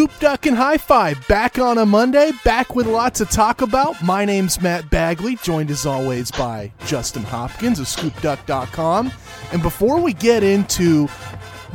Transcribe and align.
Scoop 0.00 0.18
Duck 0.18 0.46
and 0.46 0.56
High 0.56 0.78
Five 0.78 1.28
back 1.28 1.58
on 1.58 1.76
a 1.76 1.84
Monday, 1.84 2.32
back 2.42 2.74
with 2.74 2.86
lots 2.86 3.18
to 3.18 3.26
talk 3.26 3.60
about. 3.60 4.02
My 4.02 4.24
name's 4.24 4.58
Matt 4.58 4.88
Bagley, 4.88 5.36
joined 5.36 5.70
as 5.70 5.84
always 5.84 6.30
by 6.30 6.72
Justin 6.86 7.22
Hopkins 7.22 7.78
of 7.78 7.84
ScoopDuck.com. 7.84 9.12
And 9.52 9.60
before 9.60 10.00
we 10.00 10.14
get 10.14 10.42
into 10.42 11.06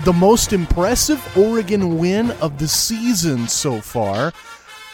the 0.06 0.14
most 0.14 0.54
impressive 0.54 1.38
Oregon 1.38 2.00
win 2.00 2.32
of 2.42 2.58
the 2.58 2.68
season 2.68 3.48
so 3.48 3.80
far, 3.80 4.34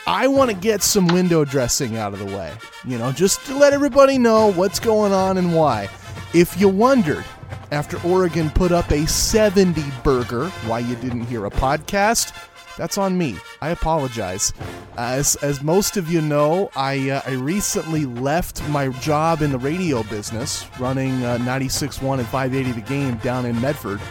I 0.06 0.28
want 0.28 0.52
to 0.52 0.58
get 0.58 0.84
some 0.84 1.08
window 1.08 1.46
dressing 1.46 1.96
out 1.96 2.12
of 2.12 2.20
the 2.20 2.26
way. 2.26 2.52
You 2.84 2.98
know, 2.98 3.14
just 3.14 3.46
to 3.46 3.58
let 3.58 3.72
everybody 3.72 4.18
know 4.18 4.52
what's 4.52 4.82
going 4.82 5.14
on 5.14 5.38
and 5.38 5.56
why. 5.56 5.88
If 6.34 6.60
you 6.60 6.68
wondered, 6.68 7.24
after 7.72 7.98
Oregon 8.06 8.50
put 8.50 8.74
up 8.74 8.92
a 8.92 9.08
70 9.08 9.82
burger, 10.04 10.50
why 10.68 10.80
you 10.80 10.98
didn't 10.98 11.28
hear 11.28 11.46
a 11.46 11.50
podcast, 11.50 12.34
that's 12.78 12.98
on 12.98 13.18
me. 13.18 13.36
I 13.62 13.70
apologize. 13.70 14.54
As 14.98 15.36
as 15.38 15.62
most 15.62 15.98
of 15.98 16.12
you 16.12 16.22
know, 16.22 16.70
I 16.76 17.10
uh, 17.10 17.22
I 17.26 17.32
recently 17.32 18.06
left 18.06 18.68
my 18.70 18.90
job 19.00 19.42
in 19.42 19.52
the 19.52 19.60
radio 19.60 20.04
business, 20.04 20.66
running 20.80 21.24
uh, 21.24 21.38
96.1 21.40 22.20
and 22.20 22.28
580 22.28 22.72
the 22.72 22.82
game 22.82 23.16
down 23.18 23.46
in 23.46 23.60
Medford, 23.62 24.02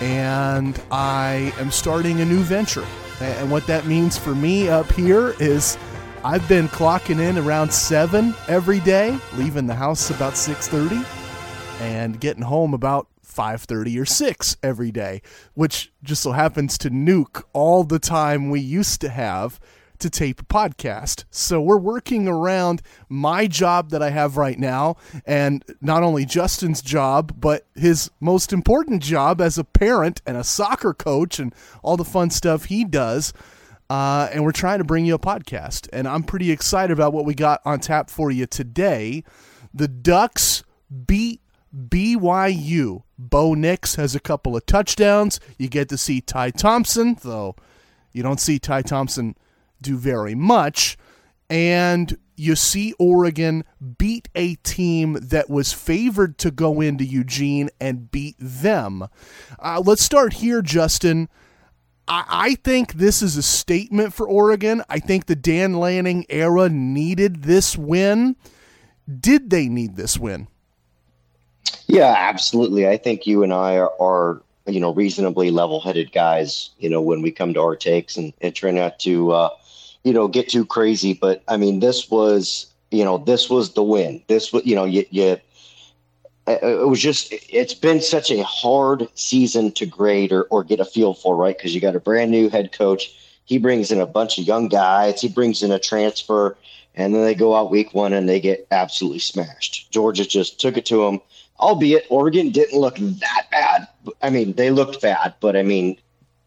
and 0.00 0.80
I 0.90 1.52
am 1.58 1.70
starting 1.70 2.20
a 2.20 2.24
new 2.24 2.42
venture. 2.42 2.86
And 3.20 3.50
what 3.50 3.66
that 3.68 3.86
means 3.86 4.18
for 4.18 4.34
me 4.34 4.68
up 4.68 4.90
here 4.92 5.34
is 5.38 5.78
I've 6.24 6.46
been 6.48 6.68
clocking 6.68 7.20
in 7.20 7.38
around 7.38 7.72
7 7.72 8.34
every 8.48 8.80
day, 8.80 9.18
leaving 9.34 9.66
the 9.66 9.74
house 9.74 10.10
about 10.10 10.34
6:30 10.34 11.04
and 11.80 12.20
getting 12.20 12.42
home 12.42 12.74
about 12.74 13.08
5:30 13.32 13.98
or 13.98 14.04
6 14.04 14.56
every 14.62 14.92
day, 14.92 15.22
which 15.54 15.92
just 16.02 16.22
so 16.22 16.32
happens 16.32 16.76
to 16.78 16.90
nuke 16.90 17.42
all 17.52 17.84
the 17.84 17.98
time 17.98 18.50
we 18.50 18.60
used 18.60 19.00
to 19.00 19.08
have 19.08 19.58
to 20.02 20.10
tape 20.10 20.40
a 20.40 20.44
podcast. 20.44 21.24
So 21.30 21.60
we're 21.60 21.78
working 21.78 22.28
around 22.28 22.82
my 23.08 23.46
job 23.46 23.90
that 23.90 24.02
I 24.02 24.10
have 24.10 24.36
right 24.36 24.58
now 24.58 24.96
and 25.24 25.64
not 25.80 26.02
only 26.02 26.24
Justin's 26.24 26.82
job, 26.82 27.40
but 27.40 27.66
his 27.74 28.10
most 28.20 28.52
important 28.52 29.02
job 29.02 29.40
as 29.40 29.58
a 29.58 29.64
parent 29.64 30.20
and 30.26 30.36
a 30.36 30.44
soccer 30.44 30.92
coach 30.92 31.38
and 31.38 31.54
all 31.82 31.96
the 31.96 32.04
fun 32.04 32.30
stuff 32.30 32.64
he 32.64 32.84
does. 32.84 33.32
Uh, 33.88 34.28
and 34.32 34.42
we're 34.42 34.52
trying 34.52 34.78
to 34.78 34.84
bring 34.84 35.06
you 35.06 35.14
a 35.14 35.18
podcast. 35.18 35.88
And 35.92 36.08
I'm 36.08 36.24
pretty 36.24 36.50
excited 36.50 36.92
about 36.92 37.12
what 37.12 37.24
we 37.24 37.34
got 37.34 37.60
on 37.64 37.78
tap 37.78 38.10
for 38.10 38.30
you 38.30 38.46
today. 38.46 39.22
The 39.72 39.88
Ducks 39.88 40.64
beat 41.06 41.40
BYU. 41.74 43.02
Bo 43.30 43.54
Nix 43.54 43.94
has 43.94 44.14
a 44.14 44.20
couple 44.20 44.56
of 44.56 44.66
touchdowns. 44.66 45.38
You 45.58 45.68
get 45.68 45.88
to 45.90 45.98
see 45.98 46.20
Ty 46.20 46.50
Thompson, 46.50 47.16
though 47.22 47.56
you 48.12 48.22
don't 48.22 48.40
see 48.40 48.58
Ty 48.58 48.82
Thompson 48.82 49.36
do 49.80 49.96
very 49.96 50.34
much. 50.34 50.96
And 51.50 52.16
you 52.36 52.56
see 52.56 52.94
Oregon 52.98 53.64
beat 53.98 54.28
a 54.34 54.54
team 54.56 55.18
that 55.20 55.50
was 55.50 55.72
favored 55.72 56.38
to 56.38 56.50
go 56.50 56.80
into 56.80 57.04
Eugene 57.04 57.68
and 57.80 58.10
beat 58.10 58.36
them. 58.38 59.08
Uh, 59.58 59.82
let's 59.84 60.02
start 60.02 60.34
here, 60.34 60.62
Justin. 60.62 61.28
I, 62.08 62.24
I 62.28 62.54
think 62.56 62.94
this 62.94 63.22
is 63.22 63.36
a 63.36 63.42
statement 63.42 64.14
for 64.14 64.26
Oregon. 64.26 64.82
I 64.88 64.98
think 64.98 65.26
the 65.26 65.36
Dan 65.36 65.74
Lanning 65.74 66.24
era 66.28 66.68
needed 66.68 67.42
this 67.42 67.76
win. 67.76 68.36
Did 69.20 69.50
they 69.50 69.68
need 69.68 69.96
this 69.96 70.18
win? 70.18 70.48
Yeah, 71.86 72.14
absolutely. 72.16 72.88
I 72.88 72.96
think 72.96 73.26
you 73.26 73.42
and 73.42 73.52
I 73.52 73.76
are, 73.76 73.92
are 74.00 74.42
you 74.66 74.80
know, 74.80 74.92
reasonably 74.92 75.50
level-headed 75.50 76.12
guys. 76.12 76.70
You 76.78 76.88
know, 76.88 77.00
when 77.00 77.22
we 77.22 77.30
come 77.30 77.54
to 77.54 77.60
our 77.60 77.76
takes 77.76 78.16
and, 78.16 78.32
and 78.40 78.54
try 78.54 78.70
not 78.70 78.98
to, 79.00 79.32
uh, 79.32 79.50
you 80.04 80.12
know, 80.12 80.28
get 80.28 80.48
too 80.48 80.64
crazy. 80.64 81.12
But 81.12 81.42
I 81.48 81.56
mean, 81.56 81.80
this 81.80 82.10
was, 82.10 82.66
you 82.90 83.04
know, 83.04 83.18
this 83.18 83.50
was 83.50 83.74
the 83.74 83.82
win. 83.82 84.22
This 84.28 84.52
was, 84.52 84.64
you 84.64 84.74
know, 84.74 84.84
you, 84.84 85.04
you 85.10 85.38
it 86.46 86.88
was 86.88 87.00
just 87.00 87.32
it's 87.48 87.74
been 87.74 88.00
such 88.00 88.30
a 88.30 88.42
hard 88.42 89.08
season 89.14 89.70
to 89.72 89.86
grade 89.86 90.32
or, 90.32 90.42
or 90.44 90.64
get 90.64 90.80
a 90.80 90.84
feel 90.84 91.14
for 91.14 91.36
right 91.36 91.56
because 91.56 91.74
you 91.74 91.80
got 91.80 91.96
a 91.96 92.00
brand 92.00 92.30
new 92.30 92.48
head 92.48 92.72
coach 92.72 93.14
he 93.44 93.58
brings 93.58 93.92
in 93.92 94.00
a 94.00 94.06
bunch 94.06 94.38
of 94.38 94.44
young 94.44 94.68
guys 94.68 95.20
he 95.20 95.28
brings 95.28 95.62
in 95.62 95.70
a 95.70 95.78
transfer 95.78 96.56
and 96.94 97.14
then 97.14 97.22
they 97.22 97.34
go 97.34 97.54
out 97.54 97.70
week 97.70 97.94
one 97.94 98.12
and 98.12 98.28
they 98.28 98.40
get 98.40 98.66
absolutely 98.72 99.20
smashed 99.20 99.90
georgia 99.92 100.24
just 100.24 100.60
took 100.60 100.76
it 100.76 100.84
to 100.84 101.04
them 101.04 101.20
albeit 101.62 102.06
Oregon 102.10 102.50
didn't 102.50 102.78
look 102.78 102.96
that 102.96 103.46
bad. 103.50 103.88
I 104.20 104.30
mean, 104.30 104.52
they 104.54 104.70
looked 104.70 105.00
bad, 105.00 105.34
but 105.40 105.56
I 105.56 105.62
mean, 105.62 105.96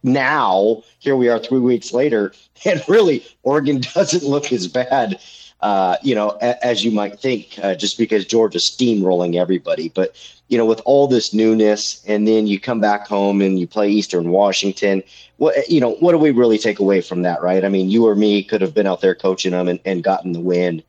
now 0.04 0.84
here 1.00 1.16
we 1.16 1.30
are 1.30 1.40
three 1.40 1.60
weeks 1.60 1.94
later, 1.94 2.34
and 2.66 2.84
really 2.88 3.26
Oregon 3.44 3.82
doesn't 3.96 4.24
look 4.24 4.52
as 4.52 4.68
bad, 4.68 5.20
uh, 5.62 5.96
you 6.04 6.14
know, 6.14 6.38
a, 6.42 6.64
as 6.64 6.84
you 6.84 6.92
might 6.92 7.20
think, 7.20 7.58
uh, 7.64 7.74
just 7.74 7.98
because 7.98 8.26
Georgia's 8.26 8.64
steamrolling 8.64 9.36
everybody. 9.36 9.90
But 9.90 10.16
you 10.50 10.60
know, 10.60 10.66
with 10.66 10.82
all 10.86 11.08
this 11.08 11.34
newness, 11.34 12.04
and 12.06 12.28
then 12.28 12.46
you 12.46 12.60
come 12.60 12.80
back 12.80 13.08
home 13.08 13.42
and 13.42 13.60
you 13.60 13.66
play 13.66 13.90
Eastern 13.90 14.30
Washington. 14.30 15.02
What 15.38 15.68
you 15.70 15.80
know, 15.80 15.94
what 15.96 16.12
do 16.12 16.18
we 16.18 16.32
really 16.32 16.60
take 16.60 16.80
away 16.80 17.02
from 17.02 17.24
that, 17.24 17.42
right? 17.42 17.66
I 17.66 17.70
mean, 17.70 17.90
you 17.90 18.06
or 18.06 18.16
me 18.16 18.44
could 18.44 18.62
have 18.62 18.74
been 18.74 18.86
out 18.86 19.02
there 19.02 19.16
coaching 19.16 19.54
them 19.54 19.68
and, 19.68 19.80
and 19.86 20.04
gotten 20.04 20.34
the 20.34 20.40
win. 20.40 20.84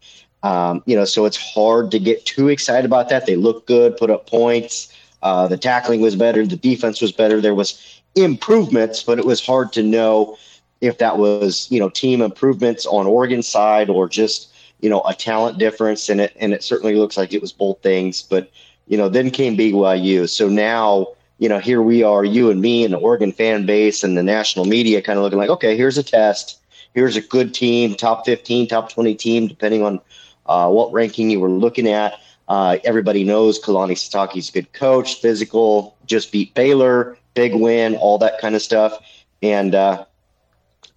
Um, 0.47 0.81
you 0.87 0.95
know, 0.95 1.05
so 1.05 1.25
it's 1.25 1.37
hard 1.37 1.91
to 1.91 1.99
get 1.99 2.25
too 2.25 2.49
excited 2.49 2.85
about 2.85 3.09
that. 3.09 3.27
They 3.27 3.35
look 3.35 3.67
good, 3.67 3.97
put 3.97 4.11
up 4.11 4.29
points. 4.29 4.95
Uh, 5.21 5.49
the 5.49 5.57
tackling 5.57 6.01
was 6.01 6.15
better. 6.15 6.47
The 6.47 6.55
defense 6.57 7.01
was 7.01 7.11
better. 7.11 7.41
There 7.41 7.55
was 7.55 8.01
improvements, 8.15 9.03
but 9.03 9.19
it 9.19 9.25
was 9.25 9.45
hard 9.45 9.73
to 9.73 9.83
know 9.83 10.39
if 10.81 10.99
that 10.99 11.19
was 11.19 11.67
you 11.69 11.81
know 11.81 11.89
team 11.89 12.23
improvements 12.23 12.87
on 12.87 13.09
Oregon's 13.09 13.49
side 13.49 13.91
or 13.91 14.09
just 14.09 14.55
you 14.81 14.89
know 14.89 15.03
a 15.03 15.15
talent 15.15 15.59
difference. 15.59 16.09
And 16.09 16.21
it 16.21 16.33
and 16.39 16.53
it 16.53 16.63
certainly 16.63 16.95
looks 16.95 17.17
like 17.17 17.33
it 17.33 17.43
was 17.43 17.53
both 17.53 17.83
things. 17.83 18.23
But 18.23 18.49
you 18.87 18.97
know, 18.97 19.09
then 19.09 19.33
came 19.33 19.57
BYU. 19.57 20.29
So 20.29 20.49
now 20.49 21.09
you 21.39 21.49
know 21.49 21.59
here 21.59 21.83
we 21.83 22.05
are, 22.05 22.25
you 22.25 22.53
and 22.53 22.61
me, 22.61 22.85
and 22.85 22.95
the 22.95 22.99
Oregon 22.99 23.33
fan 23.33 23.67
base 23.67 24.05
and 24.05 24.17
the 24.17 24.23
national 24.23 24.67
media, 24.67 25.03
kind 25.03 25.19
of 25.19 25.25
looking 25.25 25.41
like, 25.41 25.51
okay, 25.51 25.77
here's 25.77 25.99
a 25.99 26.05
test. 26.05 26.61
Here's 26.95 27.17
a 27.17 27.21
good 27.21 27.53
team, 27.53 27.95
top 27.95 28.25
15, 28.25 28.69
top 28.69 28.91
20 28.91 29.15
team, 29.17 29.49
depending 29.49 29.83
on 29.83 30.01
uh, 30.49 30.69
what 30.71 30.93
ranking 30.93 31.31
you 31.31 31.41
were 31.41 31.51
looking 31.51 31.89
at. 31.89 32.15
Uh, 32.49 32.79
everybody 32.85 33.25
knows 33.25 33.61
Kalani 33.61 33.93
Sitake's 33.93 34.49
a 34.49 34.53
good 34.53 34.73
coach, 34.73 35.21
physical, 35.21 35.97
just 36.07 36.31
beat 36.31 36.55
Baylor, 36.55 37.17
big 37.35 37.55
win, 37.55 37.97
all 37.97 38.19
that 38.19 38.41
kind 38.41 38.55
of 38.55 38.63
stuff. 38.63 38.99
And 39.43 39.75
uh, 39.75 40.05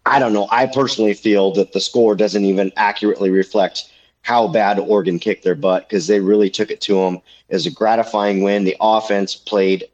I 0.05 0.19
don't 0.19 0.33
know. 0.33 0.47
I 0.51 0.67
personally 0.67 1.13
feel 1.13 1.51
that 1.53 1.73
the 1.73 1.81
score 1.81 2.15
doesn't 2.15 2.45
even 2.45 2.71
accurately 2.77 3.29
reflect 3.29 3.91
how 4.21 4.47
bad 4.47 4.79
Oregon 4.79 5.19
kicked 5.19 5.43
their 5.43 5.55
butt 5.55 5.87
because 5.87 6.07
they 6.07 6.19
really 6.19 6.49
took 6.49 6.69
it 6.71 6.81
to 6.81 6.95
them 6.95 7.21
as 7.49 7.65
a 7.65 7.71
gratifying 7.71 8.41
win. 8.43 8.63
The 8.63 8.77
offense 8.79 9.35
played. 9.35 9.85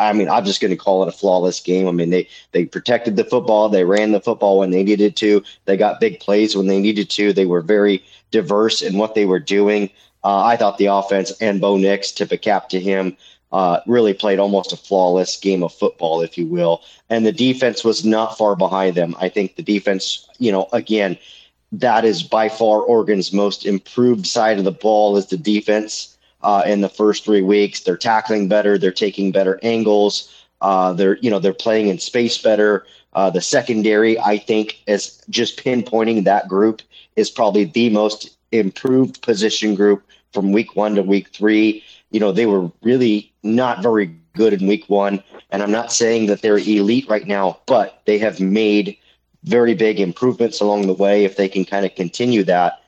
I 0.00 0.12
mean, 0.12 0.28
I'm 0.28 0.44
just 0.44 0.60
going 0.60 0.70
to 0.70 0.76
call 0.76 1.02
it 1.02 1.08
a 1.08 1.12
flawless 1.12 1.60
game. 1.60 1.86
I 1.86 1.92
mean, 1.92 2.10
they 2.10 2.28
they 2.52 2.64
protected 2.64 3.16
the 3.16 3.24
football, 3.24 3.68
they 3.68 3.84
ran 3.84 4.12
the 4.12 4.20
football 4.20 4.58
when 4.58 4.70
they 4.70 4.82
needed 4.82 5.16
to, 5.16 5.42
they 5.66 5.76
got 5.76 6.00
big 6.00 6.20
plays 6.20 6.56
when 6.56 6.66
they 6.66 6.80
needed 6.80 7.10
to. 7.10 7.32
They 7.32 7.46
were 7.46 7.60
very 7.60 8.02
diverse 8.30 8.82
in 8.82 8.98
what 8.98 9.14
they 9.14 9.26
were 9.26 9.40
doing. 9.40 9.90
Uh, 10.24 10.44
I 10.44 10.56
thought 10.56 10.78
the 10.78 10.86
offense 10.86 11.32
and 11.40 11.60
Bo 11.60 11.76
Nix, 11.76 12.12
tip 12.12 12.32
a 12.32 12.36
cap 12.36 12.68
to 12.70 12.80
him, 12.80 13.16
uh, 13.52 13.80
really 13.86 14.14
played 14.14 14.38
almost 14.38 14.72
a 14.72 14.76
flawless 14.76 15.38
game 15.38 15.62
of 15.62 15.72
football, 15.72 16.20
if 16.20 16.38
you 16.38 16.46
will. 16.46 16.82
And 17.08 17.26
the 17.26 17.32
defense 17.32 17.84
was 17.84 18.04
not 18.04 18.38
far 18.38 18.54
behind 18.54 18.94
them. 18.94 19.14
I 19.20 19.28
think 19.28 19.56
the 19.56 19.62
defense, 19.62 20.28
you 20.38 20.52
know, 20.52 20.68
again, 20.72 21.18
that 21.72 22.04
is 22.04 22.22
by 22.22 22.48
far 22.48 22.80
Oregon's 22.80 23.32
most 23.32 23.64
improved 23.64 24.26
side 24.26 24.58
of 24.58 24.64
the 24.64 24.72
ball 24.72 25.16
is 25.16 25.26
the 25.26 25.36
defense. 25.36 26.09
Uh, 26.42 26.62
in 26.66 26.80
the 26.80 26.88
first 26.88 27.24
three 27.24 27.42
weeks, 27.42 27.80
they're 27.80 27.96
tackling 27.96 28.48
better, 28.48 28.78
they're 28.78 28.92
taking 28.92 29.30
better 29.30 29.58
angles, 29.62 30.32
uh, 30.60 30.92
they're 30.92 31.18
you 31.18 31.30
know 31.30 31.38
they're 31.38 31.52
playing 31.52 31.88
in 31.88 31.98
space 31.98 32.38
better. 32.38 32.86
Uh, 33.12 33.28
the 33.28 33.40
secondary, 33.40 34.18
I 34.18 34.38
think, 34.38 34.80
is 34.86 35.22
just 35.28 35.62
pinpointing 35.62 36.24
that 36.24 36.48
group 36.48 36.80
is 37.16 37.30
probably 37.30 37.64
the 37.64 37.90
most 37.90 38.36
improved 38.52 39.20
position 39.22 39.74
group 39.74 40.04
from 40.32 40.52
week 40.52 40.76
one 40.76 40.94
to 40.94 41.02
week 41.02 41.28
three. 41.28 41.82
You 42.10 42.20
know, 42.20 42.32
they 42.32 42.46
were 42.46 42.70
really 42.82 43.32
not 43.42 43.82
very 43.82 44.14
good 44.34 44.52
in 44.52 44.66
week 44.66 44.84
one. 44.88 45.22
And 45.50 45.62
I'm 45.62 45.70
not 45.70 45.92
saying 45.92 46.26
that 46.26 46.42
they're 46.42 46.58
elite 46.58 47.08
right 47.08 47.26
now, 47.26 47.58
but 47.66 48.02
they 48.04 48.18
have 48.18 48.40
made 48.40 48.96
very 49.44 49.74
big 49.74 49.98
improvements 49.98 50.60
along 50.60 50.86
the 50.86 50.94
way. 50.94 51.24
If 51.24 51.36
they 51.36 51.48
can 51.48 51.64
kind 51.64 51.84
of 51.84 51.94
continue 51.94 52.44
that, 52.44 52.79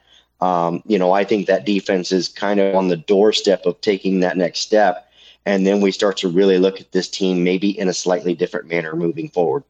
um, 0.43 0.83
you 0.87 0.99
know, 0.99 1.13
I 1.13 1.23
think 1.23 1.47
that 1.47 1.65
defense 1.65 2.11
is 2.11 2.29
kind 2.29 2.59
of 2.59 2.75
on 2.75 2.89
the 2.89 2.97
doorstep 2.97 3.65
of 3.65 3.81
taking 3.81 4.21
that 4.21 4.37
next 4.37 4.59
step. 4.59 5.09
And 5.47 5.65
then 5.65 5.81
we 5.81 5.93
start 5.93 6.17
to 6.19 6.29
really 6.29 6.59
look 6.59 6.81
at 6.81 6.91
this 6.91 7.09
team 7.09 7.45
maybe 7.45 7.79
in 7.79 7.89
a 7.89 7.95
slightly 7.95 8.35
different 8.35 8.69
manner 8.69 8.97
moving 8.97 9.29
forward. 9.29 9.63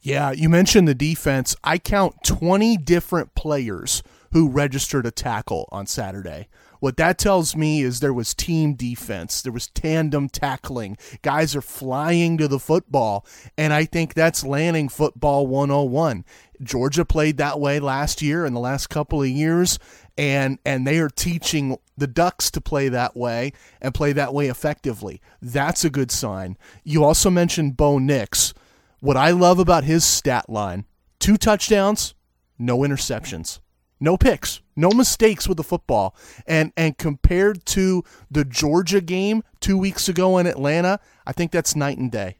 Yeah, 0.00 0.32
you 0.32 0.48
mentioned 0.48 0.88
the 0.88 0.94
defense. 0.94 1.54
I 1.62 1.76
count 1.76 2.24
20 2.24 2.78
different 2.78 3.34
players 3.34 4.02
who 4.32 4.48
registered 4.48 5.06
a 5.06 5.10
tackle 5.10 5.68
on 5.70 5.86
Saturday, 5.86 6.48
What 6.80 6.96
that 6.96 7.16
tells 7.16 7.54
me 7.54 7.82
is 7.82 8.00
there 8.00 8.12
was 8.12 8.34
team 8.34 8.74
defense, 8.74 9.40
there 9.40 9.52
was 9.52 9.68
tandem 9.68 10.28
tackling. 10.28 10.96
Guys 11.20 11.54
are 11.54 11.62
flying 11.62 12.38
to 12.38 12.48
the 12.48 12.58
football, 12.58 13.24
and 13.56 13.72
I 13.72 13.84
think 13.84 14.14
that's 14.14 14.44
Lanning 14.44 14.88
football 14.88 15.46
101. 15.46 16.24
Georgia 16.62 17.04
played 17.04 17.36
that 17.36 17.60
way 17.60 17.80
last 17.80 18.22
year 18.22 18.44
and 18.44 18.54
the 18.54 18.60
last 18.60 18.88
couple 18.88 19.22
of 19.22 19.28
years, 19.28 19.78
and 20.16 20.58
and 20.64 20.86
they 20.86 20.98
are 20.98 21.08
teaching 21.08 21.76
the 21.96 22.06
Ducks 22.06 22.50
to 22.52 22.60
play 22.60 22.88
that 22.88 23.16
way 23.16 23.52
and 23.80 23.94
play 23.94 24.12
that 24.12 24.34
way 24.34 24.48
effectively. 24.48 25.20
That's 25.40 25.84
a 25.84 25.90
good 25.90 26.10
sign. 26.10 26.56
You 26.84 27.04
also 27.04 27.30
mentioned 27.30 27.76
Bo 27.76 27.98
Nix. 27.98 28.54
What 29.00 29.16
I 29.16 29.30
love 29.30 29.58
about 29.58 29.84
his 29.84 30.04
stat 30.04 30.48
line: 30.48 30.84
two 31.18 31.36
touchdowns, 31.36 32.14
no 32.58 32.78
interceptions, 32.78 33.60
no 34.00 34.16
picks, 34.16 34.60
no 34.76 34.90
mistakes 34.90 35.48
with 35.48 35.56
the 35.56 35.64
football. 35.64 36.14
And 36.46 36.72
and 36.76 36.96
compared 36.98 37.64
to 37.66 38.04
the 38.30 38.44
Georgia 38.44 39.00
game 39.00 39.42
two 39.60 39.78
weeks 39.78 40.08
ago 40.08 40.38
in 40.38 40.46
Atlanta, 40.46 41.00
I 41.26 41.32
think 41.32 41.50
that's 41.52 41.76
night 41.76 41.98
and 41.98 42.10
day. 42.10 42.36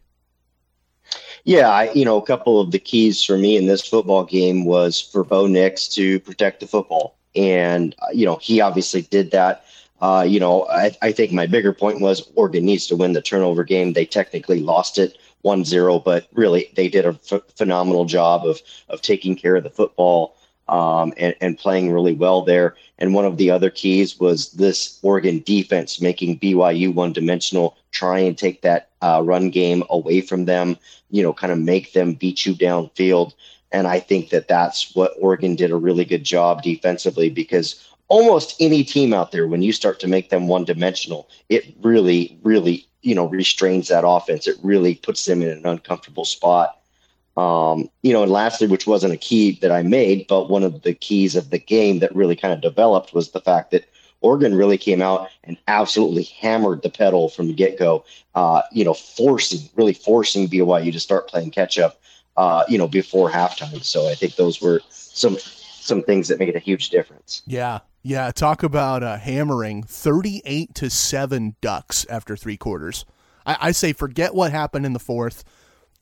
Yeah, 1.45 1.69
I, 1.69 1.93
you 1.93 2.05
know, 2.05 2.17
a 2.19 2.27
couple 2.27 2.61
of 2.61 2.71
the 2.71 2.79
keys 2.79 3.23
for 3.23 3.37
me 3.37 3.57
in 3.57 3.67
this 3.67 3.87
football 3.87 4.25
game 4.25 4.65
was 4.65 5.01
for 5.01 5.25
Bo 5.25 5.47
Nix 5.47 5.89
to 5.89 6.21
protect 6.21 6.61
the 6.61 6.67
football, 6.67 7.17
and 7.35 7.95
uh, 8.01 8.07
you 8.13 8.25
know 8.25 8.37
he 8.37 8.61
obviously 8.61 9.03
did 9.03 9.31
that. 9.33 9.65
Uh, 10.01 10.25
you 10.27 10.41
know, 10.41 10.67
I, 10.69 10.97
I 11.01 11.13
think 11.13 11.33
my 11.33 11.47
bigger 11.47 11.73
point 11.73 12.01
was 12.01 12.29
Oregon 12.35 12.65
needs 12.65 12.87
to 12.89 12.97
win 12.97 13.13
the 13.13 13.23
turnover 13.23 13.63
game. 13.63 13.93
They 13.93 14.05
technically 14.05 14.61
lost 14.61 14.99
it 14.99 15.17
1-0, 15.45 16.05
but 16.05 16.27
really 16.33 16.71
they 16.75 16.89
did 16.89 17.07
a 17.07 17.13
phenomenal 17.57 18.05
job 18.05 18.45
of 18.45 18.61
of 18.89 19.01
taking 19.03 19.37
care 19.37 19.57
of 19.57 19.63
the 19.65 19.71
football 19.71 20.37
um, 20.69 21.13
and, 21.17 21.35
and 21.41 21.59
playing 21.59 21.93
really 21.93 22.13
well 22.13 22.43
there. 22.43 22.77
And 22.99 23.15
one 23.15 23.25
of 23.25 23.37
the 23.37 23.51
other 23.51 23.71
keys 23.71 24.19
was 24.19 24.53
this 24.53 24.99
Oregon 25.03 25.43
defense 25.45 26.01
making 26.01 26.39
BYU 26.39 26.95
one 26.95 27.13
dimensional, 27.13 27.77
try 27.91 28.19
and 28.19 28.37
take 28.37 28.63
that 28.63 28.91
uh, 29.03 29.23
run 29.25 29.51
game 29.51 29.83
away 29.91 30.21
from 30.21 30.45
them, 30.45 30.77
you 31.11 31.23
know, 31.23 31.33
kind 31.33 31.53
of 31.53 31.59
make 31.59 31.93
them 31.93 32.15
beat 32.15 32.47
you 32.47 32.55
downfield. 32.55 33.33
And 33.73 33.87
I 33.87 34.01
think 34.01 34.31
that 34.31 34.49
that's 34.49 34.95
what 34.95 35.15
Oregon 35.19 35.57
did 35.57 35.71
a 35.71 35.77
really 35.77 36.05
good 36.05 36.25
job 36.25 36.63
defensively 36.63 37.31
because 37.31 37.89
almost 38.09 38.55
any 38.61 38.85
team 38.85 39.15
out 39.15 39.33
there, 39.33 39.47
when 39.47 39.63
you 39.63 39.73
start 39.73 39.99
to 40.01 40.07
make 40.07 40.29
them 40.29 40.47
one 40.47 40.65
dimensional, 40.65 41.29
it 41.49 41.75
really, 41.81 42.39
really, 42.43 42.87
you 43.01 43.15
know, 43.15 43.27
restrains 43.27 43.89
that 43.89 44.07
offense. 44.07 44.47
It 44.47 44.59
really 44.63 44.97
puts 44.97 45.25
them 45.25 45.41
in 45.41 45.49
an 45.49 45.67
uncomfortable 45.67 46.27
spot. 46.27 46.79
Um, 47.37 47.89
you 48.03 48.13
know, 48.13 48.23
and 48.23 48.33
lastly, 48.33 48.67
which 48.67 48.87
wasn't 48.87 49.15
a 49.15 49.19
key 49.19 49.59
that 49.63 49.73
I 49.73 49.83
made, 49.83 50.27
but 50.27 50.51
one 50.51 50.63
of 50.63 50.83
the 50.83 50.93
keys 50.93 51.35
of 51.35 51.51
the 51.51 51.59
game 51.59 52.01
that 52.01 52.15
really 52.15 52.37
kind 52.37 52.53
of 52.53 52.61
developed 52.61 53.15
was 53.15 53.31
the 53.31 53.41
fact 53.41 53.71
that 53.71 53.87
Oregon 54.21 54.55
really 54.55 54.79
came 54.79 55.03
out 55.03 55.29
and 55.45 55.57
absolutely 55.67 56.25
hammered 56.25 56.83
the 56.83 56.91
pedal 56.91 57.29
from 57.29 57.49
the 57.49 57.55
get 57.55 57.79
go. 57.79 58.05
Uh, 58.35 58.63
you 58.71 58.85
know, 58.85 58.95
forcing, 58.95 59.69
really 59.75 59.95
forcing 59.95 60.49
BYU 60.49 60.93
to 60.93 61.01
start 61.01 61.29
playing 61.29 61.51
catch 61.51 61.79
up. 61.79 61.99
Uh, 62.35 62.65
you 62.67 62.79
know, 62.79 62.89
before 62.89 63.29
halftime. 63.29 63.85
So 63.85 64.09
I 64.09 64.15
think 64.15 64.37
those 64.37 64.63
were 64.63 64.81
some 64.89 65.37
some 65.39 66.03
things 66.03 66.29
that 66.29 66.39
made 66.39 66.57
a 66.57 66.61
huge 66.61 66.89
difference. 66.89 67.43
Yeah, 67.47 67.81
yeah. 68.03 68.31
Talk 68.31 68.63
about 68.63 69.03
uh, 69.03 69.19
hammering 69.19 69.83
thirty-eight 69.83 70.75
to 70.77 70.89
seven 70.89 71.57
Ducks 71.61 72.07
after 72.09 72.35
three 72.35 72.57
quarters. 72.57 73.05
I, 73.45 73.59
I 73.61 73.73
say 73.73 73.93
forget 73.93 74.35
what 74.35 74.51
happened 74.51 74.87
in 74.87 74.95
the 74.95 74.99
fourth 74.99 75.45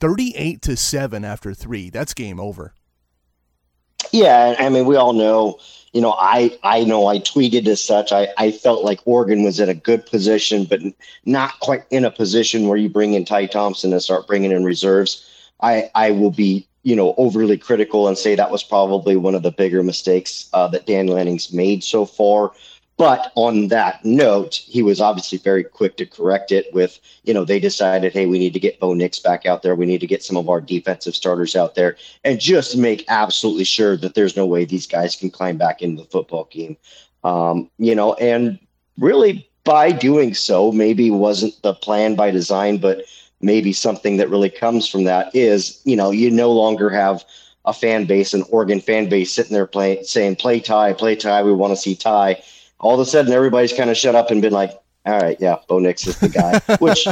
38 0.00 0.62
to 0.62 0.76
7 0.76 1.24
after 1.24 1.54
3. 1.54 1.90
That's 1.90 2.14
game 2.14 2.40
over. 2.40 2.74
Yeah, 4.12 4.56
I 4.58 4.68
mean 4.70 4.86
we 4.86 4.96
all 4.96 5.12
know, 5.12 5.58
you 5.92 6.00
know, 6.00 6.16
I 6.18 6.58
I 6.62 6.84
know 6.84 7.06
I 7.06 7.18
tweeted 7.18 7.66
as 7.68 7.80
such. 7.80 8.10
I 8.12 8.28
I 8.38 8.50
felt 8.50 8.84
like 8.84 9.00
Oregon 9.04 9.44
was 9.44 9.60
in 9.60 9.68
a 9.68 9.74
good 9.74 10.06
position 10.06 10.64
but 10.64 10.80
not 11.26 11.60
quite 11.60 11.84
in 11.90 12.04
a 12.04 12.10
position 12.10 12.66
where 12.66 12.78
you 12.78 12.88
bring 12.88 13.14
in 13.14 13.24
Ty 13.24 13.46
Thompson 13.46 13.92
and 13.92 14.02
start 14.02 14.26
bringing 14.26 14.52
in 14.52 14.64
reserves. 14.64 15.24
I 15.60 15.90
I 15.94 16.10
will 16.12 16.30
be 16.30 16.66
you 16.82 16.96
know, 16.96 17.14
overly 17.18 17.58
critical 17.58 18.08
and 18.08 18.16
say 18.16 18.34
that 18.34 18.50
was 18.50 18.62
probably 18.62 19.16
one 19.16 19.34
of 19.34 19.42
the 19.42 19.50
bigger 19.50 19.82
mistakes 19.82 20.48
uh, 20.54 20.66
that 20.68 20.86
Dan 20.86 21.08
Lanning's 21.08 21.52
made 21.52 21.84
so 21.84 22.06
far. 22.06 22.52
But 23.00 23.32
on 23.34 23.68
that 23.68 24.04
note, 24.04 24.56
he 24.56 24.82
was 24.82 25.00
obviously 25.00 25.38
very 25.38 25.64
quick 25.64 25.96
to 25.96 26.04
correct 26.04 26.52
it 26.52 26.66
with, 26.74 27.00
you 27.24 27.32
know, 27.32 27.46
they 27.46 27.58
decided, 27.58 28.12
hey, 28.12 28.26
we 28.26 28.38
need 28.38 28.52
to 28.52 28.60
get 28.60 28.78
Bo 28.78 28.92
Nix 28.92 29.18
back 29.18 29.46
out 29.46 29.62
there. 29.62 29.74
We 29.74 29.86
need 29.86 30.02
to 30.02 30.06
get 30.06 30.22
some 30.22 30.36
of 30.36 30.50
our 30.50 30.60
defensive 30.60 31.16
starters 31.16 31.56
out 31.56 31.76
there 31.76 31.96
and 32.24 32.38
just 32.38 32.76
make 32.76 33.06
absolutely 33.08 33.64
sure 33.64 33.96
that 33.96 34.14
there's 34.14 34.36
no 34.36 34.44
way 34.44 34.66
these 34.66 34.86
guys 34.86 35.16
can 35.16 35.30
climb 35.30 35.56
back 35.56 35.80
into 35.80 36.02
the 36.02 36.10
football 36.10 36.46
game. 36.52 36.76
Um, 37.24 37.70
you 37.78 37.94
know, 37.94 38.12
and 38.16 38.58
really 38.98 39.48
by 39.64 39.92
doing 39.92 40.34
so, 40.34 40.70
maybe 40.70 41.10
wasn't 41.10 41.54
the 41.62 41.72
plan 41.72 42.16
by 42.16 42.30
design, 42.30 42.76
but 42.76 43.06
maybe 43.40 43.72
something 43.72 44.18
that 44.18 44.28
really 44.28 44.50
comes 44.50 44.86
from 44.86 45.04
that 45.04 45.34
is, 45.34 45.80
you 45.84 45.96
know, 45.96 46.10
you 46.10 46.30
no 46.30 46.52
longer 46.52 46.90
have 46.90 47.24
a 47.64 47.72
fan 47.72 48.04
base, 48.04 48.34
an 48.34 48.44
Oregon 48.50 48.78
fan 48.78 49.08
base 49.08 49.32
sitting 49.32 49.54
there 49.54 49.66
playing, 49.66 50.04
saying, 50.04 50.36
play 50.36 50.60
Ty, 50.60 50.92
play 50.92 51.16
Ty, 51.16 51.44
we 51.44 51.54
want 51.54 51.72
to 51.72 51.80
see 51.80 51.96
Ty 51.96 52.42
all 52.80 52.94
of 52.94 53.00
a 53.00 53.06
sudden 53.06 53.32
everybody's 53.32 53.72
kind 53.72 53.90
of 53.90 53.96
shut 53.96 54.14
up 54.14 54.30
and 54.30 54.42
been 54.42 54.52
like, 54.52 54.72
all 55.06 55.18
right, 55.18 55.36
yeah, 55.40 55.56
Bo 55.66 55.78
Nix 55.78 56.06
is 56.06 56.18
the 56.18 56.28
guy. 56.28 56.58
which, 56.80 57.06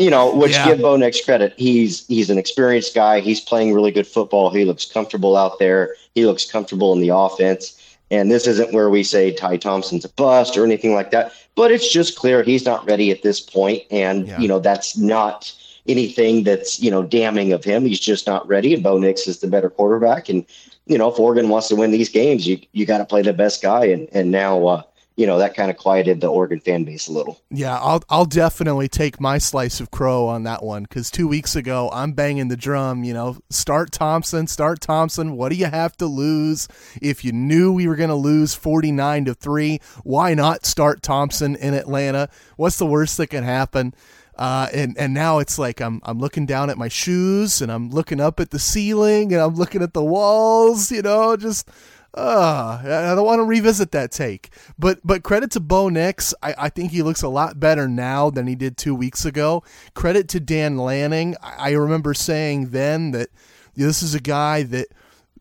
you 0.00 0.10
know, 0.10 0.34
which 0.34 0.52
yeah. 0.52 0.68
give 0.68 0.80
Bo 0.80 0.96
Nix 0.96 1.22
credit. 1.22 1.52
He's 1.58 2.06
he's 2.06 2.30
an 2.30 2.38
experienced 2.38 2.94
guy. 2.94 3.20
He's 3.20 3.40
playing 3.40 3.74
really 3.74 3.90
good 3.90 4.06
football. 4.06 4.50
He 4.50 4.64
looks 4.64 4.86
comfortable 4.86 5.36
out 5.36 5.58
there. 5.58 5.94
He 6.14 6.24
looks 6.24 6.50
comfortable 6.50 6.92
in 6.94 7.00
the 7.00 7.10
offense. 7.10 7.78
And 8.10 8.30
this 8.30 8.46
isn't 8.46 8.74
where 8.74 8.90
we 8.90 9.02
say 9.02 9.32
Ty 9.32 9.58
Thompson's 9.58 10.04
a 10.04 10.08
bust 10.10 10.56
or 10.56 10.64
anything 10.64 10.94
like 10.94 11.10
that. 11.12 11.32
But 11.54 11.70
it's 11.70 11.90
just 11.90 12.16
clear 12.16 12.42
he's 12.42 12.64
not 12.64 12.86
ready 12.86 13.10
at 13.10 13.22
this 13.22 13.40
point, 13.40 13.82
and 13.90 14.26
yeah. 14.26 14.38
you 14.38 14.48
know 14.48 14.58
that's 14.58 14.96
not 14.96 15.52
anything 15.86 16.44
that's 16.44 16.80
you 16.80 16.90
know 16.90 17.02
damning 17.02 17.52
of 17.52 17.62
him. 17.64 17.84
He's 17.84 18.00
just 18.00 18.26
not 18.26 18.46
ready. 18.48 18.72
And 18.72 18.82
Bo 18.82 18.98
Nix 18.98 19.26
is 19.26 19.40
the 19.40 19.48
better 19.48 19.68
quarterback, 19.68 20.28
and 20.30 20.46
you 20.86 20.98
know, 20.98 21.10
if 21.10 21.18
Oregon 21.18 21.48
wants 21.48 21.68
to 21.68 21.76
win 21.76 21.90
these 21.90 22.08
games, 22.08 22.46
you 22.46 22.58
you 22.72 22.86
got 22.86 22.98
to 22.98 23.04
play 23.04 23.22
the 23.22 23.32
best 23.32 23.62
guy. 23.62 23.86
And 23.86 24.08
and 24.12 24.30
now, 24.30 24.66
uh, 24.66 24.82
you 25.16 25.26
know, 25.26 25.38
that 25.38 25.54
kind 25.54 25.70
of 25.70 25.76
quieted 25.76 26.20
the 26.20 26.26
Oregon 26.26 26.58
fan 26.58 26.84
base 26.84 27.06
a 27.06 27.12
little. 27.12 27.40
Yeah, 27.50 27.78
I'll 27.78 28.02
I'll 28.08 28.24
definitely 28.24 28.88
take 28.88 29.20
my 29.20 29.38
slice 29.38 29.78
of 29.78 29.90
crow 29.90 30.26
on 30.26 30.42
that 30.44 30.62
one 30.62 30.82
because 30.84 31.10
two 31.10 31.28
weeks 31.28 31.54
ago 31.54 31.90
I'm 31.92 32.12
banging 32.12 32.48
the 32.48 32.56
drum. 32.56 33.04
You 33.04 33.14
know, 33.14 33.38
start 33.50 33.92
Thompson, 33.92 34.46
start 34.46 34.80
Thompson. 34.80 35.36
What 35.36 35.50
do 35.50 35.56
you 35.56 35.66
have 35.66 35.96
to 35.98 36.06
lose? 36.06 36.66
If 37.00 37.24
you 37.24 37.32
knew 37.32 37.72
we 37.72 37.86
were 37.86 37.96
going 37.96 38.08
to 38.08 38.14
lose 38.16 38.54
49 38.54 39.26
to 39.26 39.34
three, 39.34 39.80
why 40.02 40.34
not 40.34 40.66
start 40.66 41.02
Thompson 41.02 41.54
in 41.56 41.74
Atlanta? 41.74 42.28
What's 42.56 42.78
the 42.78 42.86
worst 42.86 43.16
that 43.18 43.28
can 43.28 43.44
happen? 43.44 43.94
Uh, 44.36 44.68
and 44.72 44.96
and 44.98 45.12
now 45.12 45.38
it's 45.38 45.58
like 45.58 45.80
I'm 45.80 46.00
I'm 46.04 46.18
looking 46.18 46.46
down 46.46 46.70
at 46.70 46.78
my 46.78 46.88
shoes 46.88 47.60
and 47.60 47.70
I'm 47.70 47.90
looking 47.90 48.20
up 48.20 48.40
at 48.40 48.50
the 48.50 48.58
ceiling 48.58 49.32
and 49.32 49.42
I'm 49.42 49.54
looking 49.54 49.82
at 49.82 49.92
the 49.92 50.02
walls. 50.04 50.90
You 50.90 51.02
know, 51.02 51.36
just 51.36 51.68
uh, 52.14 52.80
I 52.82 53.14
don't 53.14 53.24
want 53.24 53.40
to 53.40 53.44
revisit 53.44 53.92
that 53.92 54.10
take. 54.10 54.50
But 54.78 55.00
but 55.04 55.22
credit 55.22 55.50
to 55.52 55.60
Bo 55.60 55.88
Nix. 55.88 56.34
I, 56.42 56.54
I 56.58 56.68
think 56.68 56.92
he 56.92 57.02
looks 57.02 57.22
a 57.22 57.28
lot 57.28 57.60
better 57.60 57.88
now 57.88 58.30
than 58.30 58.46
he 58.46 58.54
did 58.54 58.76
two 58.76 58.94
weeks 58.94 59.24
ago. 59.24 59.64
Credit 59.94 60.28
to 60.28 60.40
Dan 60.40 60.76
Lanning. 60.76 61.36
I, 61.42 61.70
I 61.70 61.70
remember 61.72 62.14
saying 62.14 62.70
then 62.70 63.12
that 63.12 63.28
this 63.74 64.02
is 64.02 64.14
a 64.14 64.20
guy 64.20 64.62
that 64.64 64.88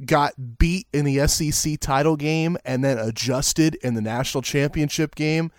got 0.05 0.57
beat 0.57 0.87
in 0.93 1.05
the 1.05 1.27
SEC 1.27 1.79
title 1.79 2.15
game 2.15 2.57
and 2.65 2.83
then 2.83 2.97
adjusted 2.97 3.75
in 3.75 3.93
the 3.93 4.01
national 4.01 4.41
championship 4.41 5.15
game. 5.15 5.51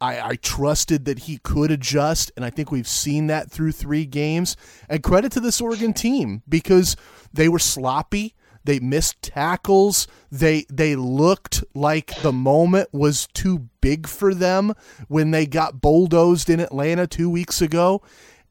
I, 0.00 0.30
I 0.30 0.36
trusted 0.36 1.04
that 1.06 1.20
he 1.20 1.38
could 1.38 1.70
adjust, 1.70 2.30
and 2.36 2.44
I 2.44 2.50
think 2.50 2.70
we've 2.70 2.88
seen 2.88 3.28
that 3.28 3.50
through 3.50 3.72
three 3.72 4.04
games. 4.04 4.56
And 4.88 5.02
credit 5.02 5.32
to 5.32 5.40
this 5.40 5.60
Oregon 5.60 5.92
team 5.92 6.42
because 6.48 6.96
they 7.32 7.48
were 7.48 7.58
sloppy. 7.58 8.34
They 8.64 8.80
missed 8.80 9.22
tackles. 9.22 10.08
They 10.30 10.66
they 10.68 10.96
looked 10.96 11.62
like 11.72 12.20
the 12.22 12.32
moment 12.32 12.88
was 12.92 13.28
too 13.32 13.68
big 13.80 14.08
for 14.08 14.34
them 14.34 14.74
when 15.06 15.30
they 15.30 15.46
got 15.46 15.80
bulldozed 15.80 16.50
in 16.50 16.60
Atlanta 16.60 17.06
two 17.06 17.30
weeks 17.30 17.62
ago. 17.62 18.02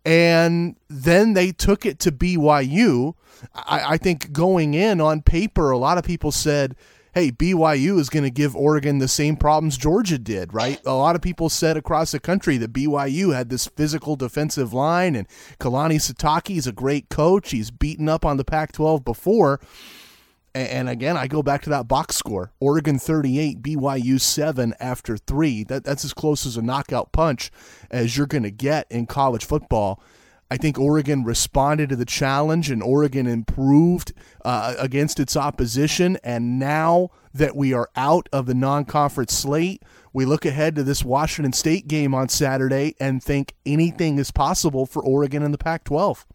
And 0.06 0.78
then 0.88 1.34
they 1.34 1.52
took 1.52 1.86
it 1.86 2.00
to 2.00 2.12
BYU. 2.12 3.16
I, 3.54 3.94
I 3.94 3.98
think 3.98 4.32
going 4.32 4.74
in 4.74 5.02
on 5.02 5.22
paper, 5.22 5.72
a 5.72 5.78
lot 5.78 5.98
of 5.98 6.06
people 6.06 6.32
said, 6.32 6.76
hey, 7.16 7.32
BYU 7.32 7.98
is 7.98 8.10
going 8.10 8.26
to 8.26 8.30
give 8.30 8.58
Oregon 8.58 8.98
the 8.98 9.08
same 9.08 9.38
problems 9.38 9.78
Georgia 9.78 10.18
did, 10.18 10.54
right? 10.54 10.82
A 10.86 10.94
lot 10.94 11.16
of 11.16 11.22
people 11.22 11.50
said 11.50 11.78
across 11.78 12.12
the 12.12 12.20
country 12.20 12.58
that 12.58 12.74
BYU 12.74 13.34
had 13.34 13.50
this 13.50 13.68
physical 13.68 14.18
defensive 14.18 14.74
line, 14.74 15.16
and 15.16 15.26
Kalani 15.58 15.96
Sitake 15.96 16.58
is 16.58 16.68
a 16.68 16.74
great 16.74 17.08
coach. 17.08 17.52
He's 17.52 17.72
beaten 17.72 18.10
up 18.10 18.26
on 18.26 18.36
the 18.36 18.44
Pac 18.44 18.74
12 18.74 19.06
before. 19.06 19.62
And 20.54 20.90
again, 20.90 21.16
I 21.16 21.28
go 21.28 21.42
back 21.42 21.62
to 21.64 21.70
that 21.70 21.88
box 21.88 22.18
score 22.18 22.52
Oregon 22.60 23.00
38, 23.00 23.62
BYU 23.62 24.20
7 24.20 24.74
after 24.82 25.16
three. 25.16 25.64
That, 25.64 25.86
that's 25.86 26.04
as 26.04 26.14
close 26.14 26.46
as 26.46 26.58
a 26.58 26.62
knockout 26.62 27.14
punch 27.14 27.50
as 27.90 28.18
you're 28.18 28.28
going 28.28 28.44
to 28.44 28.52
get 28.52 28.88
in 28.90 29.06
college 29.06 29.46
football. 29.46 30.02
I 30.50 30.58
think 30.58 30.78
Oregon 30.78 31.24
responded 31.24 31.90
to 31.90 31.96
the 31.96 32.06
challenge 32.06 32.70
and 32.70 32.84
Oregon 32.84 33.26
improved 33.26 34.14
uh, 34.44 34.76
against 34.78 35.20
its 35.20 35.36
opposition. 35.36 36.18
And 36.24 36.60
now 36.60 37.10
that 37.34 37.56
we 37.56 37.74
are 37.74 37.90
out 37.96 38.30
of 38.32 38.46
the 38.46 38.54
non 38.54 38.86
conference 38.86 39.34
slate, 39.34 39.82
we 40.14 40.24
look 40.24 40.46
ahead 40.46 40.76
to 40.76 40.84
this 40.84 41.04
Washington 41.04 41.52
State 41.52 41.88
game 41.88 42.14
on 42.14 42.30
Saturday 42.30 42.96
and 43.00 43.24
think 43.24 43.56
anything 43.66 44.20
is 44.20 44.32
possible 44.32 44.86
for 44.86 45.04
Oregon 45.04 45.42
in 45.42 45.52
the 45.52 45.58
Pac 45.58 45.84
12. 45.84 46.26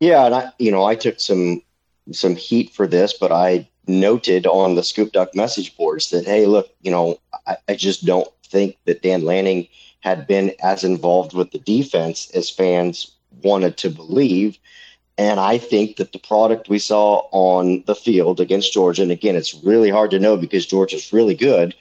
Yeah. 0.00 0.26
And 0.26 0.34
I, 0.34 0.52
you 0.58 0.70
know, 0.70 0.84
I 0.84 0.94
took 0.94 1.20
some 1.20 1.62
some 2.10 2.34
heat 2.34 2.70
for 2.70 2.86
this, 2.86 3.12
but 3.12 3.30
I 3.30 3.68
noted 3.86 4.46
on 4.46 4.74
the 4.74 4.82
Scoop 4.82 5.12
Duck 5.12 5.34
message 5.34 5.76
boards 5.76 6.10
that, 6.10 6.24
hey, 6.24 6.46
look, 6.46 6.70
you 6.80 6.90
know, 6.90 7.18
I, 7.46 7.56
I 7.68 7.74
just 7.74 8.04
don't 8.04 8.28
think 8.52 8.76
that 8.84 9.02
Dan 9.02 9.24
Lanning 9.24 9.66
had 10.00 10.26
been 10.26 10.52
as 10.62 10.84
involved 10.84 11.32
with 11.32 11.50
the 11.50 11.58
defense 11.58 12.30
as 12.34 12.50
fans 12.50 13.10
wanted 13.42 13.76
to 13.78 13.90
believe. 13.90 14.58
And 15.18 15.40
I 15.40 15.58
think 15.58 15.96
that 15.96 16.12
the 16.12 16.18
product 16.18 16.68
we 16.68 16.78
saw 16.78 17.28
on 17.32 17.82
the 17.86 17.94
field 17.94 18.40
against 18.40 18.72
Georgia, 18.72 19.02
and 19.02 19.12
again, 19.12 19.36
it's 19.36 19.54
really 19.64 19.90
hard 19.90 20.10
to 20.10 20.18
know 20.18 20.36
because 20.36 20.66
Georgia's 20.66 21.12
really 21.12 21.34
good, 21.34 21.74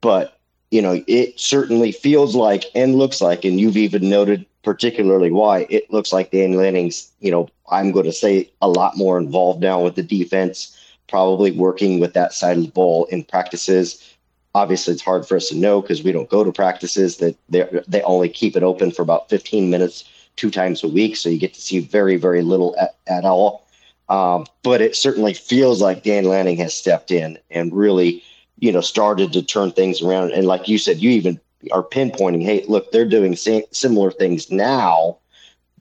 but 0.00 0.38
you 0.70 0.82
know, 0.82 1.02
it 1.06 1.38
certainly 1.40 1.92
feels 1.92 2.34
like 2.36 2.64
and 2.74 2.96
looks 2.96 3.20
like, 3.20 3.44
and 3.44 3.58
you've 3.58 3.76
even 3.76 4.10
noted 4.10 4.44
particularly 4.62 5.30
why 5.30 5.66
it 5.70 5.90
looks 5.90 6.12
like 6.12 6.30
Dan 6.30 6.54
Lanning's, 6.54 7.10
you 7.20 7.30
know, 7.30 7.48
I'm 7.70 7.90
going 7.90 8.04
to 8.04 8.12
say 8.12 8.50
a 8.60 8.68
lot 8.68 8.96
more 8.96 9.18
involved 9.18 9.62
now 9.62 9.82
with 9.82 9.94
the 9.94 10.02
defense, 10.02 10.76
probably 11.08 11.52
working 11.52 12.00
with 12.00 12.12
that 12.14 12.34
side 12.34 12.58
of 12.58 12.64
the 12.64 12.70
ball 12.70 13.06
in 13.06 13.24
practices, 13.24 14.17
obviously 14.54 14.92
it's 14.92 15.02
hard 15.02 15.26
for 15.26 15.36
us 15.36 15.48
to 15.48 15.56
know 15.56 15.80
because 15.80 16.02
we 16.02 16.12
don't 16.12 16.30
go 16.30 16.44
to 16.44 16.52
practices 16.52 17.18
that 17.18 17.36
they 17.48 17.66
they 17.86 18.02
only 18.02 18.28
keep 18.28 18.56
it 18.56 18.62
open 18.62 18.90
for 18.90 19.02
about 19.02 19.28
15 19.28 19.70
minutes 19.70 20.04
two 20.36 20.50
times 20.50 20.82
a 20.82 20.88
week 20.88 21.16
so 21.16 21.28
you 21.28 21.38
get 21.38 21.54
to 21.54 21.60
see 21.60 21.80
very 21.80 22.16
very 22.16 22.42
little 22.42 22.76
at, 22.80 22.96
at 23.06 23.24
all. 23.24 23.66
Um, 24.08 24.46
but 24.62 24.80
it 24.80 24.96
certainly 24.96 25.34
feels 25.34 25.82
like 25.82 26.02
dan 26.02 26.24
lanning 26.24 26.56
has 26.58 26.74
stepped 26.74 27.10
in 27.10 27.38
and 27.50 27.74
really 27.74 28.22
you 28.58 28.72
know 28.72 28.80
started 28.80 29.32
to 29.32 29.42
turn 29.42 29.72
things 29.72 30.02
around. 30.02 30.32
And 30.32 30.46
like 30.46 30.68
you 30.68 30.78
said 30.78 30.98
you 30.98 31.10
even 31.10 31.40
are 31.72 31.82
pinpointing 31.82 32.42
hey 32.42 32.64
look 32.68 32.90
they're 32.92 33.08
doing 33.08 33.36
similar 33.36 34.10
things 34.10 34.50
now 34.50 35.18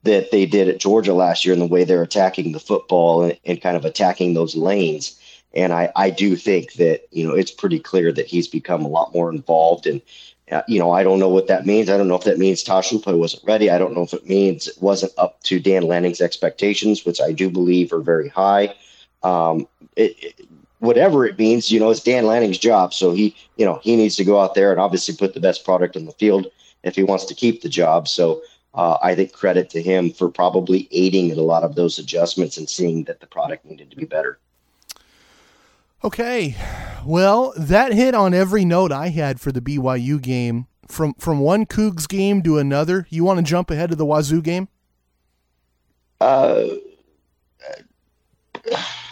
that 0.03 0.31
they 0.31 0.45
did 0.45 0.67
at 0.67 0.79
georgia 0.79 1.13
last 1.13 1.45
year 1.45 1.53
in 1.53 1.59
the 1.59 1.67
way 1.67 1.83
they're 1.83 2.01
attacking 2.01 2.51
the 2.51 2.59
football 2.59 3.24
and, 3.24 3.38
and 3.45 3.62
kind 3.62 3.77
of 3.77 3.86
attacking 3.86 4.33
those 4.33 4.55
lanes 4.55 5.19
and 5.57 5.73
I, 5.73 5.91
I 5.95 6.11
do 6.11 6.35
think 6.35 6.73
that, 6.73 7.07
you 7.11 7.27
know, 7.27 7.33
it's 7.33 7.49
pretty 7.49 7.79
clear 7.79 8.11
that 8.11 8.27
he's 8.27 8.47
become 8.47 8.85
a 8.85 8.87
lot 8.87 9.11
more 9.13 9.31
involved. 9.31 9.87
And, 9.87 10.01
uh, 10.51 10.61
you 10.67 10.77
know, 10.77 10.91
I 10.91 11.03
don't 11.03 11.19
know 11.19 11.29
what 11.29 11.47
that 11.47 11.65
means. 11.65 11.89
I 11.89 11.97
don't 11.97 12.07
know 12.07 12.15
if 12.15 12.25
that 12.25 12.37
means 12.37 12.61
Tosh 12.61 12.91
Lupoi 12.91 13.17
wasn't 13.17 13.43
ready. 13.43 13.71
I 13.71 13.79
don't 13.79 13.95
know 13.95 14.03
if 14.03 14.13
it 14.13 14.29
means 14.29 14.67
it 14.67 14.77
wasn't 14.79 15.13
up 15.17 15.41
to 15.43 15.59
Dan 15.59 15.83
Lanning's 15.83 16.21
expectations, 16.21 17.05
which 17.05 17.19
I 17.19 17.31
do 17.31 17.49
believe 17.49 17.91
are 17.91 18.01
very 18.01 18.29
high. 18.29 18.75
Um, 19.23 19.67
it, 19.95 20.15
it, 20.21 20.47
whatever 20.77 21.25
it 21.25 21.39
means, 21.39 21.71
you 21.71 21.79
know, 21.79 21.89
it's 21.89 22.03
Dan 22.03 22.27
Lanning's 22.27 22.59
job. 22.59 22.93
So 22.93 23.11
he, 23.11 23.35
you 23.55 23.65
know, 23.65 23.79
he 23.81 23.95
needs 23.95 24.15
to 24.17 24.23
go 24.23 24.39
out 24.39 24.53
there 24.53 24.69
and 24.71 24.79
obviously 24.79 25.15
put 25.15 25.33
the 25.33 25.39
best 25.39 25.65
product 25.65 25.95
in 25.95 26.05
the 26.05 26.11
field 26.13 26.45
if 26.83 26.95
he 26.95 27.01
wants 27.01 27.25
to 27.25 27.33
keep 27.33 27.63
the 27.63 27.69
job. 27.69 28.07
So 28.07 28.43
uh, 28.75 28.99
I 29.01 29.15
think 29.15 29.33
credit 29.33 29.71
to 29.71 29.81
him 29.81 30.11
for 30.11 30.29
probably 30.29 30.87
aiding 30.91 31.31
in 31.31 31.39
a 31.39 31.41
lot 31.41 31.63
of 31.63 31.73
those 31.73 31.97
adjustments 31.97 32.57
and 32.57 32.69
seeing 32.69 33.05
that 33.05 33.21
the 33.21 33.27
product 33.27 33.65
needed 33.65 33.89
to 33.89 33.97
be 33.97 34.05
better. 34.05 34.37
Okay. 36.03 36.55
Well, 37.05 37.53
that 37.57 37.93
hit 37.93 38.13
on 38.13 38.33
every 38.33 38.65
note 38.65 38.91
I 38.91 39.09
had 39.09 39.39
for 39.39 39.51
the 39.51 39.61
BYU 39.61 40.21
game. 40.21 40.67
From 40.87 41.13
from 41.15 41.39
one 41.39 41.65
Cougs 41.65 42.07
game 42.07 42.41
to 42.43 42.57
another, 42.57 43.07
you 43.09 43.25
want 43.25 43.39
to 43.39 43.43
jump 43.43 43.69
ahead 43.69 43.89
to 43.89 43.95
the 43.95 44.05
Wazoo 44.05 44.41
game? 44.41 44.69
Uh, 46.21 46.63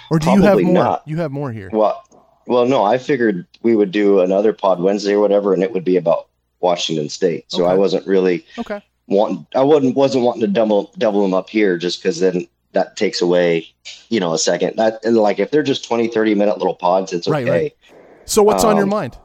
or 0.10 0.20
do 0.20 0.32
you 0.32 0.42
have 0.42 0.62
more? 0.62 0.74
Not. 0.74 1.04
You 1.06 1.18
have 1.18 1.32
more 1.32 1.52
here. 1.52 1.70
Well, 1.72 2.04
well, 2.48 2.66
no. 2.66 2.84
I 2.84 2.98
figured 2.98 3.46
we 3.62 3.76
would 3.76 3.92
do 3.92 4.22
another 4.22 4.54
pod 4.54 4.80
Wednesday 4.80 5.14
or 5.14 5.20
whatever, 5.20 5.54
and 5.54 5.64
it 5.64 5.74
would 5.74 5.84
be 5.84 5.98
about 5.98 6.28
Washington 6.62 7.10
State. 7.10 7.46
So 7.50 7.66
okay. 7.66 7.74
I 7.74 7.76
wasn't 7.76 8.08
really 8.08 8.46
okay. 8.58 8.82
Wanting, 9.08 9.46
I 9.54 9.62
wasn't 9.62 9.96
wasn't 9.96 10.24
wanting 10.24 10.42
to 10.42 10.48
double 10.48 10.92
double 10.98 11.22
them 11.22 11.34
up 11.34 11.50
here 11.50 11.78
just 11.78 12.02
because 12.02 12.20
then 12.20 12.48
that 12.76 12.96
takes 12.96 13.22
away, 13.22 13.68
you 14.10 14.20
know, 14.20 14.34
a 14.34 14.38
second. 14.38 14.76
That 14.78 15.04
and 15.04 15.18
like 15.18 15.40
if 15.40 15.50
they're 15.50 15.64
just 15.64 15.84
20, 15.86 16.10
30 16.10 16.36
minute 16.36 16.60
little 16.60 16.76
pods, 16.76 17.12
it's 17.12 17.28
okay. 17.28 17.44
Right, 17.44 17.50
right. 17.50 17.78
So 18.26 18.44
what's 18.44 18.64
um, 18.64 18.72
on 18.72 18.76
your 18.76 18.84
um, 18.84 18.90
mind? 18.90 19.18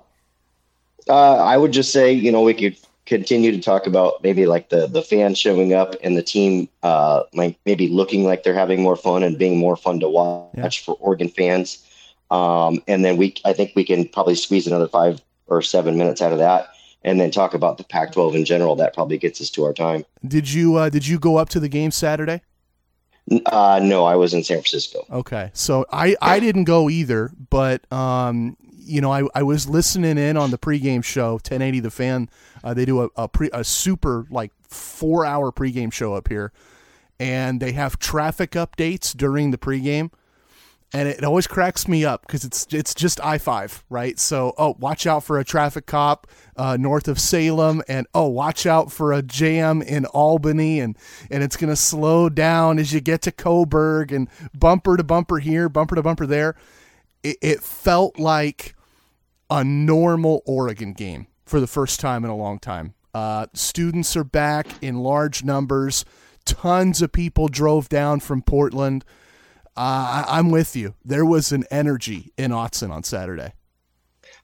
Uh, 1.09 1.37
I 1.37 1.57
would 1.57 1.73
just 1.73 1.93
say, 1.93 2.13
you 2.13 2.33
know, 2.33 2.43
we 2.43 2.55
could 2.55 2.77
continue 3.07 3.51
to 3.51 3.61
talk 3.61 3.87
about 3.87 4.23
maybe 4.23 4.47
like 4.47 4.69
the 4.69 4.87
the 4.87 5.03
fans 5.03 5.37
showing 5.37 5.75
up 5.75 5.97
and 6.01 6.17
the 6.17 6.23
team 6.23 6.69
uh 6.85 7.25
like 7.33 7.59
maybe 7.67 7.89
looking 7.89 8.25
like 8.25 8.45
they're 8.45 8.55
having 8.55 8.81
more 8.81 8.95
fun 8.95 9.25
and 9.25 9.37
being 9.37 9.59
more 9.59 9.75
fun 9.75 9.99
to 9.99 10.09
watch 10.09 10.55
yeah. 10.55 10.69
for 10.71 10.97
Oregon 11.01 11.29
fans. 11.29 11.85
Um, 12.31 12.81
and 12.87 13.05
then 13.05 13.17
we 13.17 13.35
I 13.45 13.53
think 13.53 13.73
we 13.75 13.85
can 13.85 14.07
probably 14.09 14.37
squeeze 14.37 14.67
another 14.67 14.89
five 14.89 15.21
or 15.49 15.61
seven 15.61 15.99
minutes 15.99 16.23
out 16.23 16.33
of 16.33 16.39
that 16.39 16.71
and 17.03 17.21
then 17.21 17.31
talk 17.31 17.55
about 17.55 17.79
the 17.79 17.85
Pac-12 17.85 18.35
in 18.35 18.45
general. 18.45 18.77
That 18.77 18.95
probably 18.95 19.19
gets 19.19 19.41
us 19.41 19.51
to 19.51 19.65
our 19.65 19.73
time. 19.73 20.05
Did 20.27 20.53
you 20.53 20.77
uh, 20.77 20.89
did 20.91 21.07
you 21.07 21.19
go 21.19 21.37
up 21.37 21.49
to 21.51 21.61
the 21.61 21.69
game 21.69 21.91
Saturday? 21.91 22.43
Uh, 23.47 23.81
no, 23.83 24.05
I 24.05 24.17
was 24.17 24.35
in 24.35 24.43
San 24.43 24.57
Francisco. 24.57 25.05
Okay, 25.11 25.51
so 25.53 25.87
I 25.93 26.17
I 26.21 26.41
didn't 26.41 26.65
go 26.65 26.91
either, 26.91 27.31
but 27.51 27.91
um, 27.93 28.57
you 28.79 29.01
know, 29.01 29.13
I, 29.13 29.23
I 29.35 29.43
was 29.43 29.69
listening 29.69 30.19
in 30.19 30.37
on 30.37 30.51
the 30.51 30.59
pregame 30.59 31.05
show, 31.05 31.35
1080 31.35 31.81
The 31.81 31.91
Fan. 31.91 32.29
Uh, 32.65 32.75
they 32.75 32.85
do 32.85 33.03
a 33.03 33.09
a, 33.17 33.29
pre, 33.29 33.49
a 33.53 33.63
super 33.63 34.27
like 34.31 34.53
four 34.63 35.25
hour 35.25 35.53
pregame 35.53 35.93
show 35.93 36.15
up 36.15 36.29
here, 36.29 36.53
and 37.21 37.61
they 37.61 37.73
have 37.73 37.99
traffic 37.99 38.53
updates 38.53 39.17
during 39.17 39.53
the 39.53 39.59
pregame 39.59 40.11
and 40.93 41.09
it 41.09 41.23
always 41.23 41.47
cracks 41.47 41.87
me 41.87 42.05
up 42.05 42.23
because 42.23 42.45
it's 42.45 42.67
it's 42.73 42.95
just 42.95 43.25
I 43.25 43.39
five, 43.39 43.85
right? 43.89 44.19
So 44.19 44.55
oh, 44.59 44.77
watch 44.79 45.07
out 45.07 45.23
for 45.23 45.39
a 45.39 45.45
traffic 45.45 45.87
cop 45.87 46.27
uh, 46.57 46.77
north 46.79 47.07
of 47.07 47.21
Salem, 47.21 47.83
and 47.89 48.07
oh, 48.15 48.27
watch 48.27 48.67
out 48.67 48.91
for 48.91 49.13
a 49.13 49.23
jam 49.23 49.83
in 49.83 50.05
Albany, 50.07 50.81
and 50.81 50.97
and 51.31 51.43
it's 51.43 51.57
gonna 51.57 51.77
slow 51.77 52.29
down 52.29 52.79
as 52.79 52.93
you 52.93 53.01
get 53.01 53.23
to 53.23 53.33
Coburg, 53.33 54.13
and 54.13 54.29
bumper 54.53 54.97
to 54.97 55.05
bumper 55.05 55.39
here, 55.39 55.69
bumper 55.69 55.95
to 55.95 56.03
bumper 56.03 56.27
there. 56.27 56.57
It, 57.23 57.37
it 57.41 57.63
felt 57.63 58.19
like 58.19 58.75
a 59.49 59.63
normal 59.63 60.43
Oregon 60.47 60.93
game 60.93 61.29
for 61.45 61.61
the 61.61 61.67
first 61.67 62.01
time 62.01 62.25
in 62.25 62.31
a 62.31 62.37
long 62.37 62.59
time. 62.59 62.95
Uh, 63.15 63.47
students 63.53 64.17
are 64.17 64.25
back 64.25 64.67
in 64.81 65.01
large 65.01 65.45
numbers. 65.45 66.05
Tons 66.45 67.03
of 67.03 67.13
people 67.13 67.49
drove 67.49 67.89
down 67.89 68.21
from 68.21 68.43
Portland 68.43 69.05
uh, 69.81 70.25
I, 70.29 70.39
am 70.39 70.51
with 70.51 70.77
you. 70.77 70.95
There 71.07 71.25
was 71.25 71.53
an 71.53 71.65
energy 71.71 72.33
in 72.37 72.51
Autzen 72.51 72.91
on 72.91 73.03
Saturday. 73.03 73.55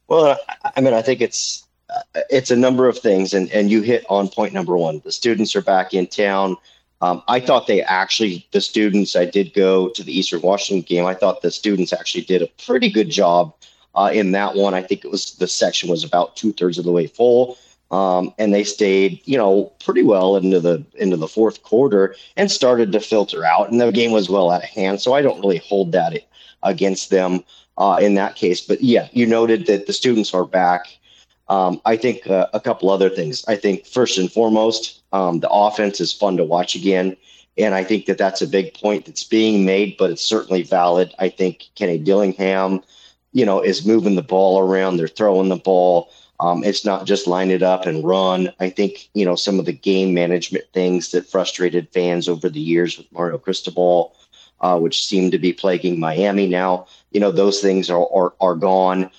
Well, 0.09 0.39
I 0.75 0.81
mean, 0.81 0.95
I 0.95 1.03
think 1.03 1.21
it's 1.21 1.67
uh, 1.91 2.21
it's 2.31 2.51
a 2.51 2.57
number 2.57 2.89
of 2.89 2.99
things, 2.99 3.35
and 3.35 3.51
and 3.51 3.71
you 3.71 3.83
hit 3.83 4.07
on 4.09 4.29
point 4.29 4.55
number 4.55 4.79
one. 4.79 5.03
The 5.05 5.13
students 5.13 5.55
are 5.55 5.61
back 5.61 5.93
in 5.93 6.07
town. 6.07 6.57
Um, 7.03 7.23
I 7.29 7.41
thought 7.41 7.67
they 7.67 7.83
actually, 7.83 8.49
the 8.53 8.63
students, 8.63 9.15
I 9.15 9.27
did 9.27 9.53
go 9.53 9.91
to 9.91 10.03
the 10.03 10.19
Eastern 10.19 10.41
Washington 10.41 10.83
game. 10.83 11.05
I 11.05 11.13
thought 11.13 11.43
the 11.43 11.51
students 11.51 11.93
actually 11.93 12.25
did 12.25 12.41
a 12.41 12.49
pretty 12.65 12.91
good 12.91 13.11
job 13.11 13.55
uh, 13.95 14.11
in 14.15 14.33
that 14.33 14.55
one. 14.55 14.73
I 14.73 14.83
think 14.83 15.05
it 15.05 15.11
was 15.11 15.35
the 15.35 15.49
section 15.49 15.91
was 15.91 16.03
about 16.03 16.37
two 16.37 16.55
thirds 16.55 16.79
of 16.79 16.87
the 16.87 16.93
way 16.93 17.07
full. 17.07 17.59
Um, 17.91 18.35
and 18.39 18.53
they 18.53 18.65
stayed, 18.65 19.21
you 19.27 19.39
know, 19.39 19.73
pretty 19.85 20.03
well 20.03 20.37
into 20.37 20.59
the 20.59 20.85
into 20.95 21.17
the 21.17 21.29
fourth 21.29 21.63
quarter 21.63 22.17
and 22.37 22.51
started 22.51 22.91
to 22.93 23.01
filter 23.01 23.45
out. 23.45 23.71
And 23.71 23.81
the 23.81 23.93
game 23.93 24.11
was 24.11 24.29
well 24.29 24.51
out 24.51 24.65
of 24.65 24.69
hand, 24.69 25.01
so 25.01 25.13
I 25.13 25.23
don't 25.23 25.41
really 25.41 25.59
hold 25.59 25.93
that 25.93 26.13
against 26.65 27.11
them 27.11 27.45
uh, 27.79 27.99
in 28.01 28.15
that 28.15 28.35
case. 28.35 28.61
But 28.61 28.83
yeah, 28.83 29.09
you 29.13 29.27
noted 29.27 29.67
that 29.67 29.87
the 29.87 29.93
students 29.93 30.35
are 30.35 30.45
back. 30.45 30.99
Um, 31.49 31.81
I 31.85 31.97
think 31.97 32.27
uh, 32.27 32.49
a 32.53 32.61
couple 32.61 32.91
other 32.91 33.09
things. 33.09 33.45
I 33.47 33.55
think 33.55 33.87
first 33.87 34.19
and 34.19 34.33
foremost, 34.33 35.03
um, 35.13 35.39
the 35.39 35.51
offense 35.51 36.01
is 36.01 36.13
fun 36.13 36.37
to 36.39 36.45
watch 36.45 36.75
again, 36.75 37.17
and 37.57 37.75
I 37.75 37.85
think 37.85 38.07
that 38.07 38.19
that's 38.19 38.43
a 38.43 38.49
big 38.49 38.75
point 38.75 39.07
that's 39.07 39.23
being 39.23 39.65
made, 39.65 39.97
but 39.97 40.11
it's 40.11 40.25
certainly 40.25 40.63
valid. 40.63 41.15
I 41.21 41.29
think 41.29 41.67
Kenny 41.77 41.99
Dillingham, 41.99 42.83
you 43.33 43.47
know, 43.47 43.61
is 43.61 43.87
moving 43.87 44.17
the 44.17 44.23
ball 44.23 44.59
around. 44.59 44.97
They're 44.97 45.07
throwing 45.07 45.49
the 45.49 45.57
ball. 45.57 46.11
Um, 46.41 46.65
it's 46.65 46.85
not 46.85 47.07
just 47.07 47.27
line 47.27 47.51
it 47.51 47.63
up 47.63 47.87
and 47.87 48.05
run. 48.05 48.53
I 48.61 48.71
think, 48.71 49.09
you 49.15 49.25
know, 49.25 49.37
some 49.37 49.59
of 49.59 49.65
the 49.65 49.73
game 49.73 50.13
management 50.13 50.65
things 50.73 51.11
that 51.13 51.27
frustrated 51.27 51.89
fans 51.93 52.29
over 52.29 52.49
the 52.49 52.61
years 52.61 52.99
with 52.99 53.11
Mario 53.13 53.39
Cristobal, 53.39 54.15
uh, 54.61 54.79
which 54.79 55.05
seem 55.05 55.31
to 55.31 55.39
be 55.39 55.53
plaguing 55.53 55.99
Miami 55.99 56.47
now, 56.47 56.87
you 57.11 57.21
know, 57.21 57.31
those 57.31 57.61
things 57.61 57.89
are, 57.89 58.07
are, 58.13 58.35
are 58.41 58.55
gone. 58.55 59.11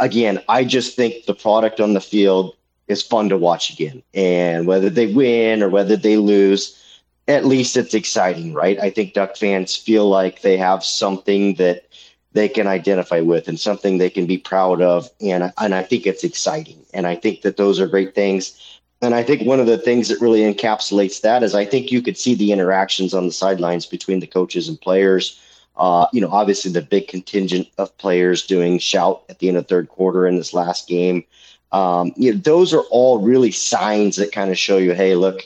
Again, 0.00 0.42
I 0.48 0.64
just 0.64 0.96
think 0.96 1.26
the 1.26 1.34
product 1.34 1.80
on 1.80 1.94
the 1.94 2.00
field 2.00 2.56
is 2.88 3.02
fun 3.02 3.28
to 3.28 3.38
watch 3.38 3.70
again. 3.70 4.02
And 4.12 4.66
whether 4.66 4.90
they 4.90 5.06
win 5.06 5.62
or 5.62 5.68
whether 5.68 5.96
they 5.96 6.16
lose, 6.16 6.80
at 7.28 7.46
least 7.46 7.76
it's 7.76 7.94
exciting, 7.94 8.52
right? 8.52 8.78
I 8.80 8.90
think 8.90 9.14
Duck 9.14 9.36
fans 9.36 9.76
feel 9.76 10.08
like 10.08 10.42
they 10.42 10.56
have 10.56 10.84
something 10.84 11.54
that 11.54 11.84
they 12.34 12.48
can 12.48 12.66
identify 12.66 13.20
with 13.20 13.48
and 13.48 13.58
something 13.58 13.96
they 13.96 14.10
can 14.10 14.26
be 14.26 14.38
proud 14.38 14.82
of. 14.82 15.08
And, 15.20 15.52
and 15.58 15.74
I 15.74 15.82
think 15.82 16.06
it's 16.06 16.24
exciting. 16.24 16.84
And 16.92 17.06
I 17.06 17.14
think 17.14 17.42
that 17.42 17.56
those 17.56 17.80
are 17.80 17.86
great 17.86 18.14
things. 18.14 18.80
And 19.00 19.14
I 19.14 19.22
think 19.22 19.46
one 19.46 19.60
of 19.60 19.66
the 19.66 19.78
things 19.78 20.08
that 20.08 20.20
really 20.20 20.40
encapsulates 20.40 21.20
that 21.22 21.42
is 21.42 21.54
I 21.54 21.64
think 21.64 21.92
you 21.92 22.02
could 22.02 22.18
see 22.18 22.34
the 22.34 22.52
interactions 22.52 23.14
on 23.14 23.26
the 23.26 23.32
sidelines 23.32 23.86
between 23.86 24.20
the 24.20 24.26
coaches 24.26 24.68
and 24.68 24.80
players. 24.80 25.40
Uh, 25.76 26.06
you 26.12 26.20
know, 26.20 26.30
obviously 26.30 26.70
the 26.70 26.82
big 26.82 27.08
contingent 27.08 27.68
of 27.78 27.96
players 27.98 28.46
doing 28.46 28.78
shout 28.78 29.22
at 29.28 29.38
the 29.38 29.48
end 29.48 29.56
of 29.56 29.66
third 29.66 29.88
quarter 29.88 30.26
in 30.26 30.36
this 30.36 30.54
last 30.54 30.88
game. 30.88 31.24
Um, 31.72 32.12
you 32.16 32.32
know, 32.32 32.38
those 32.38 32.72
are 32.72 32.84
all 32.90 33.20
really 33.20 33.50
signs 33.50 34.16
that 34.16 34.32
kind 34.32 34.50
of 34.50 34.58
show 34.58 34.78
you, 34.78 34.94
hey, 34.94 35.14
look, 35.16 35.40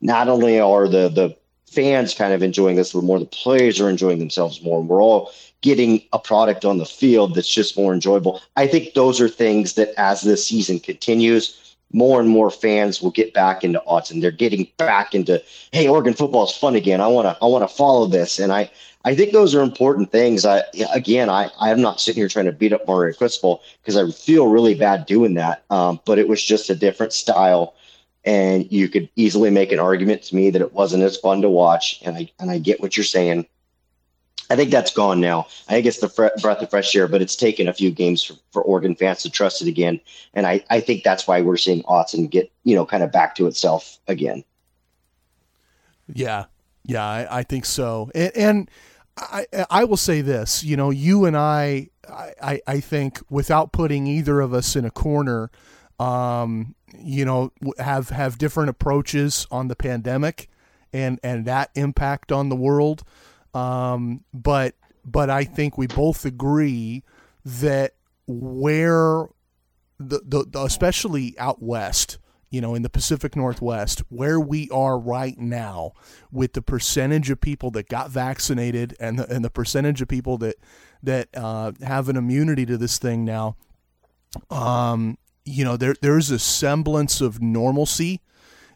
not 0.00 0.28
only 0.28 0.58
are 0.58 0.88
the 0.88 1.08
the 1.08 1.36
fans 1.66 2.14
kind 2.14 2.32
of 2.32 2.42
enjoying 2.42 2.76
this 2.76 2.92
a 2.92 2.96
little 2.96 3.06
more, 3.06 3.18
the 3.18 3.26
players 3.26 3.80
are 3.80 3.88
enjoying 3.88 4.18
themselves 4.18 4.62
more, 4.62 4.78
and 4.78 4.88
we're 4.88 5.02
all 5.02 5.32
getting 5.62 6.02
a 6.12 6.18
product 6.18 6.64
on 6.64 6.78
the 6.78 6.84
field 6.84 7.34
that's 7.34 7.52
just 7.52 7.76
more 7.76 7.94
enjoyable. 7.94 8.40
I 8.56 8.66
think 8.66 8.94
those 8.94 9.20
are 9.20 9.28
things 9.28 9.74
that 9.74 9.98
as 9.98 10.20
this 10.20 10.46
season 10.46 10.80
continues, 10.80 11.76
more 11.92 12.20
and 12.20 12.28
more 12.28 12.50
fans 12.50 13.00
will 13.00 13.10
get 13.10 13.34
back 13.34 13.64
into 13.64 13.82
Autzen. 13.86 14.20
They're 14.20 14.30
getting 14.30 14.66
back 14.76 15.14
into, 15.14 15.42
hey, 15.72 15.88
Oregon 15.88 16.14
football 16.14 16.44
is 16.44 16.56
fun 16.56 16.74
again. 16.74 17.00
I 17.00 17.06
want 17.06 17.26
to, 17.26 17.42
I 17.42 17.46
want 17.46 17.68
to 17.68 17.74
follow 17.74 18.06
this. 18.06 18.38
And 18.38 18.52
I, 18.52 18.70
I 19.04 19.14
think 19.14 19.32
those 19.32 19.54
are 19.54 19.62
important 19.62 20.10
things. 20.10 20.46
I, 20.46 20.62
again, 20.94 21.28
I, 21.28 21.50
I'm 21.60 21.80
not 21.80 22.00
sitting 22.00 22.20
here 22.20 22.28
trying 22.28 22.46
to 22.46 22.52
beat 22.52 22.72
up 22.72 22.86
Mario 22.86 23.14
Cristobal 23.14 23.62
because 23.82 23.96
I 23.96 24.10
feel 24.10 24.48
really 24.48 24.74
bad 24.74 25.06
doing 25.06 25.34
that. 25.34 25.64
Um, 25.70 26.00
but 26.04 26.18
it 26.18 26.28
was 26.28 26.42
just 26.42 26.70
a 26.70 26.74
different 26.74 27.12
style. 27.12 27.74
And 28.24 28.70
you 28.70 28.88
could 28.88 29.08
easily 29.16 29.50
make 29.50 29.72
an 29.72 29.80
argument 29.80 30.22
to 30.24 30.36
me 30.36 30.50
that 30.50 30.62
it 30.62 30.72
wasn't 30.72 31.02
as 31.02 31.16
fun 31.16 31.42
to 31.42 31.50
watch. 31.50 32.00
And 32.04 32.16
I, 32.16 32.30
and 32.38 32.50
I 32.50 32.58
get 32.58 32.80
what 32.80 32.96
you're 32.96 33.04
saying. 33.04 33.46
I 34.52 34.56
think 34.56 34.70
that's 34.70 34.92
gone 34.92 35.18
now. 35.18 35.46
I 35.70 35.76
it's 35.76 36.00
the 36.00 36.10
fre- 36.10 36.26
breath 36.42 36.60
of 36.60 36.68
fresh 36.68 36.94
air, 36.94 37.08
but 37.08 37.22
it's 37.22 37.34
taken 37.34 37.68
a 37.68 37.72
few 37.72 37.90
games 37.90 38.22
for, 38.22 38.34
for 38.50 38.62
Oregon 38.62 38.94
fans 38.94 39.22
to 39.22 39.30
trust 39.30 39.62
it 39.62 39.68
again. 39.68 39.98
And 40.34 40.46
I, 40.46 40.62
I 40.68 40.80
think 40.80 41.04
that's 41.04 41.26
why 41.26 41.40
we're 41.40 41.56
seeing 41.56 41.82
Autzen 41.84 42.28
get, 42.28 42.52
you 42.64 42.74
know, 42.74 42.84
kind 42.84 43.02
of 43.02 43.10
back 43.10 43.34
to 43.36 43.46
itself 43.46 43.98
again. 44.08 44.44
Yeah. 46.12 46.44
Yeah, 46.84 47.02
I, 47.04 47.38
I 47.38 47.42
think 47.44 47.64
so. 47.64 48.10
And, 48.14 48.36
and, 48.36 48.70
I, 49.16 49.46
I 49.70 49.84
will 49.84 49.98
say 49.98 50.22
this, 50.22 50.64
you 50.64 50.76
know, 50.76 50.90
you 50.90 51.26
and 51.26 51.36
I, 51.36 51.90
I, 52.10 52.60
I 52.66 52.80
think 52.80 53.20
without 53.28 53.72
putting 53.72 54.06
either 54.06 54.40
of 54.40 54.54
us 54.54 54.74
in 54.74 54.86
a 54.86 54.90
corner, 54.90 55.50
um, 56.00 56.74
you 56.98 57.24
know, 57.24 57.52
have, 57.78 58.08
have 58.08 58.38
different 58.38 58.70
approaches 58.70 59.46
on 59.50 59.68
the 59.68 59.76
pandemic 59.76 60.48
and, 60.92 61.20
and 61.22 61.44
that 61.44 61.70
impact 61.74 62.32
on 62.32 62.48
the 62.48 62.56
world. 62.56 63.04
Um, 63.54 64.24
but 64.32 64.74
but 65.04 65.30
I 65.30 65.44
think 65.44 65.76
we 65.76 65.86
both 65.86 66.24
agree 66.24 67.02
that 67.44 67.94
where 68.26 69.26
the, 69.98 70.20
the, 70.24 70.44
the 70.48 70.62
especially 70.62 71.38
out 71.38 71.62
west, 71.62 72.18
you 72.50 72.60
know, 72.60 72.74
in 72.74 72.82
the 72.82 72.90
Pacific 72.90 73.34
Northwest, 73.34 74.00
where 74.08 74.38
we 74.38 74.68
are 74.70 74.98
right 74.98 75.38
now, 75.38 75.92
with 76.30 76.52
the 76.52 76.62
percentage 76.62 77.30
of 77.30 77.40
people 77.40 77.70
that 77.72 77.88
got 77.88 78.10
vaccinated 78.10 78.96
and 79.00 79.18
the, 79.18 79.32
and 79.32 79.44
the 79.44 79.50
percentage 79.50 80.00
of 80.02 80.08
people 80.08 80.38
that 80.38 80.56
that 81.02 81.28
uh, 81.34 81.72
have 81.82 82.08
an 82.08 82.16
immunity 82.16 82.64
to 82.66 82.78
this 82.78 82.98
thing 82.98 83.24
now, 83.24 83.56
um, 84.50 85.18
you 85.44 85.64
know, 85.64 85.76
there 85.76 85.94
there's 86.00 86.30
a 86.30 86.38
semblance 86.38 87.20
of 87.20 87.42
normalcy 87.42 88.20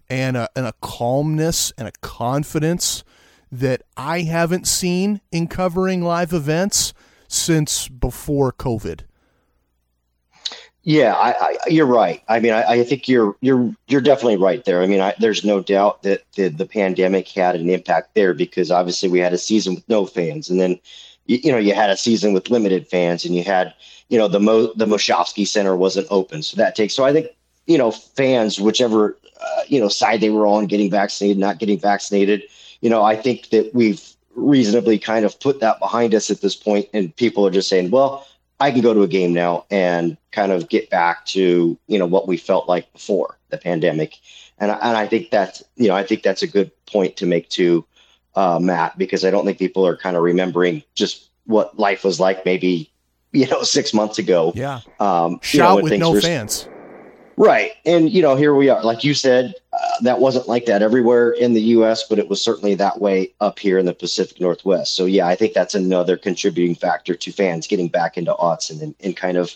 and 0.09 0.37
a, 0.37 0.49
and 0.57 0.67
a 0.67 0.73
calmness 0.81 1.73
and 1.79 1.89
a 1.89 1.93
confidence 2.01 3.05
that 3.51 3.83
I 3.97 4.23
haven't 4.23 4.67
seen 4.67 5.21
in 5.31 5.47
covering 5.49 6.03
live 6.03 6.33
events 6.33 6.93
since 7.29 7.89
before 7.89 8.53
COVID. 8.53 9.03
Yeah, 10.83 11.15
I, 11.15 11.31
I, 11.33 11.57
you're 11.67 11.85
right. 11.85 12.23
I 12.29 12.39
mean, 12.39 12.53
I, 12.53 12.63
I, 12.63 12.85
think 12.85 13.09
you're 13.09 13.35
you're 13.41 13.75
you're 13.89 14.01
definitely 14.01 14.37
right 14.37 14.65
there. 14.65 14.83
I 14.83 14.87
mean, 14.87 15.13
there's 15.19 15.45
no 15.45 15.61
doubt 15.61 16.05
that 16.05 16.23
the, 16.37 16.47
the 16.47 16.65
pandemic 16.65 17.27
had 17.27 17.57
an 17.57 17.69
impact 17.69 18.15
there 18.15 18.33
because 18.33 18.71
obviously 18.71 19.09
we 19.09 19.19
had 19.19 19.33
a 19.33 19.39
season 19.39 19.75
with 19.75 19.89
no 19.89 20.07
fans, 20.07 20.49
and 20.49 20.61
then 20.61 20.79
you, 21.27 21.41
you 21.43 21.51
know 21.51 21.59
you 21.59 21.75
had 21.75 21.91
a 21.91 21.97
season 21.97 22.33
with 22.33 22.51
limited 22.51 22.87
fans, 22.87 23.25
and 23.25 23.35
you 23.35 23.43
had 23.43 23.75
you 24.11 24.17
know 24.17 24.29
the 24.29 24.39
Mo, 24.39 24.73
the 24.75 24.87
Moshofsky 24.87 25.45
Center 25.45 25.75
wasn't 25.75 26.07
open, 26.09 26.41
so 26.41 26.57
that 26.57 26.77
takes. 26.77 26.95
So 26.95 27.05
I 27.05 27.13
think 27.13 27.27
you 27.67 27.79
know 27.79 27.91
fans, 27.91 28.61
whichever 28.61 29.19
uh, 29.41 29.63
you 29.67 29.81
know 29.81 29.89
side 29.89 30.21
they 30.21 30.31
were 30.31 30.47
on, 30.47 30.67
getting 30.67 30.89
vaccinated, 30.89 31.37
not 31.37 31.59
getting 31.59 31.81
vaccinated, 31.81 32.45
you 32.81 32.91
know, 32.91 33.03
I 33.03 33.17
think 33.17 33.51
that 33.51 33.75
we've 33.75 34.03
reasonably 34.35 34.99
kind 34.99 35.25
of 35.25 35.39
put 35.41 35.61
that 35.61 35.79
behind 35.79 36.15
us 36.15 36.31
at 36.31 36.41
this 36.41 36.55
point, 36.55 36.89
and 36.93 37.15
people 37.17 37.47
are 37.47 37.51
just 37.51 37.69
saying, 37.69 37.91
well, 37.91 38.27
I 38.61 38.71
can 38.71 38.81
go 38.81 38.95
to 38.95 39.03
a 39.03 39.09
game 39.09 39.33
now 39.33 39.65
and 39.71 40.17
kind 40.33 40.53
of 40.53 40.69
get 40.69 40.89
back 40.91 41.27
to 41.27 41.79
you 41.87 41.99
know 41.99 42.07
what 42.07 42.27
we 42.27 42.37
felt 42.37 42.69
like 42.69 42.91
before 42.93 43.39
the 43.51 43.59
pandemic, 43.59 44.15
and 44.59 44.71
and 44.71 44.97
I 44.97 45.07
think 45.07 45.31
that's 45.31 45.63
you 45.77 45.89
know 45.89 45.95
I 45.95 46.05
think 46.05 46.23
that's 46.23 46.43
a 46.43 46.47
good 46.47 46.71
point 46.87 47.17
to 47.17 47.27
make 47.27 47.49
to 47.51 47.85
uh, 48.35 48.59
Matt 48.61 48.97
because 48.97 49.25
I 49.25 49.31
don't 49.31 49.45
think 49.45 49.59
people 49.59 49.87
are 49.87 49.97
kind 49.97 50.17
of 50.17 50.23
remembering 50.23 50.83
just 50.95 51.31
what 51.45 51.79
life 51.79 52.05
was 52.05 52.19
like 52.19 52.45
maybe 52.45 52.91
you 53.33 53.47
know 53.49 53.63
six 53.63 53.93
months 53.93 54.19
ago. 54.19 54.53
Yeah, 54.55 54.81
um, 55.01 55.41
shout 55.43 55.77
you 55.77 55.77
know, 55.77 55.83
with 55.83 56.01
no 56.01 56.13
were, 56.13 56.21
fans. 56.21 56.69
Right. 57.37 57.73
And, 57.85 58.11
you 58.11 58.23
know, 58.23 58.35
here 58.35 58.55
we 58.55 58.71
are. 58.71 58.83
Like 58.83 59.05
you 59.05 59.13
said, 59.13 59.55
uh, 59.73 59.79
that 60.03 60.21
wasn't 60.21 60.49
like 60.49 60.65
that 60.67 60.83
everywhere 60.83 61.33
in 61.33 61.53
the 61.53 61.61
U.S., 61.63 62.05
but 62.09 62.19
it 62.19 62.29
was 62.29 62.41
certainly 62.41 62.75
that 62.77 63.01
way 63.01 63.33
up 63.41 63.59
here 63.59 63.79
in 63.79 63.85
the 63.85 63.93
Pacific 63.93 64.41
Northwest. 64.41 64.97
So, 64.97 65.05
yeah, 65.05 65.27
I 65.27 65.35
think 65.35 65.53
that's 65.53 65.75
another 65.75 66.17
contributing 66.17 66.75
factor 66.75 67.15
to 67.15 67.33
fans 67.33 67.67
getting 67.67 67.89
back 67.89 68.17
into 68.17 68.33
Autzen 68.35 68.81
and, 68.81 68.95
and 69.01 69.15
kind 69.15 69.37
of, 69.37 69.55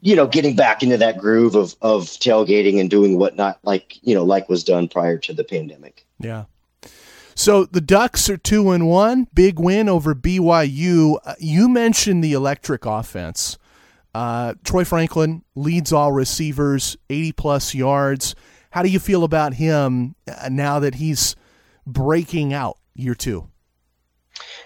you 0.00 0.14
know, 0.14 0.26
getting 0.26 0.54
back 0.54 0.84
into 0.84 0.96
that 0.98 1.18
groove 1.18 1.56
of, 1.56 1.74
of 1.82 2.04
tailgating 2.04 2.80
and 2.80 2.88
doing 2.88 3.18
whatnot 3.18 3.58
like, 3.64 3.98
you 4.02 4.14
know, 4.14 4.24
like 4.24 4.48
was 4.48 4.62
done 4.62 4.86
prior 4.86 5.18
to 5.18 5.32
the 5.32 5.44
pandemic. 5.44 6.06
Yeah. 6.20 6.44
So 7.34 7.64
the 7.64 7.80
Ducks 7.80 8.28
are 8.28 8.36
two 8.36 8.70
and 8.70 8.86
one, 8.86 9.26
big 9.34 9.58
win 9.58 9.88
over 9.88 10.14
BYU. 10.14 11.18
Uh, 11.24 11.34
you 11.38 11.68
mentioned 11.68 12.22
the 12.22 12.34
electric 12.34 12.86
offense. 12.86 13.58
Uh, 14.14 14.54
Troy 14.64 14.84
Franklin 14.84 15.42
leads 15.54 15.92
all 15.92 16.12
receivers, 16.12 16.96
80 17.08 17.32
plus 17.32 17.74
yards. 17.74 18.34
How 18.70 18.82
do 18.82 18.88
you 18.88 18.98
feel 18.98 19.24
about 19.24 19.54
him 19.54 20.14
uh, 20.28 20.48
now 20.50 20.78
that 20.80 20.96
he's 20.96 21.36
breaking 21.86 22.52
out 22.52 22.78
year 22.94 23.14
two? 23.14 23.48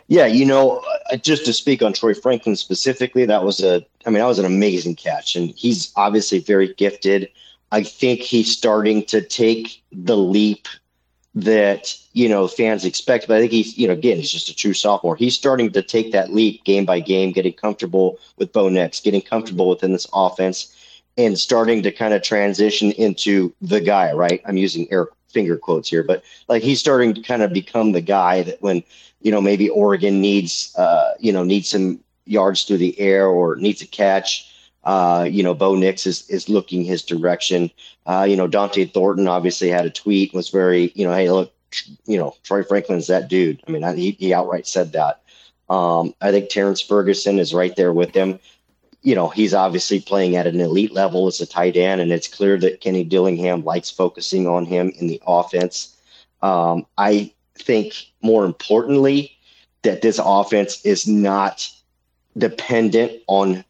Yeah, 0.06 0.26
you 0.26 0.44
know, 0.44 0.82
uh, 1.10 1.16
just 1.16 1.44
to 1.46 1.52
speak 1.52 1.82
on 1.82 1.92
Troy 1.92 2.14
Franklin 2.14 2.56
specifically, 2.56 3.24
that 3.24 3.44
was 3.44 3.60
a, 3.60 3.84
I 4.06 4.10
mean, 4.10 4.18
that 4.20 4.26
was 4.26 4.38
an 4.38 4.44
amazing 4.44 4.96
catch, 4.96 5.34
and 5.34 5.50
he's 5.56 5.92
obviously 5.96 6.38
very 6.38 6.74
gifted. 6.74 7.28
I 7.72 7.82
think 7.82 8.20
he's 8.20 8.52
starting 8.52 9.04
to 9.06 9.20
take 9.22 9.82
the 9.90 10.16
leap 10.16 10.68
that 11.34 11.96
you 12.12 12.28
know 12.28 12.46
fans 12.46 12.84
expect. 12.84 13.26
But 13.26 13.36
I 13.36 13.40
think 13.40 13.52
he's 13.52 13.76
you 13.76 13.86
know 13.86 13.92
again 13.92 14.16
he's 14.18 14.30
just 14.30 14.48
a 14.48 14.54
true 14.54 14.74
sophomore. 14.74 15.16
He's 15.16 15.34
starting 15.34 15.70
to 15.72 15.82
take 15.82 16.12
that 16.12 16.32
leap 16.32 16.64
game 16.64 16.84
by 16.84 17.00
game, 17.00 17.32
getting 17.32 17.52
comfortable 17.52 18.18
with 18.36 18.52
Bo 18.52 18.68
Nix, 18.68 19.00
getting 19.00 19.22
comfortable 19.22 19.68
within 19.68 19.92
this 19.92 20.06
offense, 20.12 20.74
and 21.16 21.38
starting 21.38 21.82
to 21.82 21.92
kind 21.92 22.14
of 22.14 22.22
transition 22.22 22.92
into 22.92 23.52
the 23.60 23.80
guy. 23.80 24.12
Right, 24.12 24.42
I'm 24.46 24.56
using 24.56 24.90
air 24.92 25.08
finger 25.28 25.56
quotes 25.56 25.88
here, 25.88 26.04
but 26.04 26.22
like 26.48 26.62
he's 26.62 26.80
starting 26.80 27.14
to 27.14 27.20
kind 27.20 27.42
of 27.42 27.52
become 27.52 27.92
the 27.92 28.00
guy 28.00 28.42
that 28.42 28.62
when 28.62 28.82
you 29.20 29.32
know 29.32 29.40
maybe 29.40 29.68
Oregon 29.68 30.20
needs 30.20 30.74
uh, 30.76 31.12
you 31.18 31.32
know 31.32 31.42
needs 31.42 31.68
some 31.68 32.00
yards 32.26 32.64
through 32.64 32.78
the 32.78 32.98
air 32.98 33.26
or 33.26 33.56
needs 33.56 33.82
a 33.82 33.86
catch 33.86 34.53
uh, 34.84 35.26
you 35.30 35.42
know, 35.42 35.54
Bo 35.54 35.74
Nix 35.74 36.06
is 36.06 36.28
is 36.28 36.48
looking 36.48 36.84
his 36.84 37.02
direction. 37.02 37.70
Uh, 38.06 38.26
you 38.28 38.36
know, 38.36 38.48
Dont'e 38.48 38.92
Thornton 38.92 39.28
obviously 39.28 39.68
had 39.68 39.86
a 39.86 39.90
tweet 39.90 40.34
was 40.34 40.50
very, 40.50 40.92
you 40.94 41.06
know, 41.06 41.14
hey, 41.14 41.30
look, 41.30 41.52
you 42.06 42.18
know, 42.18 42.36
Troy 42.42 42.62
Franklin's 42.62 43.06
that 43.06 43.28
dude. 43.28 43.62
I 43.66 43.70
mean, 43.70 43.96
he 43.96 44.12
he 44.12 44.34
outright 44.34 44.66
said 44.66 44.92
that. 44.92 45.22
Um, 45.70 46.14
I 46.20 46.30
think 46.30 46.50
Terrance 46.50 46.82
Ferguson 46.82 47.38
is 47.38 47.54
right 47.54 47.74
there 47.74 47.92
with 47.92 48.14
him. 48.14 48.38
You 49.02 49.14
know, 49.14 49.28
he's 49.28 49.54
obviously 49.54 50.00
playing 50.00 50.36
at 50.36 50.46
an 50.46 50.60
elite 50.60 50.92
level 50.92 51.26
as 51.26 51.40
a 51.40 51.46
tight 51.46 51.76
end, 51.76 52.00
and 52.00 52.12
it's 52.12 52.28
clear 52.28 52.58
that 52.58 52.80
Kenny 52.80 53.04
Dillingham 53.04 53.64
likes 53.64 53.90
focusing 53.90 54.46
on 54.46 54.66
him 54.66 54.92
in 54.98 55.06
the 55.06 55.20
offense. 55.26 55.96
Um, 56.42 56.86
I 56.98 57.32
think 57.58 57.94
more 58.22 58.44
importantly 58.44 59.32
that 59.82 60.02
this 60.02 60.20
offense 60.22 60.84
is 60.84 61.06
not 61.06 61.70
dependent 62.36 63.22
on 63.26 63.64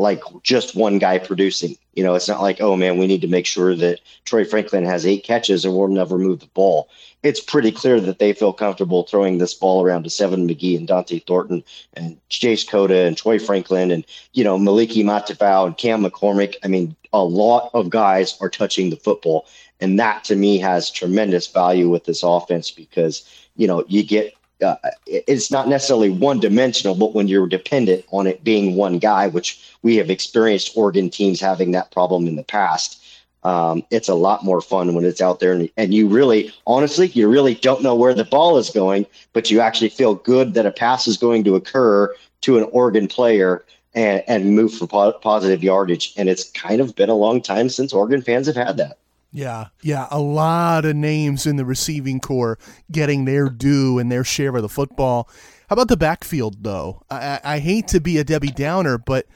like 0.00 0.22
just 0.42 0.74
one 0.74 0.98
guy 0.98 1.18
producing. 1.18 1.76
You 1.94 2.02
know, 2.02 2.14
it's 2.14 2.28
not 2.28 2.40
like, 2.40 2.60
oh 2.60 2.74
man, 2.74 2.96
we 2.96 3.06
need 3.06 3.20
to 3.20 3.28
make 3.28 3.44
sure 3.44 3.74
that 3.76 4.00
Troy 4.24 4.44
Franklin 4.44 4.84
has 4.84 5.04
eight 5.04 5.24
catches 5.24 5.64
and 5.64 5.76
we'll 5.76 5.88
never 5.88 6.16
move 6.18 6.40
the 6.40 6.46
ball. 6.46 6.88
It's 7.22 7.40
pretty 7.40 7.70
clear 7.70 8.00
that 8.00 8.18
they 8.18 8.32
feel 8.32 8.54
comfortable 8.54 9.02
throwing 9.02 9.36
this 9.36 9.52
ball 9.52 9.84
around 9.84 10.04
to 10.04 10.10
Seven 10.10 10.48
McGee 10.48 10.78
and 10.78 10.88
Dont'e 10.88 11.26
Thornton 11.26 11.62
and 11.92 12.16
Chase 12.30 12.64
Cota 12.64 13.06
and 13.06 13.16
Troy 13.16 13.38
Franklin 13.38 13.90
and, 13.90 14.06
you 14.32 14.42
know, 14.42 14.58
Moliki 14.58 15.04
Matavao 15.04 15.66
and 15.66 15.76
Cam 15.76 16.02
McCormick. 16.02 16.56
I 16.64 16.68
mean, 16.68 16.96
a 17.12 17.22
lot 17.22 17.70
of 17.74 17.90
guys 17.90 18.38
are 18.40 18.48
touching 18.48 18.88
the 18.88 18.96
football. 18.96 19.46
And 19.80 19.98
that 19.98 20.24
to 20.24 20.36
me 20.36 20.58
has 20.58 20.90
tremendous 20.90 21.46
value 21.46 21.90
with 21.90 22.04
this 22.04 22.22
offense 22.22 22.70
because, 22.70 23.28
you 23.56 23.66
know, 23.66 23.84
you 23.86 24.02
get 24.02 24.34
uh, 24.62 24.76
it's 25.06 25.50
not 25.50 25.68
necessarily 25.68 26.10
one 26.10 26.40
dimensional, 26.40 26.94
but 26.94 27.14
when 27.14 27.28
you're 27.28 27.46
dependent 27.46 28.04
on 28.10 28.26
it 28.26 28.44
being 28.44 28.76
one 28.76 28.98
guy, 28.98 29.28
which 29.28 29.60
we 29.82 29.96
have 29.96 30.10
experienced 30.10 30.76
Oregon 30.76 31.10
teams 31.10 31.40
having 31.40 31.72
that 31.72 31.90
problem 31.90 32.26
in 32.26 32.36
the 32.36 32.44
past, 32.44 32.96
Um, 33.42 33.82
it's 33.90 34.10
a 34.10 34.14
lot 34.14 34.44
more 34.44 34.60
fun 34.60 34.94
when 34.94 35.06
it's 35.06 35.22
out 35.22 35.40
there 35.40 35.54
and, 35.54 35.70
and 35.78 35.94
you 35.94 36.08
really, 36.08 36.52
honestly, 36.66 37.06
you 37.14 37.26
really 37.26 37.54
don't 37.54 37.82
know 37.82 37.96
where 37.96 38.12
the 38.12 38.28
ball 38.28 38.58
is 38.58 38.68
going, 38.68 39.06
but 39.32 39.50
you 39.50 39.60
actually 39.62 39.88
feel 39.88 40.14
good 40.14 40.52
that 40.52 40.66
a 40.66 40.70
pass 40.70 41.08
is 41.08 41.16
going 41.16 41.44
to 41.44 41.56
occur 41.56 42.14
to 42.42 42.58
an 42.58 42.64
Oregon 42.70 43.08
player 43.08 43.64
and, 43.94 44.22
and 44.28 44.54
move 44.54 44.74
for 44.74 44.86
po- 44.86 45.18
positive 45.22 45.64
yardage. 45.64 46.12
And 46.18 46.28
it's 46.28 46.50
kind 46.50 46.82
of 46.82 46.94
been 46.94 47.08
a 47.08 47.14
long 47.26 47.40
time 47.40 47.70
since 47.70 47.94
Oregon 47.94 48.20
fans 48.20 48.46
have 48.46 48.56
had 48.56 48.76
that. 48.76 48.98
Yeah, 49.32 49.66
yeah, 49.82 50.08
a 50.10 50.18
lot 50.18 50.84
of 50.84 50.96
names 50.96 51.46
in 51.46 51.56
the 51.56 51.64
receiving 51.64 52.18
corps 52.18 52.58
getting 52.90 53.24
their 53.24 53.48
due 53.48 53.98
and 53.98 54.10
their 54.10 54.24
share 54.24 54.56
of 54.56 54.62
the 54.62 54.68
football. 54.68 55.28
How 55.68 55.74
about 55.74 55.88
the 55.88 55.96
backfield, 55.96 56.64
though? 56.64 57.02
I, 57.08 57.38
I 57.44 57.58
hate 57.60 57.86
to 57.88 58.00
be 58.00 58.18
a 58.18 58.24
Debbie 58.24 58.48
Downer, 58.48 58.98
but 58.98 59.26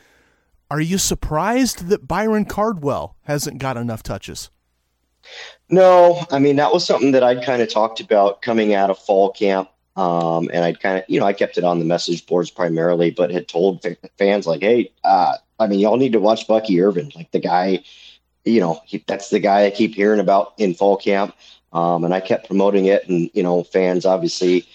are 0.68 0.80
you 0.80 0.98
surprised 0.98 1.88
that 1.88 2.08
Byron 2.08 2.44
Cardwell 2.44 3.16
hasn't 3.22 3.58
got 3.58 3.76
enough 3.76 4.02
touches? 4.02 4.50
No, 5.70 6.24
I 6.30 6.38
mean 6.38 6.56
that 6.56 6.72
was 6.72 6.84
something 6.84 7.12
that 7.12 7.22
I'd 7.22 7.44
kind 7.44 7.62
of 7.62 7.70
talked 7.70 8.00
about 8.00 8.42
coming 8.42 8.74
out 8.74 8.90
of 8.90 8.98
fall 8.98 9.30
camp, 9.30 9.70
um, 9.96 10.50
and 10.52 10.64
I'd 10.64 10.80
kind 10.80 10.98
of, 10.98 11.04
you 11.08 11.20
know, 11.20 11.26
I 11.26 11.32
kept 11.32 11.56
it 11.56 11.64
on 11.64 11.78
the 11.78 11.84
message 11.84 12.26
boards 12.26 12.50
primarily, 12.50 13.10
but 13.10 13.30
had 13.30 13.48
told 13.48 13.86
fans 14.18 14.46
like, 14.46 14.60
"Hey, 14.60 14.92
uh, 15.04 15.36
I 15.58 15.66
mean, 15.66 15.78
y'all 15.78 15.96
need 15.96 16.12
to 16.12 16.20
watch 16.20 16.46
Bucky 16.46 16.80
Irving. 16.80 17.12
Like 17.14 17.30
the 17.30 17.38
guy, 17.38 17.84
you 18.44 18.60
know, 18.60 18.80
he, 18.84 19.02
that's 19.06 19.30
the 19.30 19.40
guy 19.40 19.66
I 19.66 19.70
keep 19.70 19.94
hearing 19.94 20.20
about 20.20 20.54
in 20.58 20.74
fall 20.74 20.96
camp." 20.96 21.34
Um, 21.72 22.04
and 22.04 22.14
I 22.14 22.20
kept 22.20 22.46
promoting 22.46 22.86
it, 22.86 23.08
and 23.08 23.30
you 23.34 23.42
know, 23.42 23.64
fans 23.64 24.06
obviously 24.06 24.66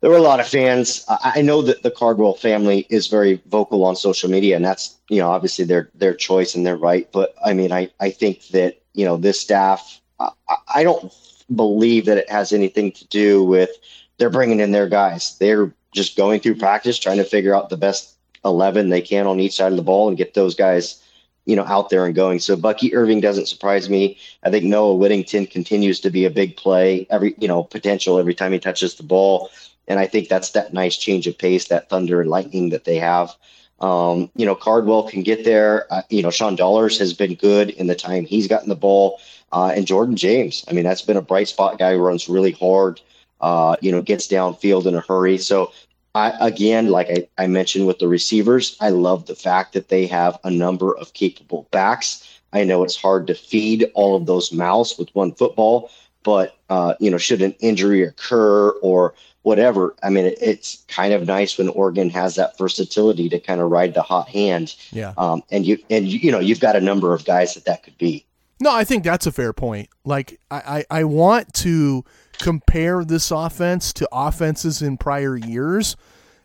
there 0.00 0.10
were 0.10 0.16
a 0.16 0.22
lot 0.22 0.40
of 0.40 0.48
fans. 0.48 1.04
I 1.08 1.42
know 1.42 1.60
that 1.62 1.82
the 1.82 1.90
Cardwell 1.90 2.34
family 2.34 2.86
is 2.88 3.06
very 3.06 3.40
vocal 3.46 3.84
on 3.84 3.96
social 3.96 4.30
media, 4.30 4.56
and 4.56 4.64
that's 4.64 4.96
you 5.08 5.18
know 5.18 5.30
obviously 5.30 5.64
their 5.64 5.90
their 5.94 6.14
choice 6.14 6.54
and 6.54 6.66
their 6.66 6.76
right. 6.76 7.10
But 7.12 7.34
I 7.44 7.52
mean, 7.52 7.72
I 7.72 7.90
I 8.00 8.10
think 8.10 8.48
that 8.48 8.80
you 8.94 9.04
know 9.04 9.16
this 9.16 9.40
staff. 9.40 10.00
I, 10.18 10.30
I 10.74 10.82
don't 10.82 11.12
believe 11.54 12.06
that 12.06 12.18
it 12.18 12.30
has 12.30 12.52
anything 12.52 12.92
to 12.92 13.06
do 13.08 13.42
with 13.44 13.70
they're 14.18 14.30
bringing 14.30 14.60
in 14.60 14.72
their 14.72 14.88
guys. 14.88 15.36
They're 15.38 15.72
just 15.92 16.16
going 16.16 16.40
through 16.40 16.56
practice, 16.56 16.98
trying 16.98 17.18
to 17.18 17.24
figure 17.24 17.54
out 17.54 17.68
the 17.68 17.76
best 17.76 18.16
eleven 18.44 18.88
they 18.88 19.02
can 19.02 19.26
on 19.26 19.38
each 19.40 19.56
side 19.56 19.72
of 19.72 19.76
the 19.76 19.82
ball 19.82 20.08
and 20.08 20.16
get 20.16 20.32
those 20.32 20.54
guys 20.54 21.02
you 21.46 21.56
know 21.56 21.64
out 21.64 21.90
there 21.90 22.06
and 22.06 22.14
going. 22.14 22.38
So 22.38 22.56
Bucky 22.56 22.94
Irving 22.94 23.20
doesn't 23.20 23.48
surprise 23.48 23.88
me. 23.88 24.18
I 24.42 24.50
think 24.50 24.64
Noah 24.64 24.94
Whittington 24.94 25.46
continues 25.46 26.00
to 26.00 26.10
be 26.10 26.24
a 26.24 26.30
big 26.30 26.56
play 26.56 27.06
every 27.10 27.34
you 27.38 27.48
know 27.48 27.64
potential 27.64 28.18
every 28.18 28.34
time 28.34 28.52
he 28.52 28.58
touches 28.58 28.94
the 28.94 29.02
ball. 29.02 29.50
And 29.88 29.98
I 29.98 30.06
think 30.06 30.28
that's 30.28 30.50
that 30.50 30.72
nice 30.72 30.96
change 30.96 31.26
of 31.26 31.36
pace, 31.36 31.66
that 31.68 31.88
thunder 31.88 32.20
and 32.20 32.30
lightning 32.30 32.70
that 32.70 32.84
they 32.84 32.96
have. 32.96 33.34
Um, 33.80 34.30
you 34.36 34.44
know, 34.44 34.54
Cardwell 34.54 35.08
can 35.08 35.22
get 35.22 35.44
there. 35.44 35.92
Uh, 35.92 36.02
you 36.10 36.22
know, 36.22 36.30
Sean 36.30 36.54
Dollars 36.54 36.98
has 36.98 37.14
been 37.14 37.34
good 37.34 37.70
in 37.70 37.86
the 37.86 37.94
time 37.94 38.24
he's 38.24 38.46
gotten 38.46 38.68
the 38.68 38.76
ball. 38.76 39.18
Uh, 39.52 39.72
and 39.74 39.86
Jordan 39.86 40.16
James, 40.16 40.64
I 40.68 40.72
mean, 40.72 40.84
that's 40.84 41.02
been 41.02 41.16
a 41.16 41.22
bright 41.22 41.48
spot 41.48 41.78
guy 41.78 41.94
who 41.94 41.98
runs 41.98 42.28
really 42.28 42.52
hard, 42.52 43.00
uh, 43.40 43.76
you 43.80 43.90
know, 43.90 44.02
gets 44.02 44.28
downfield 44.28 44.86
in 44.86 44.94
a 44.94 45.00
hurry. 45.00 45.38
So, 45.38 45.72
I, 46.14 46.34
again, 46.40 46.88
like 46.88 47.08
I, 47.10 47.28
I 47.42 47.46
mentioned 47.46 47.86
with 47.86 47.98
the 47.98 48.08
receivers, 48.08 48.76
I 48.80 48.90
love 48.90 49.26
the 49.26 49.36
fact 49.36 49.74
that 49.74 49.88
they 49.88 50.06
have 50.06 50.38
a 50.42 50.50
number 50.50 50.96
of 50.96 51.12
capable 51.12 51.68
backs. 51.70 52.26
I 52.52 52.64
know 52.64 52.82
it's 52.82 52.96
hard 52.96 53.28
to 53.28 53.34
feed 53.34 53.90
all 53.94 54.16
of 54.16 54.26
those 54.26 54.52
mouths 54.52 54.96
with 54.98 55.14
one 55.14 55.32
football, 55.32 55.90
but, 56.24 56.56
uh, 56.68 56.94
you 56.98 57.10
know, 57.10 57.18
should 57.18 57.42
an 57.42 57.54
injury 57.60 58.02
occur 58.02 58.70
or 58.82 59.14
whatever. 59.42 59.94
I 60.02 60.10
mean, 60.10 60.26
it, 60.26 60.38
it's 60.40 60.84
kind 60.88 61.14
of 61.14 61.26
nice 61.26 61.56
when 61.56 61.68
Oregon 61.68 62.10
has 62.10 62.34
that 62.34 62.58
versatility 62.58 63.28
to 63.28 63.38
kind 63.38 63.60
of 63.60 63.70
ride 63.70 63.94
the 63.94 64.02
hot 64.02 64.28
hand. 64.28 64.74
Yeah. 64.90 65.14
Um, 65.16 65.42
and 65.50 65.64
you 65.64 65.78
and 65.88 66.06
you, 66.06 66.18
you 66.18 66.32
know 66.32 66.40
you've 66.40 66.60
got 66.60 66.76
a 66.76 66.80
number 66.80 67.14
of 67.14 67.24
guys 67.24 67.54
that 67.54 67.64
that 67.64 67.82
could 67.82 67.96
be. 67.98 68.26
No, 68.60 68.74
I 68.74 68.84
think 68.84 69.04
that's 69.04 69.26
a 69.26 69.32
fair 69.32 69.52
point. 69.52 69.88
Like 70.04 70.38
I, 70.50 70.84
I, 70.90 70.98
I 71.00 71.04
want 71.04 71.52
to 71.54 72.04
compare 72.38 73.04
this 73.04 73.30
offense 73.30 73.92
to 73.94 74.08
offenses 74.12 74.82
in 74.82 74.98
prior 74.98 75.36
years, 75.36 75.96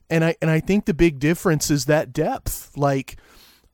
and 0.09 0.23
I 0.23 0.35
and 0.41 0.49
I 0.49 0.61
think 0.61 0.85
the 0.85 0.93
big 0.93 1.19
difference 1.19 1.69
is 1.69 1.85
that 1.85 2.13
depth. 2.13 2.71
Like 2.77 3.17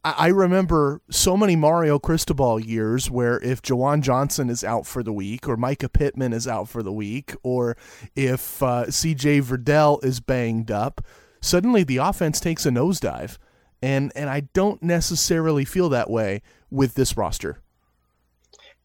I 0.04 0.30
remember 0.30 1.01
so 1.12 1.38
many 1.38 1.56
Mario 1.56 1.99
Cristobal 1.99 2.60
years 2.60 3.12
where 3.12 3.39
if 3.41 3.62
Juwan 3.62 4.01
Johnson 4.01 4.49
is 4.49 4.63
out 4.63 4.88
for 4.88 5.04
the 5.04 5.13
week, 5.13 5.47
or 5.47 5.56
Mycah 5.56 5.93
Pittman 5.93 6.34
is 6.34 6.47
out 6.47 6.67
for 6.67 6.82
the 6.82 6.91
week, 6.91 7.36
or 7.43 7.77
if 8.15 8.63
uh, 8.63 8.86
CJ 8.86 9.43
Verdell 9.43 10.04
is 10.04 10.19
banged 10.19 10.71
up, 10.71 11.06
suddenly 11.39 11.84
the 11.84 11.97
offense 11.97 12.39
takes 12.39 12.65
a 12.65 12.69
nosedive. 12.69 13.38
And, 13.84 14.12
and 14.15 14.30
I 14.30 14.41
don't 14.54 14.82
necessarily 14.82 15.65
feel 15.65 15.89
that 15.89 16.10
way 16.10 16.41
with 16.71 16.95
this 16.95 17.15
roster. 17.15 17.60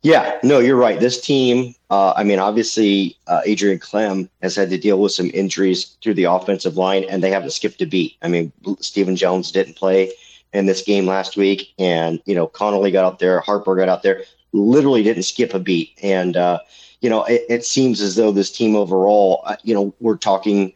Yeah, 0.02 0.38
no, 0.42 0.60
you're 0.60 0.76
right. 0.76 1.00
This 1.00 1.20
team, 1.20 1.74
uh, 1.90 2.12
I 2.16 2.22
mean, 2.22 2.38
obviously, 2.38 3.16
uh, 3.26 3.40
Adrian 3.44 3.80
Klemm 3.80 4.28
has 4.40 4.54
had 4.54 4.70
to 4.70 4.78
deal 4.78 5.00
with 5.00 5.12
some 5.12 5.30
injuries 5.34 5.96
through 6.02 6.14
the 6.14 6.24
offensive 6.24 6.76
line, 6.76 7.04
and 7.04 7.22
they 7.22 7.30
haven't 7.30 7.50
skipped 7.50 7.82
a 7.82 7.86
beat. 7.86 8.16
I 8.22 8.28
mean, 8.28 8.52
Stephen 8.80 9.16
Jones 9.16 9.50
didn't 9.50 9.74
play 9.74 10.12
in 10.52 10.66
this 10.66 10.82
game 10.82 11.06
last 11.06 11.36
week. 11.36 11.72
And, 11.78 12.20
you 12.24 12.34
know, 12.34 12.46
Connolly 12.46 12.90
got 12.90 13.04
out 13.04 13.18
there, 13.18 13.40
Harper 13.40 13.74
got 13.74 13.88
out 13.88 14.02
there, 14.02 14.22
literally 14.52 15.02
didn't 15.02 15.24
skip 15.24 15.54
a 15.54 15.58
beat. 15.58 15.98
And, 16.02 16.36
uh, 16.36 16.60
you 17.00 17.10
know, 17.10 17.24
it, 17.24 17.44
it 17.48 17.64
seems 17.64 18.00
as 18.00 18.16
though 18.16 18.32
this 18.32 18.50
team 18.50 18.76
overall, 18.76 19.42
uh, 19.44 19.56
you 19.64 19.74
know, 19.74 19.94
we're 20.00 20.16
talking, 20.16 20.72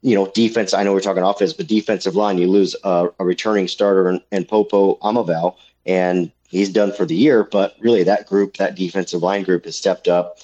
you 0.00 0.14
know, 0.14 0.26
defense. 0.28 0.74
I 0.74 0.82
know 0.82 0.92
we're 0.92 1.00
talking 1.00 1.22
offense, 1.22 1.52
but 1.52 1.66
defensive 1.66 2.16
line, 2.16 2.38
you 2.38 2.48
lose 2.48 2.74
a, 2.84 3.08
a 3.18 3.24
returning 3.24 3.68
starter 3.68 4.18
and, 4.32 4.48
Popo 4.48 4.96
Aumavae, 4.96 5.54
and 5.86 6.32
he's 6.52 6.68
done 6.68 6.92
for 6.92 7.04
the 7.04 7.16
year. 7.16 7.42
But 7.42 7.74
really, 7.80 8.04
that 8.04 8.28
group, 8.28 8.58
that 8.58 8.76
defensive 8.76 9.22
line 9.22 9.42
group, 9.42 9.64
has 9.64 9.76
stepped 9.76 10.06
up 10.06 10.38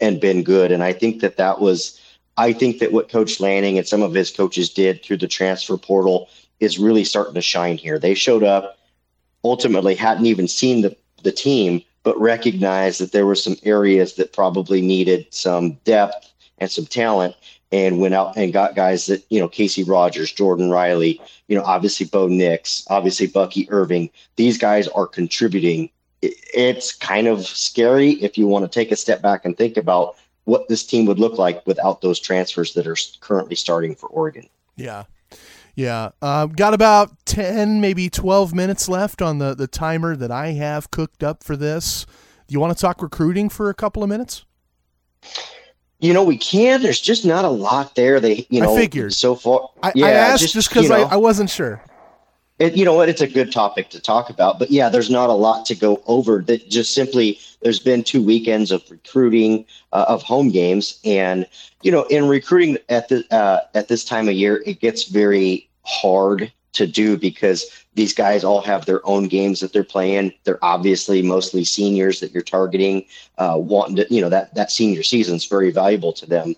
and 0.00 0.20
been 0.20 0.42
good. 0.42 0.70
And 0.72 0.82
I 0.82 0.92
think 0.92 1.22
that 1.22 1.38
that 1.38 1.60
was, 1.60 1.98
I 2.36 2.52
think 2.52 2.80
that 2.80 2.92
what 2.92 3.08
Coach 3.08 3.40
Lanning 3.40 3.78
and 3.78 3.86
some 3.86 4.02
of 4.02 4.12
his 4.12 4.30
coaches 4.30 4.68
did 4.68 5.02
through 5.02 5.18
the 5.18 5.28
transfer 5.28 5.78
portal 5.78 6.28
is 6.60 6.78
really 6.78 7.04
starting 7.04 7.34
to 7.34 7.40
shine 7.40 7.78
here. 7.78 7.98
They 7.98 8.14
showed 8.14 8.42
up, 8.42 8.78
ultimately 9.44 9.94
hadn't 9.94 10.26
even 10.26 10.48
seen 10.48 10.82
the, 10.82 10.96
the 11.22 11.32
team, 11.32 11.82
but 12.02 12.20
recognized 12.20 13.00
that 13.00 13.12
there 13.12 13.26
were 13.26 13.36
some 13.36 13.56
areas 13.62 14.14
that 14.14 14.32
probably 14.32 14.82
needed 14.82 15.26
some 15.30 15.72
depth 15.84 16.32
and 16.58 16.70
some 16.70 16.86
talent 16.86 17.36
and 17.72 17.98
went 17.98 18.14
out 18.14 18.36
and 18.36 18.52
got 18.52 18.76
guys 18.76 19.06
that, 19.06 19.24
you 19.30 19.40
know, 19.40 19.48
Casey 19.48 19.82
Rogers, 19.82 20.30
Jordan 20.30 20.70
Riley, 20.70 21.20
you 21.48 21.56
know, 21.56 21.64
obviously 21.64 22.06
Bo 22.06 22.28
Nix, 22.28 22.86
obviously 22.90 23.26
Bucky 23.26 23.66
Irving. 23.70 24.10
These 24.36 24.58
guys 24.58 24.88
are 24.88 25.06
contributing. 25.06 25.90
It's 26.20 26.92
kind 26.92 27.26
of 27.26 27.46
scary 27.46 28.12
if 28.22 28.36
you 28.36 28.46
want 28.46 28.64
to 28.64 28.68
take 28.68 28.92
a 28.92 28.96
step 28.96 29.22
back 29.22 29.44
and 29.44 29.56
think 29.56 29.76
about 29.76 30.16
what 30.44 30.68
this 30.68 30.84
team 30.84 31.06
would 31.06 31.18
look 31.18 31.38
like 31.38 31.66
without 31.66 32.02
those 32.02 32.20
transfers 32.20 32.74
that 32.74 32.86
are 32.86 32.96
currently 33.20 33.56
starting 33.56 33.94
for 33.94 34.08
Oregon. 34.08 34.48
Yeah. 34.76 35.04
Yeah, 35.74 36.10
uh, 36.20 36.44
got 36.44 36.74
about 36.74 37.24
ten, 37.24 37.80
maybe 37.80 38.10
twelve 38.10 38.52
minutes 38.52 38.90
left 38.90 39.22
on 39.22 39.38
the 39.38 39.54
the 39.54 39.66
timer 39.66 40.14
that 40.16 40.30
I 40.30 40.48
have 40.48 40.90
cooked 40.90 41.24
up 41.24 41.42
for 41.42 41.56
this. 41.56 42.04
Do 42.46 42.52
you 42.52 42.60
want 42.60 42.76
to 42.76 42.80
talk 42.80 43.00
recruiting 43.00 43.48
for 43.48 43.70
a 43.70 43.74
couple 43.74 44.02
of 44.02 44.10
minutes? 44.10 44.44
You 46.02 46.12
know, 46.12 46.24
we 46.24 46.36
can. 46.36 46.82
There's 46.82 47.00
just 47.00 47.24
not 47.24 47.44
a 47.44 47.48
lot 47.48 47.94
there. 47.94 48.18
They, 48.18 48.44
you 48.50 48.60
know, 48.60 48.74
I 48.74 48.76
figured 48.76 49.14
so 49.14 49.36
far. 49.36 49.70
I, 49.84 49.92
yeah, 49.94 50.06
I 50.06 50.10
asked 50.10 50.52
just 50.52 50.68
because 50.68 50.82
you 50.82 50.88
know, 50.88 51.04
I, 51.04 51.14
I 51.14 51.16
wasn't 51.16 51.48
sure. 51.48 51.80
It, 52.58 52.76
you 52.76 52.84
know 52.84 52.94
what? 52.94 53.08
It's 53.08 53.20
a 53.20 53.28
good 53.28 53.52
topic 53.52 53.88
to 53.90 54.00
talk 54.00 54.28
about, 54.28 54.58
but 54.58 54.72
yeah, 54.72 54.88
there's 54.88 55.10
not 55.10 55.30
a 55.30 55.32
lot 55.32 55.64
to 55.66 55.76
go 55.76 56.02
over. 56.08 56.42
That 56.42 56.68
just 56.68 56.92
simply 56.92 57.38
there's 57.62 57.78
been 57.78 58.02
two 58.02 58.20
weekends 58.20 58.72
of 58.72 58.82
recruiting 58.90 59.64
uh, 59.92 60.06
of 60.08 60.24
home 60.24 60.50
games, 60.50 60.98
and 61.04 61.46
you 61.82 61.92
know, 61.92 62.02
in 62.04 62.26
recruiting 62.26 62.78
at 62.88 63.08
the 63.08 63.24
uh, 63.32 63.60
at 63.74 63.86
this 63.86 64.04
time 64.04 64.28
of 64.28 64.34
year, 64.34 64.60
it 64.66 64.80
gets 64.80 65.04
very 65.04 65.68
hard 65.84 66.52
to 66.72 66.86
do 66.86 67.16
because 67.16 67.66
these 67.94 68.14
guys 68.14 68.44
all 68.44 68.62
have 68.62 68.86
their 68.86 69.06
own 69.06 69.28
games 69.28 69.60
that 69.60 69.72
they're 69.72 69.84
playing. 69.84 70.32
They're 70.44 70.64
obviously 70.64 71.22
mostly 71.22 71.64
seniors 71.64 72.20
that 72.20 72.32
you're 72.32 72.42
targeting, 72.42 73.04
uh, 73.38 73.56
wanting 73.58 73.96
to, 73.96 74.06
you 74.14 74.20
know, 74.20 74.30
that 74.30 74.54
that 74.54 74.70
senior 74.70 75.02
season 75.02 75.36
is 75.36 75.44
very 75.44 75.70
valuable 75.70 76.12
to 76.14 76.26
them. 76.26 76.54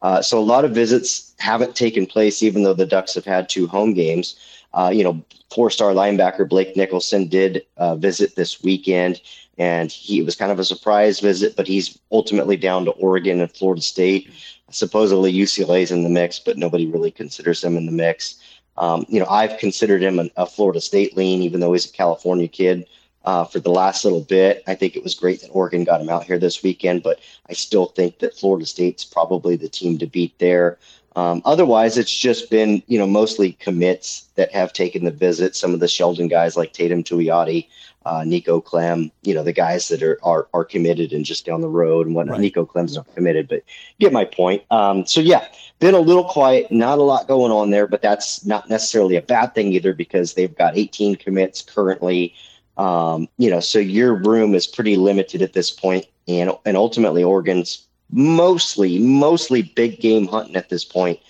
Uh, 0.00 0.22
so 0.22 0.38
a 0.38 0.40
lot 0.40 0.64
of 0.64 0.70
visits 0.72 1.34
haven't 1.38 1.74
taken 1.74 2.06
place, 2.06 2.42
even 2.42 2.62
though 2.62 2.74
the 2.74 2.86
Ducks 2.86 3.14
have 3.14 3.24
had 3.24 3.48
two 3.48 3.66
home 3.66 3.94
games. 3.94 4.36
Uh, 4.74 4.90
you 4.92 5.02
know, 5.02 5.22
four-star 5.52 5.92
linebacker 5.92 6.48
Blake 6.48 6.76
Nicholson 6.76 7.26
did 7.26 7.64
uh, 7.78 7.96
visit 7.96 8.36
this 8.36 8.62
weekend, 8.62 9.20
and 9.56 9.90
he 9.90 10.22
was 10.22 10.36
kind 10.36 10.52
of 10.52 10.58
a 10.58 10.64
surprise 10.64 11.20
visit, 11.20 11.56
but 11.56 11.66
he's 11.66 11.98
ultimately 12.12 12.56
down 12.56 12.84
to 12.84 12.92
Oregon 12.92 13.40
and 13.40 13.50
Florida 13.50 13.82
State. 13.82 14.30
Supposedly 14.70 15.32
UCLA 15.32 15.82
is 15.82 15.90
in 15.90 16.04
the 16.04 16.10
mix, 16.10 16.38
but 16.38 16.58
nobody 16.58 16.86
really 16.86 17.10
considers 17.10 17.62
them 17.62 17.76
in 17.76 17.86
the 17.86 17.92
mix. 17.92 18.40
Um, 18.78 19.04
you 19.08 19.18
know, 19.18 19.26
I've 19.26 19.58
considered 19.58 20.02
him 20.02 20.18
a, 20.18 20.30
a, 20.36 20.46
Florida 20.46 20.80
State 20.80 21.16
lean, 21.16 21.42
even 21.42 21.60
though 21.60 21.72
he's 21.72 21.88
a 21.88 21.92
California 21.92 22.48
kid. 22.48 22.86
Uh, 23.24 23.44
for 23.44 23.58
the 23.60 23.70
last 23.70 24.04
little 24.04 24.22
bit, 24.22 24.62
I 24.66 24.74
think 24.74 24.96
it 24.96 25.02
was 25.02 25.14
great 25.14 25.42
that 25.42 25.50
Oregon 25.50 25.84
got 25.84 26.00
him 26.00 26.08
out 26.08 26.24
here 26.24 26.38
this 26.38 26.62
weekend, 26.62 27.02
but 27.02 27.18
I 27.50 27.52
still 27.52 27.86
think 27.86 28.20
that 28.20 28.38
Florida 28.38 28.64
State's 28.64 29.04
probably 29.04 29.56
the 29.56 29.68
team 29.68 29.98
to 29.98 30.06
beat 30.06 30.38
there. 30.38 30.78
Um, 31.18 31.42
otherwise, 31.44 31.98
it's 31.98 32.16
just 32.16 32.48
been 32.48 32.80
you 32.86 32.96
know 32.96 33.06
mostly 33.06 33.54
commits 33.54 34.28
that 34.36 34.52
have 34.52 34.72
taken 34.72 35.04
the 35.04 35.10
visit. 35.10 35.56
Some 35.56 35.74
of 35.74 35.80
the 35.80 35.88
Sheldon 35.88 36.28
guys 36.28 36.56
like 36.56 36.72
Tatum 36.72 37.02
Tuioti, 37.02 37.66
uh, 38.06 38.22
Nico 38.24 38.60
Clem, 38.60 39.10
you 39.22 39.34
know 39.34 39.42
the 39.42 39.52
guys 39.52 39.88
that 39.88 40.00
are 40.00 40.20
are, 40.22 40.46
are 40.54 40.64
committed 40.64 41.12
and 41.12 41.24
just 41.24 41.44
down 41.44 41.60
the 41.60 41.68
road 41.68 42.06
and 42.06 42.14
whatnot. 42.14 42.34
Right. 42.34 42.42
Nico 42.42 42.64
Clem's 42.64 42.94
not 42.94 43.12
committed, 43.16 43.48
but 43.48 43.64
get 43.98 44.12
my 44.12 44.24
point. 44.24 44.62
Um, 44.70 45.06
so 45.06 45.20
yeah, 45.20 45.48
been 45.80 45.94
a 45.94 45.98
little 45.98 46.22
quiet, 46.22 46.70
not 46.70 46.98
a 46.98 47.02
lot 47.02 47.26
going 47.26 47.50
on 47.50 47.70
there, 47.70 47.88
but 47.88 48.00
that's 48.00 48.46
not 48.46 48.70
necessarily 48.70 49.16
a 49.16 49.22
bad 49.22 49.56
thing 49.56 49.72
either 49.72 49.92
because 49.92 50.34
they've 50.34 50.56
got 50.56 50.78
18 50.78 51.16
commits 51.16 51.62
currently. 51.62 52.32
Um, 52.76 53.28
you 53.38 53.50
know, 53.50 53.58
so 53.58 53.80
your 53.80 54.14
room 54.14 54.54
is 54.54 54.68
pretty 54.68 54.94
limited 54.94 55.42
at 55.42 55.52
this 55.52 55.72
point, 55.72 56.06
and 56.28 56.52
and 56.64 56.76
ultimately 56.76 57.24
Oregon's 57.24 57.87
mostly 58.10 58.98
mostly 58.98 59.62
big 59.62 60.00
game 60.00 60.26
hunting 60.26 60.56
at 60.56 60.68
this 60.68 60.84
point. 60.84 61.20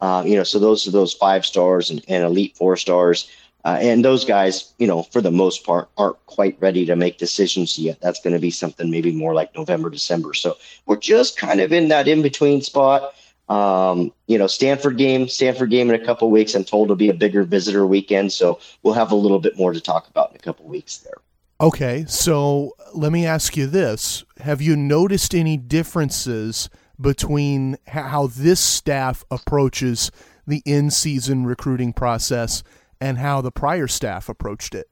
Uh, 0.00 0.22
you 0.24 0.36
know, 0.36 0.44
so 0.44 0.58
those 0.58 0.86
are 0.86 0.92
those 0.92 1.12
five 1.12 1.44
stars 1.44 1.90
and, 1.90 2.04
and 2.08 2.24
elite 2.24 2.56
four 2.56 2.76
stars. 2.76 3.28
Uh, 3.64 3.76
and 3.80 4.04
those 4.04 4.24
guys, 4.24 4.72
you 4.78 4.86
know, 4.86 5.02
for 5.02 5.20
the 5.20 5.32
most 5.32 5.64
part, 5.64 5.88
aren't 5.98 6.24
quite 6.26 6.56
ready 6.60 6.86
to 6.86 6.94
make 6.94 7.18
decisions 7.18 7.78
yet. 7.78 8.00
That's 8.00 8.20
going 8.20 8.32
to 8.32 8.38
be 8.38 8.50
something 8.50 8.90
maybe 8.90 9.10
more 9.10 9.34
like 9.34 9.54
November, 9.56 9.90
December. 9.90 10.32
So 10.32 10.56
we're 10.86 10.96
just 10.96 11.36
kind 11.36 11.60
of 11.60 11.72
in 11.72 11.88
that 11.88 12.06
in 12.06 12.22
between 12.22 12.62
spot. 12.62 13.14
Um, 13.48 14.12
you 14.26 14.38
know, 14.38 14.46
Stanford 14.46 14.96
game, 14.96 15.26
Stanford 15.26 15.70
game 15.70 15.90
in 15.90 16.00
a 16.00 16.04
couple 16.04 16.30
weeks. 16.30 16.54
I'm 16.54 16.64
told 16.64 16.86
it'll 16.86 16.96
be 16.96 17.08
a 17.08 17.14
bigger 17.14 17.42
visitor 17.42 17.86
weekend, 17.86 18.32
so 18.32 18.60
we'll 18.82 18.94
have 18.94 19.10
a 19.10 19.16
little 19.16 19.40
bit 19.40 19.56
more 19.56 19.72
to 19.72 19.80
talk 19.80 20.08
about 20.08 20.30
in 20.30 20.36
a 20.36 20.40
couple 20.40 20.66
weeks 20.66 20.98
there. 20.98 21.16
Okay, 21.60 22.04
so 22.06 22.76
let 22.94 23.10
me 23.10 23.26
ask 23.26 23.56
you 23.56 23.66
this: 23.66 24.24
Have 24.38 24.62
you 24.62 24.76
noticed 24.76 25.34
any 25.34 25.56
differences 25.56 26.70
between 27.00 27.76
how 27.88 28.28
this 28.28 28.60
staff 28.60 29.24
approaches 29.30 30.12
the 30.46 30.62
in-season 30.64 31.44
recruiting 31.44 31.92
process 31.92 32.62
and 33.00 33.18
how 33.18 33.40
the 33.40 33.50
prior 33.50 33.88
staff 33.88 34.28
approached 34.28 34.74
it? 34.74 34.88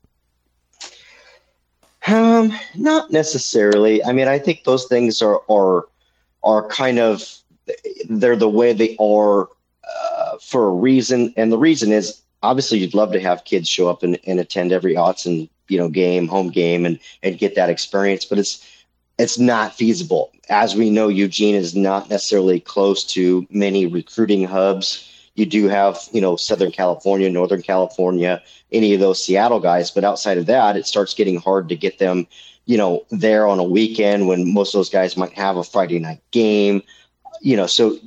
Um, 2.09 2.53
not 2.75 3.11
necessarily. 3.13 4.05
I 4.05 4.13
mean, 4.13 4.29
I 4.29 4.39
think 4.39 4.65
those 4.65 4.87
things 4.87 5.23
are 5.23 5.41
are 5.49 5.87
are 6.43 6.69
kind 6.69 6.99
of 6.99 7.23
they're 8.09 8.35
the 8.35 8.49
way 8.49 8.73
they 8.73 8.97
are 8.99 9.49
uh, 9.89 10.39
for 10.41 10.67
a 10.67 10.73
reason, 10.73 11.33
and 11.37 11.53
the 11.53 11.59
reason 11.59 11.93
is 11.93 12.23
obviously 12.43 12.79
you'd 12.79 12.95
love 12.95 13.13
to 13.13 13.21
have 13.21 13.45
kids 13.45 13.69
show 13.69 13.89
up 13.89 14.03
and, 14.03 14.19
and 14.27 14.41
attend 14.41 14.73
every 14.73 14.95
Autzen 14.95 15.49
you 15.69 15.79
know 15.79 15.89
game, 15.89 16.29
home 16.29 16.51
game, 16.51 16.87
and 16.87 16.99
and 17.23 17.39
get 17.39 17.55
that 17.55 17.71
experience. 17.71 18.25
But 18.25 18.39
it's 18.39 18.65
it's 19.19 19.39
not 19.39 19.75
feasible. 19.75 20.33
As 20.49 20.75
we 20.75 20.91
know, 20.91 21.09
Eugene 21.09 21.55
is 21.55 21.75
not 21.75 22.11
necessarily 22.11 22.61
close 22.61 23.05
to 23.15 23.47
many 23.51 23.87
recruiting 23.87 24.45
hubs. 24.45 25.11
You 25.35 25.47
do 25.47 25.69
have, 25.69 25.99
you 26.13 26.21
know, 26.21 26.37
Southern 26.37 26.71
California, 26.71 27.29
Northern 27.29 27.63
California, 27.63 28.43
any 28.73 28.95
of 28.95 29.01
those 29.01 29.23
Seattle 29.23 29.61
guys, 29.61 29.91
but 29.91 30.05
outside 30.05 30.39
of 30.39 30.47
that, 30.47 30.77
it 30.77 30.87
starts 30.87 31.15
getting 31.15 31.39
hard 31.39 31.69
to 31.69 31.77
get 31.77 31.99
them, 31.99 32.27
you 32.65 32.79
know, 32.79 33.05
there 33.11 33.47
on 33.47 33.59
a 33.59 33.65
weekend 33.65 34.29
when 34.29 34.53
most 34.53 34.75
of 34.75 34.79
those 34.79 34.91
guys 34.91 35.17
might 35.17 35.33
have 35.33 35.57
a 35.57 35.65
Friday 35.65 35.99
night 35.99 36.21
game. 36.31 36.83
You 37.43 37.57
know, 37.57 37.67
so 37.67 37.99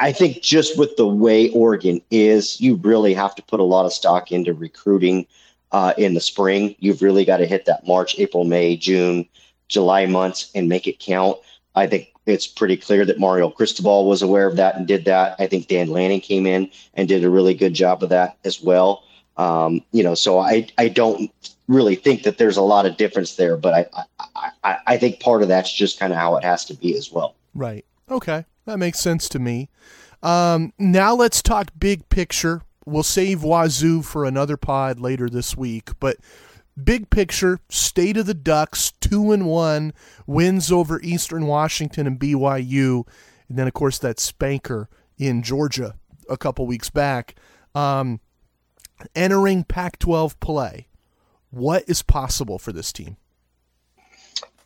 I 0.00 0.12
think 0.12 0.42
just 0.42 0.78
with 0.78 0.96
the 0.96 1.06
way 1.06 1.50
Oregon 1.50 2.00
is, 2.10 2.60
you 2.60 2.76
really 2.76 3.12
have 3.12 3.34
to 3.34 3.42
put 3.42 3.60
a 3.60 3.64
lot 3.64 3.84
of 3.84 3.92
stock 3.92 4.32
into 4.32 4.54
recruiting 4.54 5.26
uh, 5.72 5.92
in 5.96 6.14
the 6.14 6.20
spring. 6.20 6.74
You've 6.78 7.02
really 7.02 7.24
got 7.24 7.38
to 7.38 7.46
hit 7.46 7.66
that 7.66 7.86
March, 7.86 8.18
April, 8.18 8.44
May, 8.44 8.76
June, 8.76 9.28
July 9.68 10.06
months 10.06 10.50
and 10.54 10.68
make 10.68 10.86
it 10.86 10.98
count. 10.98 11.38
I 11.74 11.86
think 11.86 12.12
it's 12.26 12.46
pretty 12.46 12.76
clear 12.76 13.04
that 13.04 13.18
Mario 13.18 13.50
Cristobal 13.50 14.06
was 14.06 14.22
aware 14.22 14.46
of 14.46 14.56
that 14.56 14.76
and 14.76 14.86
did 14.86 15.04
that. 15.04 15.36
I 15.38 15.46
think 15.46 15.68
Dan 15.68 15.88
Lanning 15.88 16.20
came 16.20 16.46
in 16.46 16.70
and 16.94 17.08
did 17.08 17.24
a 17.24 17.30
really 17.30 17.54
good 17.54 17.74
job 17.74 18.02
of 18.02 18.08
that 18.08 18.36
as 18.44 18.60
well. 18.60 19.04
Um, 19.36 19.82
you 19.92 20.02
know, 20.02 20.14
so 20.14 20.38
I, 20.38 20.66
I 20.78 20.88
don't 20.88 21.30
really 21.68 21.94
think 21.94 22.22
that 22.22 22.38
there's 22.38 22.56
a 22.56 22.62
lot 22.62 22.86
of 22.86 22.96
difference 22.96 23.36
there, 23.36 23.56
but 23.56 23.74
I, 23.74 24.04
I, 24.34 24.50
I, 24.64 24.78
I 24.86 24.96
think 24.96 25.20
part 25.20 25.42
of 25.42 25.48
that's 25.48 25.72
just 25.72 25.98
kind 25.98 26.12
of 26.12 26.18
how 26.18 26.36
it 26.36 26.44
has 26.44 26.64
to 26.66 26.74
be 26.74 26.96
as 26.96 27.12
well. 27.12 27.34
Right. 27.54 27.84
Okay. 28.10 28.44
That 28.64 28.78
makes 28.78 28.98
sense 28.98 29.28
to 29.30 29.38
me. 29.38 29.68
Um, 30.22 30.72
now 30.78 31.14
let's 31.14 31.42
talk 31.42 31.70
big 31.78 32.08
picture 32.08 32.62
we'll 32.86 33.02
save 33.02 33.42
Wazoo 33.42 34.02
for 34.02 34.24
another 34.24 34.56
pod 34.56 35.00
later 35.00 35.28
this 35.28 35.56
week, 35.56 35.90
but 36.00 36.16
big 36.82 37.10
picture, 37.10 37.58
state 37.68 38.16
of 38.16 38.26
the 38.26 38.34
Ducks, 38.34 38.92
two 39.00 39.32
and 39.32 39.46
one, 39.46 39.92
wins 40.26 40.72
over 40.72 41.00
Eastern 41.02 41.46
Washington 41.46 42.06
and 42.06 42.18
BYU, 42.18 43.06
and 43.48 43.58
then 43.58 43.66
of 43.66 43.74
course 43.74 43.98
that 43.98 44.20
spanker 44.20 44.88
in 45.18 45.42
Georgia 45.42 45.96
a 46.30 46.36
couple 46.36 46.66
weeks 46.66 46.90
back. 46.90 47.34
Um, 47.74 48.20
entering 49.14 49.64
Pac-12 49.64 50.40
play, 50.40 50.88
what 51.50 51.84
is 51.86 52.02
possible 52.02 52.58
for 52.58 52.72
this 52.72 52.92
team? 52.92 53.16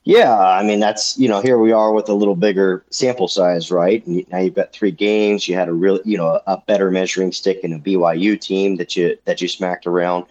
Yeah, 0.05 0.39
I 0.39 0.63
mean 0.63 0.81
that's 0.81 1.19
you 1.19 1.29
know 1.29 1.43
here 1.43 1.59
we 1.59 1.73
are 1.73 1.93
with 1.93 2.09
a 2.09 2.15
little 2.15 2.35
bigger 2.35 2.85
sample 2.91 3.29
size, 3.29 3.71
right? 3.71 4.05
And 4.07 4.27
now 4.31 4.39
you've 4.39 4.55
got 4.55 4.73
three 4.73 4.91
games. 4.91 5.47
You 5.47 5.57
had 5.57 5.69
a 5.69 5.73
real 5.75 6.01
you 6.05 6.17
know 6.17 6.41
a 6.47 6.57
better 6.57 6.91
measuring 6.91 7.33
stick 7.33 7.61
in 7.63 7.75
a 7.75 7.79
BYU 7.79 8.41
team 8.41 8.77
that 8.77 8.97
you 8.97 9.19
that 9.27 9.43
you 9.43 9.49
smacked 9.49 9.87
around. 9.87 10.25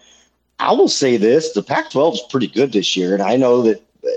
I 0.58 0.72
will 0.72 0.88
say 0.88 1.16
this: 1.16 1.52
the 1.52 1.62
Pac-12 1.62 2.14
is 2.14 2.22
pretty 2.28 2.48
good 2.48 2.72
this 2.72 2.96
year, 2.96 3.14
and 3.14 3.22
I 3.22 3.36
know 3.36 3.62
that 3.62 3.80
uh, 4.04 4.08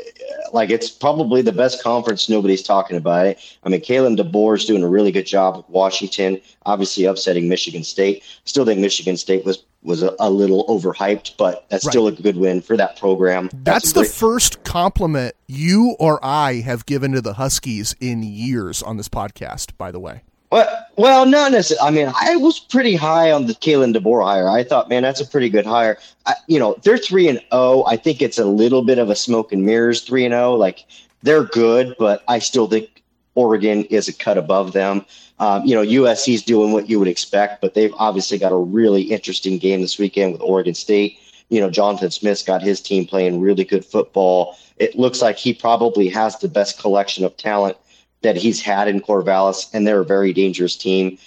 like 0.53 0.71
it's 0.71 0.89
probably 0.89 1.43
the 1.43 1.51
best 1.51 1.83
conference 1.83 2.27
nobody's 2.27 2.63
talking 2.63 2.97
about 2.97 3.27
it. 3.27 3.57
I 3.63 3.69
mean, 3.69 3.81
Kalen 3.81 4.19
DeBoer 4.19 4.57
is 4.57 4.65
doing 4.65 4.83
a 4.83 4.89
really 4.89 5.11
good 5.11 5.27
job 5.27 5.57
with 5.57 5.69
Washington, 5.69 6.41
obviously 6.65 7.05
upsetting 7.05 7.47
Michigan 7.47 7.83
State. 7.83 8.23
Still 8.45 8.65
think 8.65 8.79
Michigan 8.79 9.17
State 9.17 9.45
was 9.45 9.63
was 9.83 10.03
a, 10.03 10.15
a 10.19 10.29
little 10.29 10.65
overhyped, 10.67 11.37
but 11.37 11.65
that's 11.69 11.85
right. 11.85 11.91
still 11.91 12.07
a 12.07 12.11
good 12.11 12.37
win 12.37 12.61
for 12.61 12.77
that 12.77 12.97
program. 12.97 13.49
That's, 13.53 13.91
that's 13.91 13.93
the 13.93 14.01
great- 14.01 14.11
first 14.11 14.63
compliment 14.63 15.35
you 15.47 15.95
or 15.99 16.19
I 16.23 16.61
have 16.61 16.85
given 16.85 17.11
to 17.13 17.21
the 17.21 17.33
Huskies 17.33 17.95
in 17.99 18.23
years 18.23 18.81
on 18.81 18.97
this 18.97 19.09
podcast, 19.09 19.77
by 19.77 19.91
the 19.91 19.99
way. 19.99 20.21
Well, 20.51 20.85
well, 20.97 21.25
not 21.25 21.51
necessarily. 21.51 21.87
I 21.87 21.91
mean, 21.91 22.13
I 22.15 22.35
was 22.35 22.59
pretty 22.59 22.95
high 22.95 23.31
on 23.31 23.47
the 23.47 23.53
Kalen 23.55 23.97
DeBoer 23.97 24.23
hire. 24.23 24.47
I 24.47 24.63
thought, 24.63 24.87
man, 24.87 25.01
that's 25.01 25.19
a 25.19 25.25
pretty 25.25 25.49
good 25.49 25.65
hire. 25.65 25.97
I, 26.27 26.35
you 26.45 26.59
know, 26.59 26.77
they're 26.83 26.99
three 26.99 27.27
and 27.27 27.39
zero. 27.39 27.47
Oh. 27.51 27.85
I 27.87 27.97
think 27.97 28.21
it's 28.21 28.37
a 28.37 28.45
little 28.45 28.83
bit 28.83 28.99
of 28.99 29.09
a 29.09 29.15
smoke 29.15 29.51
and 29.51 29.65
mirrors 29.65 30.01
three 30.01 30.25
and 30.25 30.31
zero. 30.31 30.51
Oh. 30.51 30.55
Like 30.55 30.85
they're 31.23 31.45
good, 31.45 31.95
but 31.97 32.21
I 32.27 32.37
still 32.37 32.67
think 32.67 33.01
Oregon 33.33 33.85
is 33.85 34.07
a 34.07 34.13
cut 34.13 34.37
above 34.37 34.73
them. 34.73 35.05
Um, 35.43 35.65
you 35.65 35.75
know, 35.75 35.83
USC's 35.83 36.41
doing 36.41 36.71
what 36.71 36.89
you 36.89 36.99
would 36.99 37.07
expect, 37.09 37.59
but 37.59 37.73
they've 37.73 37.93
obviously 37.97 38.37
got 38.37 38.53
a 38.53 38.57
really 38.57 39.01
interesting 39.01 39.57
game 39.57 39.81
this 39.81 39.99
weekend 39.99 40.31
with 40.31 40.41
Oregon 40.41 40.73
State. 40.73 41.19
You 41.49 41.59
know, 41.59 41.69
Jonathan 41.69 42.11
Smith's 42.11 42.43
got 42.43 42.61
his 42.61 42.79
team 42.79 43.05
playing 43.05 43.41
really 43.41 43.65
good 43.65 43.83
football. 43.83 44.55
It 44.77 44.97
looks 44.97 45.21
like 45.21 45.35
he 45.35 45.53
probably 45.53 46.07
has 46.07 46.39
the 46.39 46.47
best 46.47 46.79
collection 46.79 47.25
of 47.25 47.35
talent 47.35 47.75
that 48.21 48.37
he's 48.37 48.61
had 48.61 48.87
in 48.87 49.01
Corvallis, 49.01 49.69
and 49.73 49.85
they're 49.85 49.99
a 49.99 50.05
very 50.05 50.31
dangerous 50.31 50.77
team. 50.77 51.17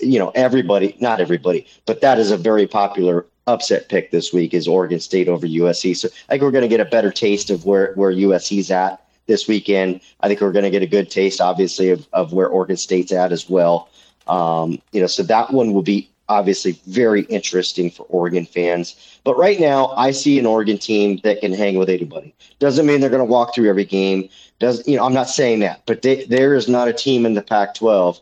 You 0.00 0.18
know, 0.18 0.32
everybody, 0.34 0.94
not 1.00 1.18
everybody, 1.18 1.66
but 1.86 2.02
that 2.02 2.18
is 2.18 2.30
a 2.30 2.36
very 2.36 2.66
popular 2.66 3.24
upset 3.46 3.88
pick 3.88 4.10
this 4.10 4.34
week 4.34 4.52
is 4.52 4.68
Oregon 4.68 5.00
State 5.00 5.28
over 5.28 5.46
USC. 5.46 5.96
So 5.96 6.08
I 6.28 6.32
think 6.32 6.42
we're 6.42 6.50
going 6.50 6.60
to 6.60 6.68
get 6.68 6.80
a 6.80 6.84
better 6.84 7.10
taste 7.10 7.48
of 7.48 7.64
where, 7.64 7.94
where 7.94 8.12
USC's 8.12 8.70
at 8.70 9.01
this 9.26 9.48
weekend. 9.48 10.00
I 10.20 10.28
think 10.28 10.40
we're 10.40 10.52
going 10.52 10.64
to 10.64 10.70
get 10.70 10.82
a 10.82 10.86
good 10.86 11.10
taste, 11.10 11.40
obviously, 11.40 11.90
of, 11.90 12.08
of 12.12 12.32
where 12.32 12.48
Oregon 12.48 12.76
State's 12.76 13.12
at 13.12 13.32
as 13.32 13.48
well. 13.48 13.88
Um, 14.26 14.80
you 14.92 15.00
know, 15.00 15.06
so 15.06 15.22
that 15.24 15.52
one 15.52 15.72
will 15.72 15.82
be 15.82 16.08
obviously 16.28 16.72
very 16.86 17.22
interesting 17.22 17.90
for 17.90 18.04
Oregon 18.04 18.46
fans. 18.46 19.20
But 19.24 19.36
right 19.36 19.60
now, 19.60 19.88
I 19.88 20.10
see 20.12 20.38
an 20.38 20.46
Oregon 20.46 20.78
team 20.78 21.20
that 21.24 21.40
can 21.40 21.52
hang 21.52 21.76
with 21.76 21.88
anybody. 21.88 22.34
Doesn't 22.58 22.86
mean 22.86 23.00
they're 23.00 23.10
going 23.10 23.20
to 23.20 23.24
walk 23.24 23.54
through 23.54 23.68
every 23.68 23.84
game. 23.84 24.28
Does 24.58 24.86
you 24.86 24.96
know? 24.96 25.04
I'm 25.04 25.14
not 25.14 25.28
saying 25.28 25.60
that, 25.60 25.82
but 25.86 26.02
they, 26.02 26.24
there 26.24 26.54
is 26.54 26.68
not 26.68 26.88
a 26.88 26.92
team 26.92 27.26
in 27.26 27.34
the 27.34 27.42
Pac-12 27.42 28.20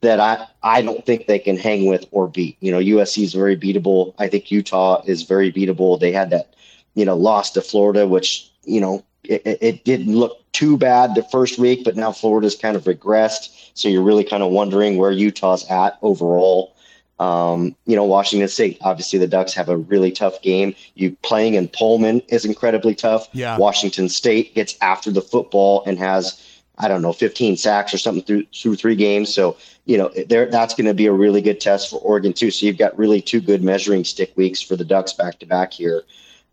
that 0.00 0.20
I 0.20 0.46
I 0.62 0.82
don't 0.82 1.04
think 1.04 1.26
they 1.26 1.38
can 1.38 1.56
hang 1.56 1.86
with 1.86 2.06
or 2.10 2.28
beat. 2.28 2.56
You 2.60 2.70
know, 2.70 2.78
USC 2.78 3.24
is 3.24 3.34
very 3.34 3.56
beatable. 3.56 4.14
I 4.18 4.28
think 4.28 4.50
Utah 4.50 5.02
is 5.06 5.22
very 5.22 5.52
beatable. 5.52 5.98
They 5.98 6.12
had 6.12 6.30
that 6.30 6.54
you 6.94 7.04
know 7.04 7.16
loss 7.16 7.50
to 7.52 7.60
Florida, 7.60 8.06
which 8.06 8.50
you 8.64 8.80
know 8.80 9.04
it, 9.30 9.58
it 9.60 9.84
didn't 9.84 10.14
look 10.14 10.40
too 10.52 10.76
bad 10.76 11.14
the 11.14 11.22
first 11.22 11.58
week, 11.58 11.84
but 11.84 11.96
now 11.96 12.12
Florida's 12.12 12.56
kind 12.56 12.76
of 12.76 12.84
regressed. 12.84 13.70
So 13.74 13.88
you're 13.88 14.02
really 14.02 14.24
kind 14.24 14.42
of 14.42 14.50
wondering 14.50 14.96
where 14.96 15.12
Utah's 15.12 15.64
at 15.70 15.98
overall. 16.02 16.74
Um, 17.20 17.76
you 17.86 17.94
know, 17.96 18.04
Washington 18.04 18.48
State, 18.48 18.78
obviously 18.80 19.18
the 19.18 19.28
Ducks 19.28 19.52
have 19.52 19.68
a 19.68 19.76
really 19.76 20.10
tough 20.10 20.40
game. 20.42 20.74
You 20.94 21.14
playing 21.22 21.54
in 21.54 21.68
Pullman 21.68 22.20
is 22.28 22.44
incredibly 22.44 22.94
tough. 22.94 23.28
Yeah. 23.32 23.58
Washington 23.58 24.08
State 24.08 24.54
gets 24.54 24.76
after 24.80 25.10
the 25.10 25.20
football 25.20 25.84
and 25.84 25.98
has, 25.98 26.62
I 26.78 26.88
don't 26.88 27.02
know, 27.02 27.12
15 27.12 27.58
sacks 27.58 27.92
or 27.92 27.98
something 27.98 28.24
through 28.24 28.46
through 28.54 28.76
three 28.76 28.96
games. 28.96 29.32
So, 29.32 29.56
you 29.84 29.98
know, 29.98 30.10
there 30.28 30.50
that's 30.50 30.74
going 30.74 30.86
to 30.86 30.94
be 30.94 31.06
a 31.06 31.12
really 31.12 31.42
good 31.42 31.60
test 31.60 31.90
for 31.90 32.00
Oregon 32.00 32.32
too. 32.32 32.50
So 32.50 32.64
you've 32.64 32.78
got 32.78 32.98
really 32.98 33.20
two 33.20 33.42
good 33.42 33.62
measuring 33.62 34.04
stick 34.04 34.32
weeks 34.36 34.62
for 34.62 34.74
the 34.74 34.84
Ducks 34.84 35.12
back 35.12 35.38
to 35.40 35.46
back 35.46 35.74
here. 35.74 36.04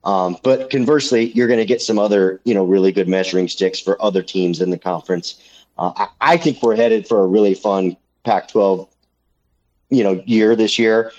Um, 0.07 0.37
but 0.41 0.69
conversely, 0.69 1.31
you're 1.33 1.47
going 1.47 1.59
to 1.59 1.65
get 1.65 1.81
some 1.81 1.99
other, 1.99 2.41
you 2.45 2.53
know, 2.53 2.63
really 2.63 2.91
good 2.91 3.07
measuring 3.07 3.47
sticks 3.47 3.79
for 3.79 4.01
other 4.01 4.23
teams 4.23 4.61
in 4.61 4.71
the 4.71 4.79
conference. 4.79 5.39
Uh, 5.77 5.91
I, 5.95 6.07
I 6.33 6.37
think 6.37 6.63
we're 6.63 6.75
headed 6.75 7.07
for 7.07 7.19
a 7.19 7.27
really 7.27 7.53
fun 7.53 7.97
Pac-12 8.23 8.87
you 9.89 10.03
know 10.03 10.21
year 10.25 10.55
this 10.55 10.77
year. 10.77 11.11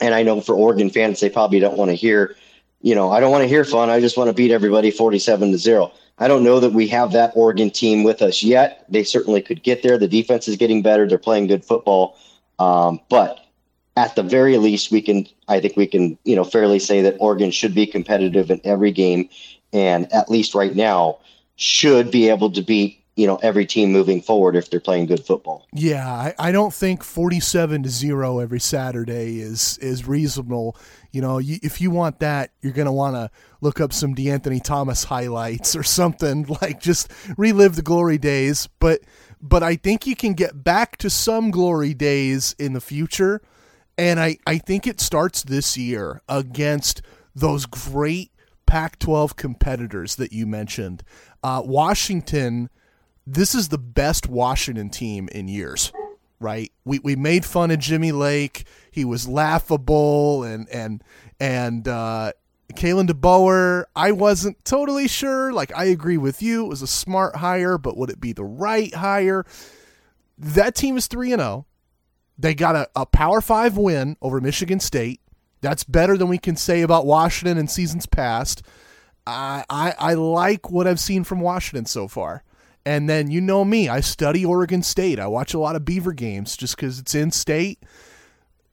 And 0.00 0.14
I 0.14 0.22
know 0.22 0.40
for 0.40 0.54
Oregon 0.54 0.90
fans, 0.90 1.20
they 1.20 1.30
probably 1.30 1.60
don't 1.60 1.76
want 1.76 1.90
to 1.90 1.94
hear, 1.94 2.34
you 2.80 2.94
know, 2.94 3.12
I 3.12 3.20
don't 3.20 3.30
want 3.30 3.42
to 3.42 3.48
hear 3.48 3.64
fun. 3.64 3.90
I 3.90 4.00
just 4.00 4.16
want 4.16 4.28
to 4.28 4.34
beat 4.34 4.50
everybody 4.50 4.90
47 4.90 5.52
to 5.52 5.58
zero. 5.58 5.92
I 6.18 6.28
don't 6.28 6.42
know 6.42 6.60
that 6.60 6.72
we 6.72 6.88
have 6.88 7.12
that 7.12 7.32
Oregon 7.36 7.70
team 7.70 8.02
with 8.02 8.22
us 8.22 8.42
yet. 8.42 8.84
They 8.88 9.04
certainly 9.04 9.42
could 9.42 9.62
get 9.62 9.82
there. 9.82 9.98
The 9.98 10.08
defense 10.08 10.48
is 10.48 10.56
getting 10.56 10.82
better. 10.82 11.06
They're 11.06 11.18
playing 11.18 11.46
good 11.46 11.64
football. 11.64 12.16
Um, 12.58 13.00
but 13.08 13.41
at 13.96 14.14
the 14.14 14.22
very 14.22 14.58
least, 14.58 14.90
we 14.90 15.02
can, 15.02 15.26
I 15.48 15.60
think 15.60 15.76
we 15.76 15.86
can, 15.86 16.18
you 16.24 16.36
know, 16.36 16.44
fairly 16.44 16.78
say 16.78 17.02
that 17.02 17.16
Oregon 17.20 17.50
should 17.50 17.74
be 17.74 17.86
competitive 17.86 18.50
in 18.50 18.60
every 18.64 18.92
game. 18.92 19.28
And 19.72 20.12
at 20.12 20.30
least 20.30 20.54
right 20.54 20.74
now, 20.74 21.18
should 21.56 22.10
be 22.10 22.28
able 22.28 22.50
to 22.52 22.62
beat 22.62 23.02
you 23.16 23.26
know 23.26 23.36
every 23.42 23.66
team 23.66 23.92
moving 23.92 24.22
forward 24.22 24.56
if 24.56 24.70
they're 24.70 24.80
playing 24.80 25.06
good 25.06 25.24
football. 25.24 25.66
Yeah, 25.72 26.08
I, 26.08 26.34
I 26.38 26.52
don't 26.52 26.72
think 26.72 27.04
forty-seven 27.04 27.82
to 27.82 27.88
zero 27.88 28.38
every 28.38 28.60
Saturday 28.60 29.40
is 29.40 29.78
is 29.78 30.06
reasonable. 30.06 30.76
You 31.10 31.20
know, 31.20 31.38
you, 31.38 31.58
if 31.62 31.80
you 31.80 31.90
want 31.90 32.20
that, 32.20 32.52
you're 32.62 32.72
going 32.72 32.86
to 32.86 32.92
want 32.92 33.16
to 33.16 33.30
look 33.60 33.80
up 33.80 33.92
some 33.92 34.14
DeAnthony 34.14 34.62
Thomas 34.62 35.04
highlights 35.04 35.76
or 35.76 35.82
something 35.82 36.46
like 36.62 36.80
just 36.80 37.12
relive 37.36 37.76
the 37.76 37.82
glory 37.82 38.18
days. 38.18 38.68
But 38.78 39.00
but 39.40 39.62
I 39.62 39.76
think 39.76 40.06
you 40.06 40.16
can 40.16 40.32
get 40.32 40.64
back 40.64 40.96
to 40.98 41.10
some 41.10 41.50
glory 41.50 41.92
days 41.92 42.54
in 42.58 42.72
the 42.72 42.80
future, 42.80 43.42
and 44.02 44.20
I 44.20 44.36
I 44.46 44.58
think 44.58 44.86
it 44.86 45.00
starts 45.00 45.42
this 45.42 45.76
year 45.76 46.20
against 46.28 47.02
those 47.34 47.66
great 47.66 48.30
Pac-12 48.66 49.36
competitors 49.36 50.16
that 50.16 50.32
you 50.32 50.46
mentioned. 50.46 51.02
Uh, 51.42 51.62
Washington 51.64 52.68
this 53.26 53.54
is 53.54 53.68
the 53.68 53.78
best 53.78 54.28
Washington 54.28 54.90
team 54.90 55.28
in 55.28 55.46
years, 55.46 55.92
right? 56.40 56.72
We 56.84 56.98
we 56.98 57.14
made 57.14 57.44
fun 57.44 57.70
of 57.70 57.78
Jimmy 57.78 58.10
Lake. 58.10 58.64
He 58.90 59.04
was 59.04 59.28
laughable 59.28 60.42
and 60.42 60.68
and 60.70 61.02
and 61.38 61.86
uh 61.86 62.32
Kalen 62.72 63.06
DeBoer, 63.06 63.84
I 63.94 64.12
wasn't 64.12 64.64
totally 64.64 65.06
sure. 65.06 65.52
Like 65.52 65.72
I 65.76 65.84
agree 65.84 66.16
with 66.16 66.42
you. 66.42 66.64
It 66.64 66.68
was 66.68 66.82
a 66.82 66.86
smart 66.86 67.36
hire, 67.36 67.78
but 67.78 67.96
would 67.96 68.10
it 68.10 68.20
be 68.20 68.32
the 68.32 68.44
right 68.44 68.92
hire? 68.94 69.44
That 70.38 70.74
team 70.74 70.96
is 70.96 71.06
3 71.06 71.32
and 71.32 71.40
0. 71.40 71.66
They 72.38 72.54
got 72.54 72.76
a, 72.76 72.88
a 72.96 73.06
Power 73.06 73.40
5 73.40 73.76
win 73.76 74.16
over 74.22 74.40
Michigan 74.40 74.80
State. 74.80 75.20
That's 75.60 75.84
better 75.84 76.16
than 76.16 76.28
we 76.28 76.38
can 76.38 76.56
say 76.56 76.82
about 76.82 77.06
Washington 77.06 77.58
in 77.58 77.68
seasons 77.68 78.06
past. 78.06 78.62
I, 79.26 79.64
I 79.70 79.94
I 79.98 80.14
like 80.14 80.70
what 80.70 80.86
I've 80.86 80.98
seen 80.98 81.24
from 81.24 81.40
Washington 81.40 81.86
so 81.86 82.08
far. 82.08 82.42
And 82.84 83.08
then 83.08 83.30
you 83.30 83.40
know 83.40 83.64
me, 83.64 83.88
I 83.88 84.00
study 84.00 84.44
Oregon 84.44 84.82
State. 84.82 85.20
I 85.20 85.28
watch 85.28 85.54
a 85.54 85.58
lot 85.58 85.76
of 85.76 85.84
Beaver 85.84 86.12
games 86.12 86.56
just 86.56 86.76
because 86.76 86.98
it's 86.98 87.14
in 87.14 87.30
state. 87.30 87.78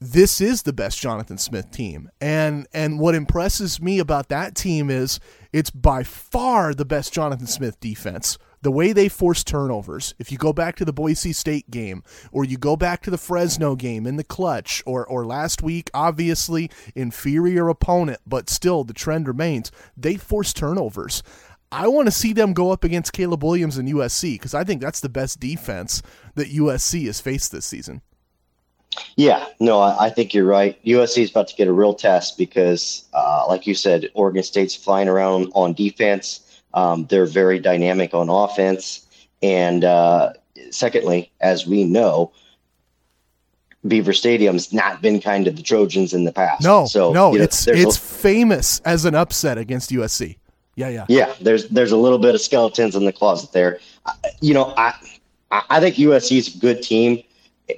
This 0.02 0.42
is 0.42 0.64
the 0.64 0.74
best 0.74 1.00
Jonathan 1.00 1.38
Smith 1.38 1.70
team. 1.72 2.10
And 2.20 2.68
and 2.74 3.00
what 3.00 3.16
impresses 3.16 3.82
me 3.82 4.00
about 4.00 4.30
that 4.30 4.56
team 4.56 4.90
is 4.90 5.20
it's 5.54 5.70
by 5.70 6.04
far 6.04 6.74
the 6.74 6.86
best 6.86 7.14
Jonathan 7.14 7.48
Smith 7.48 7.80
defense. 7.80 8.38
The 8.62 8.72
way 8.72 8.92
they 8.92 9.08
force 9.08 9.44
turnovers. 9.44 10.14
If 10.20 10.32
you 10.32 10.38
go 10.38 10.52
back 10.52 10.76
to 10.78 10.86
the 10.86 10.94
Boise 10.94 11.34
State 11.34 11.72
game, 11.72 12.04
or 12.32 12.44
you 12.44 12.58
go 12.58 12.76
back 12.76 13.02
to 13.04 13.10
the 13.10 13.18
Fresno 13.18 13.76
game 13.76 14.06
in 14.06 14.18
the 14.18 14.24
clutch, 14.24 14.84
or 14.86 15.06
or 15.06 15.26
last 15.26 15.62
week, 15.62 15.90
obviously 15.94 16.70
inferior 16.96 17.70
opponent, 17.70 18.20
but 18.28 18.50
still 18.50 18.84
the 18.84 18.94
trend 18.94 19.28
remains. 19.28 19.72
They 19.96 20.18
force 20.18 20.54
turnovers. 20.54 21.24
I 21.72 21.88
want 21.88 22.08
to 22.08 22.12
see 22.12 22.34
them 22.34 22.54
go 22.54 22.72
up 22.72 22.84
against 22.84 23.14
Caleb 23.14 23.44
Williams 23.44 23.78
and 23.78 23.88
USC 23.88 24.34
because 24.34 24.54
I 24.54 24.64
think 24.64 24.82
that's 24.82 25.00
the 25.00 25.10
best 25.10 25.40
defense 25.40 26.02
that 26.36 26.52
USC 26.52 27.06
has 27.06 27.22
faced 27.22 27.52
this 27.52 27.66
season. 27.66 28.02
Yeah, 29.16 29.46
no, 29.60 29.80
I, 29.80 30.08
I 30.08 30.10
think 30.10 30.34
you're 30.34 30.46
right. 30.46 30.84
USC 30.84 31.24
is 31.24 31.30
about 31.30 31.48
to 31.50 31.56
get 31.56 31.68
a 31.68 31.74
real 31.74 31.94
test 31.94 32.38
because, 32.38 33.08
uh, 33.14 33.46
like 33.48 33.68
you 33.68 33.76
said, 33.76 34.10
Oregon 34.16 34.42
State's 34.42 34.76
flying 34.76 35.08
around 35.08 35.52
on 35.54 35.74
defense. 35.74 36.42
Um, 36.74 37.06
they're 37.06 37.26
very 37.26 37.60
dynamic 37.60 38.14
on 38.14 38.30
offense. 38.30 39.06
And 39.42 39.84
uh, 39.84 40.34
secondly, 40.72 41.32
as 41.42 41.66
we 41.66 41.84
know, 41.84 42.32
Beaver 43.88 44.14
Stadium's 44.14 44.74
not 44.74 45.02
been 45.02 45.22
kind 45.22 45.46
to 45.46 45.52
the 45.52 45.62
Trojans 45.62 46.14
in 46.14 46.26
the 46.26 46.34
past. 46.34 46.64
No, 46.64 46.86
so 46.86 47.14
no, 47.14 47.32
you 47.32 47.38
know, 47.38 47.44
it's 47.46 47.66
it's 47.68 47.96
a, 47.96 48.00
famous 48.00 48.80
as 48.82 49.06
an 49.06 49.16
upset 49.16 49.58
against 49.58 49.90
USC. 49.92 50.38
Yeah, 50.76 50.90
yeah, 50.90 51.06
yeah. 51.08 51.34
There's 51.40 51.70
there's 51.70 51.94
a 51.94 51.98
little 51.98 52.20
bit 52.20 52.36
of 52.36 52.42
skeletons 52.42 52.96
in 52.96 53.06
the 53.06 53.14
closet 53.14 53.54
there. 53.54 53.80
You 54.42 54.54
know, 54.54 54.74
I 54.76 54.94
I 55.52 55.80
think 55.80 55.96
USC 55.96 56.38
is 56.38 56.56
a 56.56 56.58
good 56.60 56.84
team, 56.84 57.24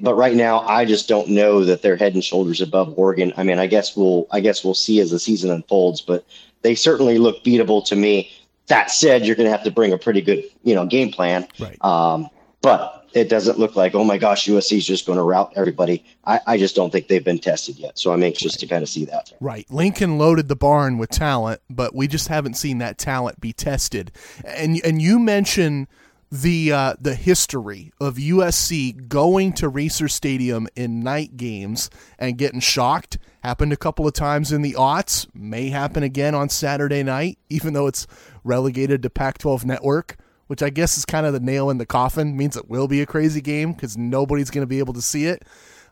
but 0.02 0.16
right 0.16 0.36
now 0.36 0.62
I 0.62 0.86
just 0.86 1.08
don't 1.08 1.30
know 1.30 1.64
that 1.66 1.84
they're 1.84 1.98
head 1.98 2.16
and 2.16 2.24
shoulders 2.24 2.62
above 2.62 2.98
Oregon. 2.98 3.32
I 3.38 3.44
mean, 3.44 3.60
I 3.60 3.68
guess 3.68 3.96
we'll 3.96 4.28
I 4.32 4.40
guess 4.40 4.64
we'll 4.64 4.74
see 4.74 5.00
as 5.02 5.12
the 5.12 5.20
season 5.20 5.52
unfolds, 5.52 6.02
but 6.02 6.26
they 6.64 6.74
certainly 6.74 7.20
look 7.20 7.44
beatable 7.44 7.86
to 7.86 7.96
me. 7.96 8.32
That 8.72 8.90
said, 8.90 9.26
you're 9.26 9.36
going 9.36 9.48
to 9.48 9.52
have 9.52 9.64
to 9.66 9.72
bring 9.72 9.92
a 9.92 9.98
pretty 9.98 10.22
good 10.22 10.44
you 10.64 10.74
know 10.74 10.86
game 10.86 11.12
plan. 11.12 11.48
Right. 11.60 11.78
Um, 11.84 12.30
but 12.62 13.02
it 13.14 13.28
doesn't 13.28 13.60
look 13.60 13.76
like, 13.76 13.94
oh 13.96 14.04
my 14.04 14.18
gosh, 14.18 14.48
USC 14.48 14.78
is 14.78 14.86
just 14.86 15.06
going 15.06 15.18
to 15.18 15.24
route 15.24 15.52
everybody. 15.56 16.06
I, 16.26 16.40
I, 16.48 16.58
just 16.58 16.76
don't 16.76 16.92
think 16.92 17.08
they've 17.08 17.24
been 17.24 17.40
tested 17.40 17.78
yet. 17.78 18.00
So 18.00 18.14
I'm 18.14 18.24
anxious 18.24 18.54
right. 18.54 18.60
to 18.60 18.68
kind 18.68 18.84
of 18.84 18.90
see 18.90 19.04
that. 19.06 19.34
Right. 19.42 19.70
Lincoln 19.70 20.18
loaded 20.18 20.48
the 20.48 20.56
barn 20.56 20.98
with 20.98 21.10
talent, 21.10 21.62
but 21.70 21.94
we 21.94 22.08
just 22.08 22.30
haven't 22.30 22.54
seen 22.54 22.78
that 22.78 22.98
talent 22.98 23.42
be 23.42 23.52
tested. 23.52 24.12
And 24.46 24.80
and 24.86 25.02
you 25.02 25.20
mentioned 25.20 25.88
the 26.32 26.72
uh, 26.72 26.94
the 27.00 27.16
history 27.16 27.92
of 28.00 28.16
USC 28.16 29.08
going 29.08 29.54
to 29.54 29.70
Reser 29.70 30.10
Stadium 30.10 30.68
in 30.76 31.02
night 31.02 31.36
games 31.38 31.90
and 32.18 32.38
getting 32.38 32.60
shocked. 32.60 33.18
Happened 33.44 33.74
a 33.74 33.78
couple 33.78 34.08
of 34.08 34.14
times 34.14 34.52
in 34.52 34.62
the 34.62 34.74
aughts. 34.74 35.28
May 35.34 35.70
happen 35.70 36.04
again 36.04 36.34
on 36.36 36.50
Saturday 36.50 37.04
night, 37.04 37.38
even 37.50 37.74
though 37.74 37.88
it's 37.88 38.08
relegated 38.44 39.02
to 39.04 39.10
Pac-12 39.10 39.66
Network 39.66 40.18
which 40.52 40.62
I 40.62 40.70
guess 40.70 40.98
is 40.98 41.06
kind 41.06 41.26
of 41.26 41.32
the 41.32 41.40
nail 41.40 41.70
in 41.70 41.78
the 41.78 41.86
coffin. 41.86 42.36
Means 42.36 42.58
it 42.58 42.70
will 42.70 42.90
be 42.90 43.02
a 43.02 43.06
crazy 43.06 43.40
game 43.40 43.72
because 43.72 43.96
nobody's 43.96 44.50
going 44.50 44.64
to 44.64 44.68
be 44.68 44.80
able 44.80 44.92
to 44.96 45.02
see 45.02 45.28
it. 45.28 45.46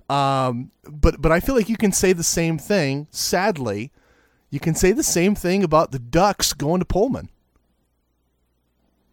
Um, 0.09 0.71
but 0.83 1.21
but 1.21 1.31
I 1.31 1.39
feel 1.39 1.55
like 1.55 1.69
you 1.69 1.77
can 1.77 1.93
say 1.93 2.11
the 2.11 2.25
same 2.25 2.57
thing. 2.57 3.07
Sadly, 3.09 3.93
you 4.49 4.59
can 4.59 4.75
say 4.75 4.91
the 4.91 5.01
same 5.01 5.33
thing 5.33 5.63
about 5.63 5.91
the 5.91 5.99
Ducks 5.99 6.51
going 6.51 6.79
to 6.79 6.85
Pullman. 6.85 7.29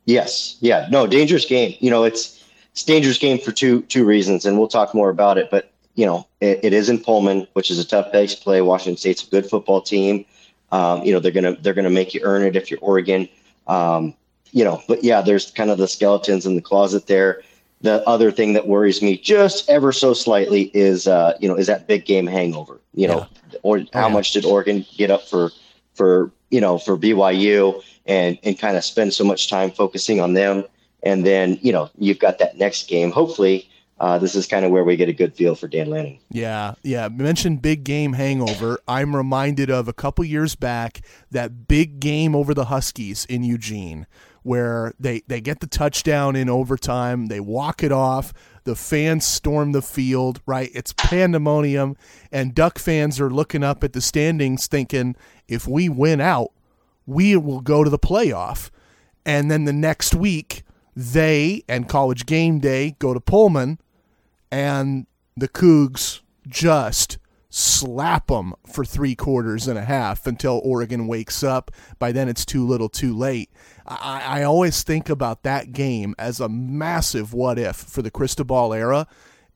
Yes, 0.07 0.57
yeah, 0.61 0.89
no, 0.91 1.07
dangerous 1.07 1.45
game. 1.45 1.77
You 1.81 1.91
know, 1.91 2.05
it's 2.05 2.43
it's 2.73 2.85
dangerous 2.85 3.19
game 3.19 3.39
for 3.39 3.53
two 3.53 3.83
two 3.83 4.05
reasons, 4.05 4.47
and 4.47 4.59
we'll 4.59 4.69
talk 4.69 4.95
more 4.95 5.11
about 5.11 5.37
it. 5.37 5.51
But 5.51 5.73
you 5.97 6.07
know, 6.07 6.27
it, 6.41 6.61
it 6.63 6.73
is 6.73 6.89
in 6.89 7.01
Pullman, 7.01 7.47
which 7.55 7.71
is 7.71 7.79
a 7.79 7.87
tough 7.87 8.13
place 8.13 8.35
to 8.35 8.43
play. 8.43 8.61
Washington 8.61 8.97
State's 8.97 9.27
a 9.27 9.31
good 9.31 9.47
football 9.47 9.81
team. 9.81 10.25
Um, 10.71 11.03
you 11.03 11.13
know, 11.13 11.19
they're 11.19 11.33
gonna 11.33 11.57
they're 11.57 11.75
gonna 11.75 11.91
make 11.91 12.15
you 12.15 12.21
earn 12.23 12.43
it 12.43 12.55
if 12.55 12.71
you're 12.71 12.81
Oregon. 12.81 13.29
Um, 13.67 14.15
you 14.53 14.65
know, 14.65 14.81
but 14.87 15.03
yeah, 15.03 15.23
there's 15.23 15.51
kind 15.51 15.71
of 15.71 15.79
the 15.79 15.89
skeletons 15.89 16.47
in 16.47 16.55
the 16.55 16.63
closet 16.63 17.09
there. 17.09 17.43
The 17.81 18.07
other 18.09 18.31
thing 18.31 18.53
that 18.55 18.69
worries 18.69 19.03
me 19.03 19.19
just 19.19 19.69
ever 19.69 19.93
so 19.93 20.15
slightly 20.15 20.71
is, 20.73 21.07
uh, 21.07 21.37
you 21.41 21.49
know, 21.49 21.57
is 21.57 21.67
that 21.67 21.87
big 21.87 22.07
game 22.07 22.27
hangover. 22.27 22.81
You 22.95 23.09
know, 23.09 23.27
yeah. 23.53 23.59
or 23.63 23.79
how 23.79 24.05
oh, 24.05 24.07
yeah. 24.07 24.09
much 24.09 24.33
did 24.33 24.45
Oregon 24.45 24.87
get 24.97 25.11
up 25.11 25.23
for, 25.25 25.51
for 25.97 26.31
you 26.51 26.61
know, 26.61 26.79
for 26.79 26.97
BYU 26.97 27.83
and 28.07 28.39
and 28.43 28.59
kind 28.59 28.77
of 28.77 28.85
spend 28.85 29.13
so 29.13 29.25
much 29.25 29.49
time 29.49 29.71
focusing 29.71 30.21
on 30.21 30.35
them, 30.35 30.65
and 31.03 31.27
then 31.27 31.59
you 31.63 31.73
know 31.73 31.91
you've 31.99 32.19
got 32.19 32.39
that 32.39 32.57
next 32.57 32.89
game. 32.89 33.11
Hopefully, 33.11 33.69
uh, 33.99 34.19
this 34.19 34.35
is 34.35 34.47
kind 34.47 34.65
of 34.65 34.71
where 34.71 34.85
we 34.85 34.97
get 34.97 35.09
a 35.09 35.13
good 35.13 35.35
feel 35.35 35.55
for 35.55 35.69
Dan 35.69 35.91
Lanning. 35.91 36.21
Yeah, 36.31 36.75
yeah. 36.83 37.09
Mentioned 37.09 37.63
big 37.63 37.83
game 37.85 38.13
hangover. 38.13 38.79
I'm 38.87 39.17
reminded 39.17 39.71
of 39.71 39.89
a 39.89 39.93
couple 39.93 40.25
years 40.25 40.55
back 40.55 41.01
that 41.31 41.67
big 41.67 41.99
game 41.99 42.37
over 42.37 42.55
the 42.55 42.67
Huskies 42.67 43.25
in 43.25 43.43
Eugene, 43.43 44.07
where 44.47 44.95
they, 45.01 45.23
they 45.27 45.41
get 45.41 45.59
the 45.59 45.67
touchdown 45.67 46.37
in 46.37 46.49
overtime, 46.49 47.27
they 47.27 47.41
walk 47.41 47.83
it 47.83 47.91
off, 47.91 48.33
the 48.63 48.77
fans 48.77 49.27
storm 49.27 49.73
the 49.73 49.83
field, 49.83 50.41
right? 50.47 50.71
It's 50.73 50.93
pandemonium, 50.93 51.97
and 52.31 52.55
Duck 52.55 52.79
fans 52.79 53.21
are 53.21 53.29
looking 53.29 53.65
up 53.65 53.83
at 53.83 53.93
the 53.93 54.01
standings 54.01 54.69
thinking, 54.69 55.17
if 55.49 55.67
we 55.67 55.89
win 55.89 56.21
out, 56.21 56.53
we 57.07 57.37
will 57.37 57.61
go 57.61 57.83
to 57.83 57.91
the 57.91 57.99
playoff. 57.99 58.71
And 59.25 59.51
then 59.51 59.65
the 59.65 59.73
next 59.73 60.15
week, 60.15 60.63
they 60.95 61.65
and 61.69 61.89
College 61.89 62.25
Game 62.25 62.61
Day 62.61 62.95
go 63.01 63.13
to 63.13 63.21
Pullman, 63.21 63.81
and 64.53 65.07
the 65.37 65.49
Cougs 65.49 66.21
just 66.47 67.19
slap 67.57 68.27
them 68.27 68.53
for 68.71 68.85
three 68.85 69.15
quarters 69.15 69.67
and 69.67 69.79
a 69.79 69.85
half 69.85 70.27
until 70.27 70.61
Oregon 70.63 71.07
wakes 71.07 71.43
up. 71.43 71.71
By 71.99 72.13
then, 72.13 72.29
it's 72.29 72.45
too 72.45 72.67
little, 72.67 72.91
too 72.91 73.17
late. 73.17 73.51
I, 73.87 74.41
I 74.41 74.43
always 74.43 74.83
think 74.83 75.09
about 75.09 75.43
that 75.45 75.73
game 75.73 76.15
as 76.19 76.39
a 76.39 76.51
massive 76.51 77.33
what 77.33 77.59
if 77.59 77.77
for 77.77 78.03
the 78.03 78.11
Cristobal 78.11 78.75
era, 78.75 79.07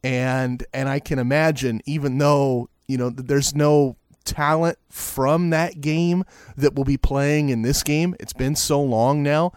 and 0.03 0.65
and 0.73 0.89
I 0.89 0.99
can 0.99 1.19
imagine 1.19 1.83
even 1.85 2.17
though 2.17 2.71
you 2.89 2.97
know 2.97 3.11
there's 3.11 3.55
no 3.55 3.97
talent 4.25 4.79
from 4.89 5.51
that 5.51 5.83
game 5.83 6.25
that 6.57 6.75
will 6.75 6.85
be 6.85 6.97
playing 6.97 7.51
in 7.51 7.61
this 7.61 7.83
game. 7.83 8.15
It's 8.19 8.33
been 8.33 8.57
so 8.57 8.81
long 8.81 9.23
now. 9.23 9.53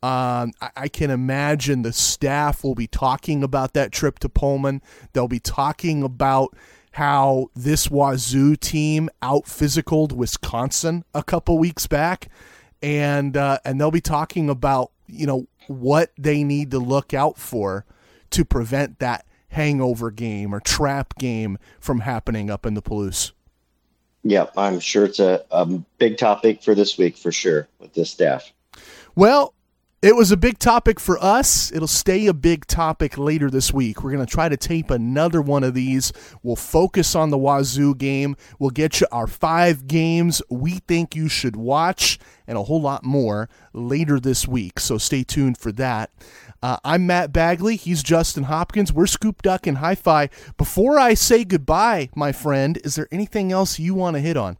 Um, 0.00 0.52
I, 0.60 0.70
I, 0.76 0.88
can 0.88 1.10
imagine 1.10 1.82
the 1.82 1.92
staff 1.92 2.62
will 2.62 2.76
be 2.76 2.86
talking 2.86 3.42
about 3.42 3.72
that 3.72 3.90
trip 3.90 4.20
to 4.20 4.28
Pullman. 4.28 4.80
They'll 5.12 5.26
be 5.26 5.40
talking 5.40 6.04
about 6.04 6.56
how 6.98 7.48
this 7.54 7.88
Wazoo 7.88 8.56
team 8.56 9.08
out 9.22 9.44
physicaled 9.44 10.10
Wisconsin 10.10 11.04
a 11.14 11.22
couple 11.22 11.56
weeks 11.56 11.86
back, 11.86 12.28
and 12.82 13.36
uh, 13.36 13.58
and 13.64 13.80
they'll 13.80 13.92
be 13.92 14.00
talking 14.00 14.50
about 14.50 14.90
you 15.06 15.24
know 15.24 15.46
what 15.68 16.10
they 16.18 16.42
need 16.42 16.72
to 16.72 16.80
look 16.80 17.14
out 17.14 17.38
for 17.38 17.86
to 18.30 18.44
prevent 18.44 18.98
that 18.98 19.24
hangover 19.50 20.10
game 20.10 20.52
or 20.52 20.58
trap 20.58 21.16
game 21.18 21.56
from 21.78 22.00
happening 22.00 22.50
up 22.50 22.66
in 22.66 22.74
the 22.74 22.82
Palouse. 22.82 23.30
Yeah, 24.24 24.46
I'm 24.56 24.80
sure 24.80 25.04
it's 25.04 25.20
a, 25.20 25.44
a 25.52 25.66
big 25.98 26.18
topic 26.18 26.64
for 26.64 26.74
this 26.74 26.98
week 26.98 27.16
for 27.16 27.30
sure 27.30 27.68
with 27.78 27.94
this 27.94 28.10
staff. 28.10 28.52
Well, 29.14 29.54
it 30.00 30.14
was 30.14 30.30
a 30.30 30.36
big 30.36 30.60
topic 30.60 31.00
for 31.00 31.18
us. 31.22 31.72
It'll 31.72 31.88
stay 31.88 32.28
a 32.28 32.32
big 32.32 32.66
topic 32.66 33.18
later 33.18 33.50
this 33.50 33.72
week. 33.72 34.02
We're 34.02 34.12
going 34.12 34.24
to 34.24 34.32
try 34.32 34.48
to 34.48 34.56
tape 34.56 34.90
another 34.90 35.42
one 35.42 35.64
of 35.64 35.74
these. 35.74 36.12
We'll 36.40 36.54
focus 36.54 37.16
on 37.16 37.30
the 37.30 37.38
Wazoo 37.38 37.96
game. 37.96 38.36
We'll 38.60 38.70
get 38.70 39.00
you 39.00 39.08
our 39.10 39.26
five 39.26 39.88
games 39.88 40.40
we 40.48 40.78
think 40.78 41.16
you 41.16 41.28
should 41.28 41.56
watch 41.56 42.20
and 42.46 42.56
a 42.56 42.62
whole 42.62 42.80
lot 42.80 43.02
more 43.02 43.48
later 43.72 44.20
this 44.20 44.46
week. 44.46 44.78
So 44.78 44.98
stay 44.98 45.24
tuned 45.24 45.58
for 45.58 45.72
that. 45.72 46.10
Uh, 46.62 46.76
I'm 46.84 47.04
Matt 47.04 47.32
Bagley. 47.32 47.74
He's 47.74 48.04
Justin 48.04 48.44
Hopkins. 48.44 48.92
We're 48.92 49.06
Scoop 49.06 49.42
Duck 49.42 49.66
and 49.66 49.78
Hi 49.78 49.96
Fi. 49.96 50.28
Before 50.56 50.98
I 50.98 51.14
say 51.14 51.44
goodbye, 51.44 52.10
my 52.14 52.30
friend, 52.30 52.78
is 52.84 52.94
there 52.94 53.08
anything 53.10 53.50
else 53.50 53.80
you 53.80 53.94
want 53.94 54.14
to 54.14 54.20
hit 54.20 54.36
on? 54.36 54.58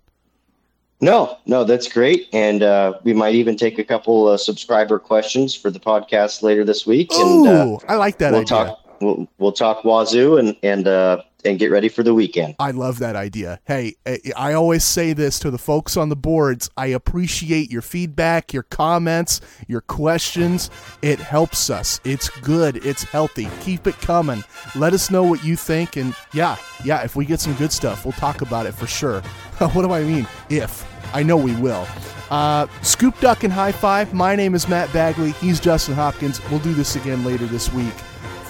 No, 1.00 1.38
no, 1.46 1.62
that's 1.62 1.86
great, 1.86 2.28
and 2.32 2.62
uh, 2.62 2.98
we 3.04 3.12
might 3.12 3.36
even 3.36 3.56
take 3.56 3.78
a 3.78 3.84
couple 3.84 4.26
uh, 4.26 4.36
subscriber 4.36 4.98
questions 4.98 5.54
for 5.54 5.70
the 5.70 5.78
podcast 5.78 6.42
later 6.42 6.64
this 6.64 6.86
week. 6.86 7.12
Ooh, 7.14 7.46
and, 7.46 7.46
uh, 7.46 7.78
I 7.86 7.94
like 7.94 8.18
that 8.18 8.32
we'll 8.32 8.40
idea. 8.40 8.48
Talk, 8.48 9.00
we'll, 9.00 9.28
we'll 9.38 9.52
talk 9.52 9.84
Wazoo 9.84 10.38
and 10.38 10.56
and 10.64 10.88
uh, 10.88 11.22
and 11.44 11.58
get 11.58 11.70
ready 11.70 11.88
for 11.88 12.02
the 12.02 12.14
weekend. 12.14 12.56
I 12.58 12.72
love 12.72 12.98
that 12.98 13.16
idea. 13.16 13.60
Hey, 13.64 13.94
I 14.36 14.52
always 14.52 14.84
say 14.84 15.12
this 15.12 15.38
to 15.40 15.50
the 15.50 15.58
folks 15.58 15.96
on 15.96 16.08
the 16.08 16.16
boards. 16.16 16.68
I 16.76 16.86
appreciate 16.86 17.70
your 17.70 17.82
feedback, 17.82 18.52
your 18.52 18.64
comments, 18.64 19.40
your 19.66 19.80
questions. 19.80 20.70
It 21.02 21.18
helps 21.18 21.70
us. 21.70 22.00
It's 22.04 22.28
good. 22.40 22.84
It's 22.84 23.02
healthy. 23.04 23.48
Keep 23.60 23.86
it 23.86 23.98
coming. 24.00 24.42
Let 24.74 24.92
us 24.92 25.10
know 25.10 25.22
what 25.22 25.44
you 25.44 25.56
think. 25.56 25.96
And 25.96 26.14
yeah, 26.32 26.56
yeah, 26.84 27.02
if 27.02 27.16
we 27.16 27.24
get 27.24 27.40
some 27.40 27.54
good 27.54 27.72
stuff, 27.72 28.04
we'll 28.04 28.12
talk 28.12 28.40
about 28.40 28.66
it 28.66 28.72
for 28.72 28.86
sure. 28.86 29.20
what 29.58 29.82
do 29.82 29.92
I 29.92 30.02
mean? 30.02 30.26
If. 30.50 30.86
I 31.14 31.22
know 31.22 31.36
we 31.36 31.56
will. 31.56 31.86
Uh, 32.30 32.66
Scoop 32.82 33.18
Duck 33.20 33.44
and 33.44 33.52
High 33.52 33.72
Five. 33.72 34.12
My 34.12 34.36
name 34.36 34.54
is 34.54 34.68
Matt 34.68 34.92
Bagley. 34.92 35.32
He's 35.32 35.58
Justin 35.58 35.94
Hopkins. 35.94 36.46
We'll 36.50 36.60
do 36.60 36.74
this 36.74 36.96
again 36.96 37.24
later 37.24 37.46
this 37.46 37.72
week. 37.72 37.94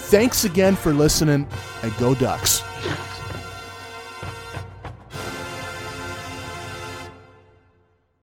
Thanks 0.09 0.43
again 0.43 0.75
for 0.75 0.91
listening, 0.91 1.47
and 1.83 1.97
go 1.97 2.15
Ducks. 2.15 2.63
Yeah. 2.85 3.08